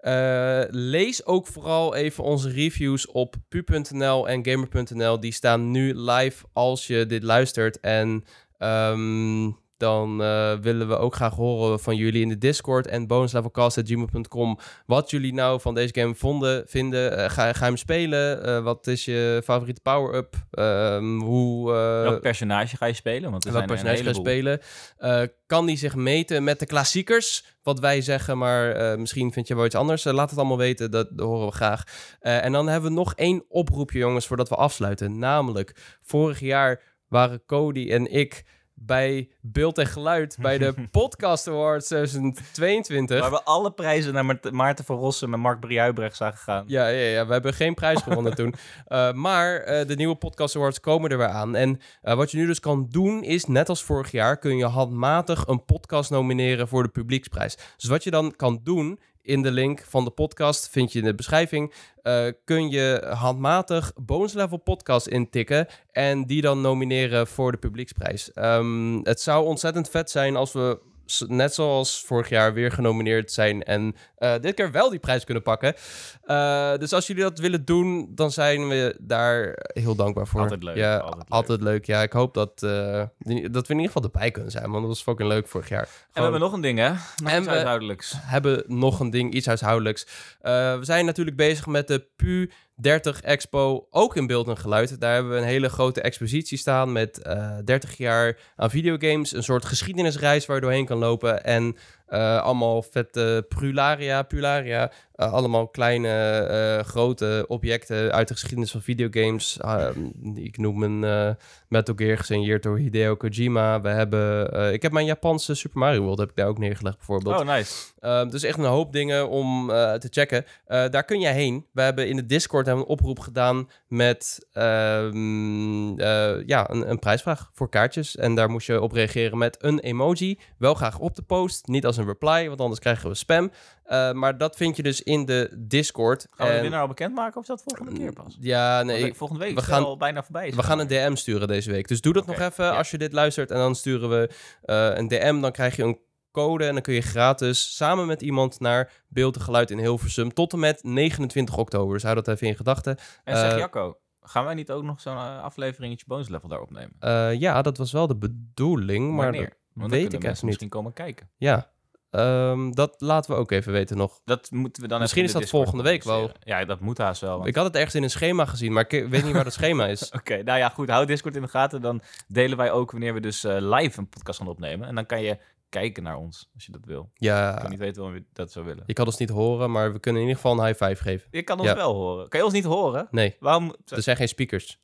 Eh, 0.02 0.62
lees 0.70 1.26
ook 1.26 1.46
vooral 1.46 1.94
even 1.94 2.24
onze 2.24 2.50
reviews 2.50 3.06
op 3.06 3.34
pu.nl 3.48 4.28
en 4.28 4.46
gamer.nl. 4.46 5.20
Die 5.20 5.32
staan 5.32 5.70
nu 5.70 5.94
live 5.94 6.44
als 6.52 6.86
je 6.86 7.06
dit 7.06 7.22
luistert. 7.22 7.80
En 7.80 8.24
ehm, 8.58 9.50
dan 9.82 10.22
eh, 10.22 10.52
willen 10.60 10.88
we 10.88 10.96
ook 10.96 11.14
graag 11.14 11.34
horen 11.34 11.80
van 11.80 11.96
jullie 11.96 12.22
in 12.22 12.28
de 12.28 12.38
Discord 12.38 12.86
en 12.86 13.06
bonuslevelcast.gmail.com 13.06 14.58
wat 14.86 15.10
jullie 15.10 15.34
nou 15.34 15.60
van 15.60 15.74
deze 15.74 15.94
game 15.94 16.14
vonden, 16.14 16.64
vinden. 16.66 17.16
Eh, 17.16 17.30
ga, 17.30 17.52
ga 17.52 17.58
je 17.58 17.64
hem 17.64 17.76
spelen? 17.76 18.44
Eh, 18.44 18.62
wat 18.62 18.86
is 18.86 19.04
je 19.04 19.40
favoriete 19.44 19.80
power-up? 19.80 20.34
Ehm, 20.50 21.18
hoe... 21.18 21.72
Welk 21.72 22.20
personage 22.20 22.76
ga 22.76 22.86
je 22.86 22.92
spelen? 22.92 23.30
Want 23.30 23.44
er 23.44 23.52
welk 23.52 23.66
zijn 23.66 23.78
er 23.78 23.84
personage 23.84 24.08
een 24.08 24.24
ga 24.24 24.30
je 24.30 24.60
spelen? 24.98 25.30
Kan 25.46 25.66
die 25.66 25.76
zich 25.76 25.94
meten 25.94 26.44
met 26.44 26.58
de 26.58 26.66
klassiekers? 26.66 27.44
Wat 27.62 27.80
wij 27.80 28.00
zeggen, 28.00 28.38
maar 28.38 28.98
misschien 28.98 29.32
vind 29.32 29.48
je 29.48 29.54
wel 29.54 29.64
iets 29.64 29.74
anders. 29.74 30.04
Laat 30.04 30.30
het 30.30 30.38
allemaal 30.38 30.58
weten, 30.58 30.90
dat, 30.90 31.08
dat 31.10 31.26
horen 31.26 31.46
we 31.46 31.52
graag. 31.52 31.84
En 32.20 32.52
dan 32.52 32.68
hebben 32.68 32.90
we 32.90 32.96
nog 32.96 33.14
één 33.14 33.44
oproepje, 33.48 33.98
jongens, 33.98 34.26
voordat 34.26 34.48
we 34.48 34.54
afsluiten. 34.54 35.18
Namelijk, 35.18 35.96
vorig 36.02 36.40
jaar 36.40 36.82
waren 37.08 37.42
Cody 37.46 37.90
en 37.90 38.12
ik 38.12 38.44
bij 38.86 39.28
Beeld 39.40 39.78
en 39.78 39.86
Geluid 39.86 40.36
bij 40.40 40.58
de 40.58 40.74
Podcast 40.90 41.48
Awards 41.48 41.86
2022. 41.86 43.20
Waar 43.20 43.30
we 43.30 43.42
alle 43.42 43.72
prijzen 43.72 44.12
naar 44.12 44.24
Maart- 44.24 44.50
Maarten 44.50 44.84
van 44.84 44.96
Rossum 44.96 45.32
en 45.32 45.40
Mark 45.40 45.60
Brie-Huibrecht 45.60 46.16
zagen 46.16 46.38
gaan. 46.38 46.64
Ja, 46.66 46.88
ja, 46.88 47.08
ja, 47.08 47.26
we 47.26 47.32
hebben 47.32 47.54
geen 47.54 47.74
prijs 47.74 48.02
gewonnen 48.02 48.34
toen. 48.34 48.54
Uh, 48.88 49.12
maar 49.26 49.80
uh, 49.80 49.86
de 49.86 49.94
nieuwe 49.96 50.14
Podcast 50.14 50.56
Awards 50.56 50.80
komen 50.80 51.10
er 51.10 51.18
weer 51.18 51.28
aan. 51.28 51.54
En 51.54 51.80
uh, 52.02 52.14
wat 52.14 52.30
je 52.30 52.36
nu 52.36 52.46
dus 52.46 52.60
kan 52.60 52.86
doen 52.90 53.22
is, 53.22 53.44
net 53.44 53.68
als 53.68 53.82
vorig 53.82 54.10
jaar, 54.10 54.38
kun 54.38 54.56
je 54.56 54.66
handmatig 54.66 55.46
een 55.46 55.64
podcast 55.64 56.10
nomineren 56.10 56.68
voor 56.68 56.82
de 56.82 56.88
publieksprijs. 56.88 57.56
Dus 57.76 57.88
wat 57.90 58.04
je 58.04 58.10
dan 58.10 58.36
kan 58.36 58.60
doen, 58.62 59.00
in 59.22 59.42
de 59.42 59.50
link 59.50 59.84
van 59.88 60.04
de 60.04 60.10
podcast, 60.10 60.68
vind 60.68 60.92
je 60.92 60.98
in 60.98 61.04
de 61.04 61.14
beschrijving, 61.14 61.72
uh, 62.02 62.26
kun 62.44 62.70
je 62.70 63.06
handmatig 63.14 63.92
bonus 63.96 64.32
level 64.32 64.58
podcast 64.58 65.06
intikken 65.06 65.66
en 65.90 66.26
die 66.26 66.42
dan 66.42 66.60
nomineren 66.60 67.26
voor 67.26 67.52
de 67.52 67.58
publieksprijs. 67.58 68.30
Um, 68.34 69.00
het 69.04 69.20
zou 69.20 69.46
ontzettend 69.46 69.88
vet 69.88 70.10
zijn 70.10 70.36
als 70.36 70.52
we 70.52 70.78
net 71.26 71.54
zoals 71.54 72.02
vorig 72.06 72.28
jaar 72.28 72.52
weer 72.54 72.72
genomineerd 72.72 73.32
zijn 73.32 73.62
en 73.62 73.94
eh, 74.16 74.34
dit 74.40 74.54
keer 74.54 74.70
wel 74.72 74.90
die 74.90 74.98
prijs 74.98 75.24
kunnen 75.24 75.42
pakken. 75.42 75.74
Eh, 76.22 76.76
dus 76.76 76.92
als 76.92 77.06
jullie 77.06 77.22
dat 77.22 77.38
willen 77.38 77.64
doen, 77.64 78.10
dan 78.14 78.30
zijn 78.30 78.68
we 78.68 78.96
daar 79.00 79.58
heel 79.72 79.94
dankbaar 79.94 80.26
voor. 80.26 80.40
Altijd 80.40 80.62
leuk, 80.62 80.76
Ja, 80.76 80.96
altijd 80.96 81.30
altijd 81.30 81.60
leuk. 81.60 81.72
leuk. 81.72 81.86
Ja, 81.86 82.02
ik 82.02 82.12
hoop 82.12 82.34
dat, 82.34 82.62
eh, 82.62 83.02
die- 83.18 83.50
dat 83.50 83.66
we 83.66 83.72
in 83.74 83.80
ieder 83.80 83.92
geval 83.92 84.10
erbij 84.12 84.30
kunnen 84.30 84.50
zijn, 84.50 84.64
want 84.70 84.78
dat 84.78 84.86
was 84.88 85.02
fucking 85.02 85.28
leuk 85.28 85.48
vorig 85.48 85.68
jaar. 85.68 85.82
En 85.82 85.88
we 86.12 86.20
hebben 86.20 86.40
nog 86.40 86.52
een 86.52 86.60
ding, 86.60 86.78
hè? 86.78 86.88
Nog 86.88 87.30
En 87.32 87.36
iets 87.36 87.46
we- 87.46 87.52
huishoudelijks. 87.52 88.14
hebben 88.18 88.64
nog 88.66 89.00
een 89.00 89.10
ding, 89.10 89.34
iets 89.34 89.46
huishoudelijks. 89.46 90.06
We 90.40 90.78
zijn 90.80 91.04
natuurlijk 91.04 91.36
bezig 91.36 91.66
met 91.66 91.88
de 91.88 92.06
PU 92.16 92.50
30 92.76 93.20
Expo, 93.20 93.86
ook 93.90 94.16
in 94.16 94.26
beeld 94.26 94.48
en 94.48 94.58
geluid. 94.58 95.00
Daar 95.00 95.14
hebben 95.14 95.32
we 95.32 95.38
een 95.38 95.44
hele 95.44 95.68
grote 95.68 96.00
expositie 96.00 96.58
staan 96.58 96.92
met 96.92 97.22
eh 97.22 97.58
30 97.64 97.96
jaar 97.96 98.38
aan 98.56 98.70
videogames. 98.70 99.32
Een 99.32 99.42
soort 99.42 99.64
geschiedenisreis 99.64 100.46
waar 100.46 100.56
je 100.56 100.62
doorheen 100.62 100.86
kan 100.86 100.98
lopen. 100.98 101.44
En 101.44 101.64
eh, 101.66 101.76
allemaal 102.08 102.82
vette 102.82 103.44
prularia, 103.48 104.22
pularia. 104.22 104.90
eh, 105.12 105.32
allemaal 105.32 105.68
kleine, 105.68 106.08
eh, 106.08 106.84
grote 106.84 107.44
objecten 107.48 108.12
uit 108.12 108.28
de 108.28 108.34
geschiedenis 108.34 108.70
van 108.70 108.82
videogames. 108.82 109.60
Ah, 109.60 109.96
ik 110.34 110.58
noem 110.58 110.82
een 110.82 111.04
eh, 111.04 111.30
Metal 111.68 111.94
Gear 111.94 112.16
gesigneerd 112.18 112.62
door 112.62 112.78
Hideo 112.78 113.16
Kojima. 113.16 113.80
We 113.80 113.88
hebben, 113.88 114.52
eh, 114.52 114.72
ik 114.72 114.82
heb 114.82 114.92
mijn 114.92 115.06
Japanse 115.06 115.54
Super 115.54 115.78
Mario 115.78 116.00
World 116.02 116.18
heb 116.18 116.30
ik 116.30 116.36
daar 116.36 116.46
ook 116.46 116.58
neergelegd 116.58 116.96
bijvoorbeeld. 116.96 117.40
Oh, 117.40 117.46
nice. 117.46 117.74
Um, 118.00 118.30
dus 118.30 118.42
echt 118.42 118.58
een 118.58 118.64
hoop 118.64 118.92
dingen 118.92 119.28
om 119.28 119.70
eh, 119.70 119.92
te 119.92 120.08
checken. 120.10 120.44
Eh, 120.66 120.88
daar 120.88 121.04
kun 121.04 121.20
jij 121.20 121.32
heen. 121.32 121.66
We 121.72 121.82
hebben 121.82 122.08
in 122.08 122.16
de 122.16 122.26
Discord 122.26 122.66
hebben 122.66 122.84
een 122.84 122.90
oproep 122.90 123.18
gedaan 123.18 123.68
met 123.88 124.46
ehm, 124.52 125.98
eh, 125.98 126.46
ja, 126.46 126.70
een, 126.70 126.90
een 126.90 126.98
prijsvraag 126.98 127.50
voor 127.52 127.68
kaartjes. 127.68 128.16
En 128.16 128.34
daar 128.34 128.50
moest 128.50 128.66
je 128.66 128.80
op 128.80 128.92
reageren 128.92 129.38
met 129.38 129.56
een 129.60 129.78
emoji. 129.80 130.38
Wel 130.58 130.74
graag 130.74 130.98
op 130.98 131.14
de 131.14 131.22
post, 131.22 131.66
niet 131.66 131.86
als 131.86 131.96
een 131.96 132.01
reply, 132.06 132.48
want 132.48 132.60
anders 132.60 132.80
krijgen 132.80 133.08
we 133.08 133.14
spam. 133.14 133.50
Eh, 133.84 134.12
maar 134.12 134.38
dat 134.38 134.56
vind 134.56 134.76
je 134.76 134.82
dus 134.82 135.02
in 135.02 135.24
de 135.24 135.54
Discord. 135.58 136.26
Gaan 136.30 136.48
we 136.48 136.54
de 136.54 136.60
winnaar 136.60 136.80
al 136.80 136.88
bekendmaken 136.88 137.34
of 137.36 137.42
is 137.42 137.48
dat 137.48 137.62
volgende 137.64 137.92
keer 138.00 138.12
pas? 138.12 138.36
Ja, 138.40 138.82
nee. 138.82 139.14
Volgende 139.14 139.44
week 139.44 139.54
we 139.54 139.62
gaan- 139.62 139.84
al 139.84 139.96
bijna 139.96 140.22
voorbij. 140.22 140.52
We 140.54 140.62
gaan 140.62 140.78
een 140.78 140.86
DM 140.86 141.14
sturen 141.14 141.48
deze 141.48 141.70
week. 141.70 141.88
Dus 141.88 142.00
doe 142.00 142.12
dat 142.12 142.26
nog 142.26 142.38
even 142.40 142.64
ja. 142.64 142.76
als 142.76 142.90
je 142.90 142.98
dit 142.98 143.12
luistert. 143.12 143.50
En 143.50 143.56
dan 143.56 143.74
sturen 143.74 144.08
we 144.08 144.30
eh, 144.62 144.90
een 144.94 145.08
DM. 145.08 145.40
Dan 145.40 145.52
krijg 145.52 145.76
je 145.76 145.82
een 145.82 145.98
code. 146.32 146.64
En 146.66 146.72
dan 146.72 146.82
kun 146.82 146.94
je 146.94 147.00
gratis 147.00 147.76
samen 147.76 148.06
met 148.06 148.22
iemand 148.22 148.60
naar 148.60 148.92
Beeld 149.08 149.36
en 149.36 149.42
Geluid 149.42 149.70
in 149.70 149.78
Hilversum. 149.78 150.32
Tot 150.34 150.52
en 150.52 150.58
met 150.58 150.82
29 150.82 151.56
oktober. 151.56 151.92
Dus 151.94 152.02
hou 152.02 152.14
dat 152.14 152.28
even 152.28 152.46
in 152.46 152.56
gedachten. 152.56 152.96
En 153.24 153.36
zeg 153.36 153.52
eh, 153.52 153.58
Jacco, 153.58 153.98
gaan 154.20 154.44
wij 154.44 154.54
niet 154.54 154.70
ook 154.70 154.82
nog 154.82 155.00
zo'n 155.00 155.16
afleveringetje 155.42 156.04
bonus 156.08 156.28
level 156.28 156.48
daar 156.48 156.60
opnemen? 156.60 157.38
Ja, 157.38 157.62
dat 157.62 157.76
was 157.78 157.92
wel 157.92 158.06
de 158.06 158.16
bedoeling. 158.16 159.14
Maar 159.14 159.32
dat- 159.32 159.48
Want 159.74 159.90
weet 159.90 160.12
ik 160.12 160.24
echt 160.24 160.34
niet. 160.34 160.42
misschien 160.42 160.68
komen 160.68 160.92
kijken. 160.92 161.30
ja, 161.36 161.70
Ehm, 162.12 162.70
dat 162.70 162.94
laten 162.98 163.30
we 163.30 163.36
ook 163.36 163.50
even 163.50 163.72
weten 163.72 163.96
nog. 163.96 164.20
Dat 164.24 164.50
moeten 164.50 164.82
we 164.82 164.88
dan 164.88 165.00
Misschien 165.00 165.24
is 165.24 165.32
dat 165.32 165.40
Discord 165.42 165.62
volgende 165.62 165.90
week 165.90 166.02
wel. 166.04 166.30
Ja, 166.40 166.64
dat 166.64 166.80
moet 166.80 166.98
haast 166.98 167.20
wel. 167.20 167.36
want- 167.36 167.48
Ik 167.48 167.54
had 167.54 167.64
het 167.64 167.74
ergens 167.74 167.94
in 167.94 168.02
een 168.02 168.10
schema 168.10 168.44
gezien, 168.46 168.72
maar 168.72 168.84
ik 168.88 169.08
weet 169.08 169.24
niet 169.24 169.32
waar 169.32 169.44
dat 169.44 169.52
schema 169.52 169.86
is. 169.86 170.10
Oké, 170.18 170.42
nou 170.42 170.58
ja, 170.58 170.68
goed. 170.68 170.88
Hou 170.88 171.06
Discord 171.06 171.36
in 171.36 171.42
de 171.42 171.48
gaten. 171.48 171.80
Dan 171.80 172.02
delen 172.28 172.56
wij 172.56 172.70
ook 172.70 172.90
wanneer 172.90 173.14
we 173.14 173.20
dus 173.20 173.44
eh, 173.44 173.56
live 173.60 173.98
een 173.98 174.08
podcast 174.08 174.38
gaan 174.38 174.48
opnemen. 174.48 174.88
En 174.88 174.94
dan 174.94 175.06
kan 175.06 175.22
je 175.22 175.38
kijken 175.68 176.02
naar 176.02 176.16
ons, 176.16 176.50
als 176.54 176.66
je 176.66 176.72
dat 176.72 176.84
wil. 176.84 177.10
Ik 177.14 177.22
Ja, 177.22 177.54
kan 177.60 177.70
niet 177.70 177.78
weten 177.78 178.02
waarom 178.02 178.18
je 178.18 178.24
dat 178.32 178.52
zou 178.52 178.64
willen. 178.64 178.82
je 178.86 178.92
kan 178.92 179.06
ons 179.06 179.16
niet 179.18 179.28
horen, 179.30 179.70
maar 179.70 179.92
we 179.92 179.98
kunnen 179.98 180.22
in 180.22 180.28
ieder 180.28 180.42
geval 180.42 180.58
een 180.58 180.66
high 180.66 180.84
five 180.84 181.02
geven. 181.02 181.28
Je 181.30 181.42
kan 181.42 181.58
ons 181.58 181.68
Ja. 181.68 181.74
wel 181.74 181.94
horen. 181.94 182.28
Kan 182.28 182.38
je 182.38 182.44
ons 182.44 182.54
niet 182.54 182.64
horen? 182.64 183.08
Nee, 183.10 183.36
Waarom? 183.40 183.74
er 183.86 184.02
zijn 184.02 184.16
geen 184.16 184.28
speakers. 184.28 184.80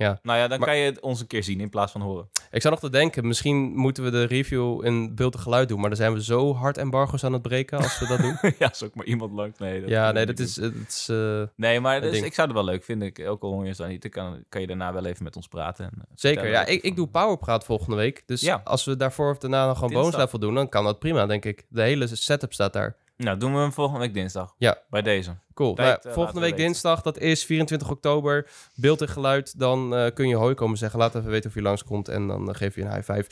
Nou 0.00 0.38
ja, 0.38 0.48
dan 0.48 0.58
Maar- 0.58 0.68
kan 0.68 0.76
je 0.78 0.84
het 0.84 1.00
ons 1.00 1.20
een 1.20 1.26
keer 1.26 1.42
zien 1.42 1.60
in 1.60 1.70
plaats 1.70 1.92
van 1.92 2.00
horen. 2.00 2.28
Ik 2.50 2.60
zou 2.60 2.74
nog 2.74 2.82
te 2.82 2.90
denken, 2.90 3.26
misschien 3.26 3.56
moeten 3.76 4.04
we 4.04 4.10
de 4.10 4.24
review 4.24 4.84
in 4.84 5.14
beeld 5.14 5.34
en 5.34 5.40
geluid 5.40 5.68
doen. 5.68 5.80
Maar 5.80 5.88
dan 5.88 5.98
zijn 5.98 6.12
we 6.12 6.22
zo 6.22 6.54
hard 6.54 6.78
embargo's 6.78 7.24
aan 7.24 7.32
het 7.32 7.42
breken 7.42 7.78
als 7.78 7.98
we 7.98 8.06
dat 8.06 8.18
doen. 8.18 8.38
ja, 8.58 8.70
is 8.70 8.82
ook 8.82 8.94
maar 8.94 9.06
iemand 9.06 9.32
langs. 9.32 9.58
Nee, 9.58 9.80
dat 9.80 9.88
ja, 9.90 10.12
nee, 10.12 10.26
dat 10.26 10.38
is... 10.38 10.56
Het 10.56 10.74
is 10.88 11.08
eh, 11.08 11.42
Nee, 11.56 11.80
maar 11.80 12.00
dus, 12.00 12.20
ik 12.20 12.34
zou 12.34 12.46
het 12.48 12.56
wel 12.56 12.66
leuk 12.66 12.84
vinden. 12.84 13.26
Ook 13.26 13.42
al 13.42 13.52
hoor 13.52 13.66
je 13.66 13.74
dan 13.76 13.88
niet, 13.88 14.02
dan 14.02 14.10
kan, 14.10 14.44
kan 14.48 14.60
je 14.60 14.66
daarna 14.66 14.92
wel 14.92 15.04
even 15.04 15.24
met 15.24 15.36
ons 15.36 15.48
praten. 15.48 15.84
En, 15.84 15.92
eh, 15.98 16.04
zeker, 16.14 16.48
ja. 16.48 16.66
Ik, 16.66 16.82
ik 16.82 16.96
doe 16.96 17.06
Powerpraat 17.08 17.64
volgende 17.64 17.96
week. 17.96 18.22
Dus 18.26 18.40
Ja. 18.40 18.60
als 18.64 18.84
we 18.84 18.96
daarvoor 18.96 19.30
of 19.30 19.38
daarna 19.38 19.66
nog 19.66 19.74
gewoon 19.74 19.88
bonus 19.92 20.02
Dinsdag. 20.10 20.24
level 20.24 20.38
doen, 20.38 20.54
dan 20.54 20.68
kan 20.68 20.84
dat 20.84 20.98
prima, 20.98 21.26
denk 21.26 21.44
ik. 21.44 21.66
De 21.68 21.82
hele 21.82 22.06
setup 22.16 22.52
staat 22.52 22.72
daar. 22.72 22.96
Nou, 23.24 23.38
doen 23.38 23.54
we 23.54 23.58
hem 23.58 23.72
volgende 23.72 24.00
week 24.00 24.14
dinsdag. 24.14 24.54
Ja. 24.58 24.78
Bij 24.90 25.02
deze. 25.02 25.30
Cool. 25.54 25.74
Tijd, 25.74 25.88
Nou, 25.88 25.98
eh, 26.08 26.12
volgende 26.12 26.40
we 26.40 26.46
week 26.46 26.50
weten. 26.56 26.66
dinsdag, 26.66 27.02
dat 27.02 27.18
is 27.18 27.44
24 27.44 27.90
oktober. 27.90 28.48
Beeld 28.74 29.00
en 29.00 29.08
geluid. 29.08 29.58
Dan 29.58 29.94
eh, 29.94 30.14
kun 30.14 30.28
je 30.28 30.36
hoi 30.36 30.54
komen 30.54 30.78
zeggen. 30.78 30.98
Laat 30.98 31.14
even 31.14 31.30
weten 31.30 31.48
of 31.50 31.56
je 31.56 31.62
langskomt. 31.62 32.08
En 32.08 32.26
dan 32.26 32.48
eh, 32.48 32.54
geef 32.54 32.74
je 32.74 32.82
een 32.82 32.92
high 32.94 33.12
five. 33.12 33.26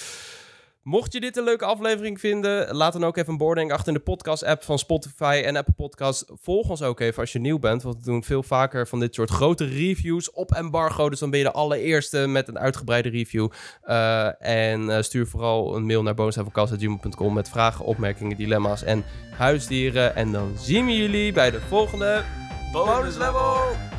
Mocht 0.83 1.13
je 1.13 1.21
dit 1.21 1.37
een 1.37 1.45
leuke 1.45 1.65
aflevering 1.65 2.21
vinden, 2.21 2.75
laat 2.75 2.93
dan 2.93 3.05
ook 3.05 3.17
even 3.17 3.33
een 3.33 3.39
boarding 3.39 3.73
achter 3.73 3.89
in 3.89 3.95
de 3.95 4.01
podcast-app 4.01 4.63
van 4.63 4.79
Spotify 4.79 5.43
en 5.45 5.57
Apple 5.57 5.75
Podcasts. 5.75 6.25
Volg 6.41 6.69
ons 6.69 6.83
ook 6.83 7.01
even 7.01 7.21
als 7.21 7.33
je 7.33 7.39
nieuw 7.39 7.59
bent, 7.59 7.83
want 7.83 7.97
we 7.97 8.03
doen 8.03 8.25
veel 8.25 8.43
vaker 8.43 8.87
van 8.87 9.01
dit 9.01 9.15
soort 9.15 9.31
grote 9.31 9.65
reviews 9.65 10.31
op 10.31 10.53
embargo. 10.53 11.11
Dus 11.11 11.19
dan 11.19 11.31
ben 11.31 11.39
je 11.39 11.45
de 11.45 11.53
allereerste 11.53 12.27
met 12.27 12.49
een 12.49 12.59
uitgebreide 12.59 13.09
review. 13.09 13.49
Eh, 13.83 14.43
en 14.43 14.91
eh, 14.97 15.03
stuur 15.03 15.27
vooral 15.27 15.77
een 15.77 15.87
mail 15.87 16.03
naar 16.03 16.15
bonusavocast.gmail.com 16.15 17.35
met 17.35 17.49
vragen, 17.49 17.85
opmerkingen, 17.85 18.37
dilemma's 18.37 18.83
en 18.83 19.05
huisdieren. 19.37 20.15
En 20.15 20.33
dan 20.33 20.53
zien 20.59 20.87
we 20.87 20.97
jullie 20.97 21.33
bij 21.33 21.51
de 21.51 21.61
volgende 21.61 22.25
bonus 22.73 23.17
level. 23.17 23.98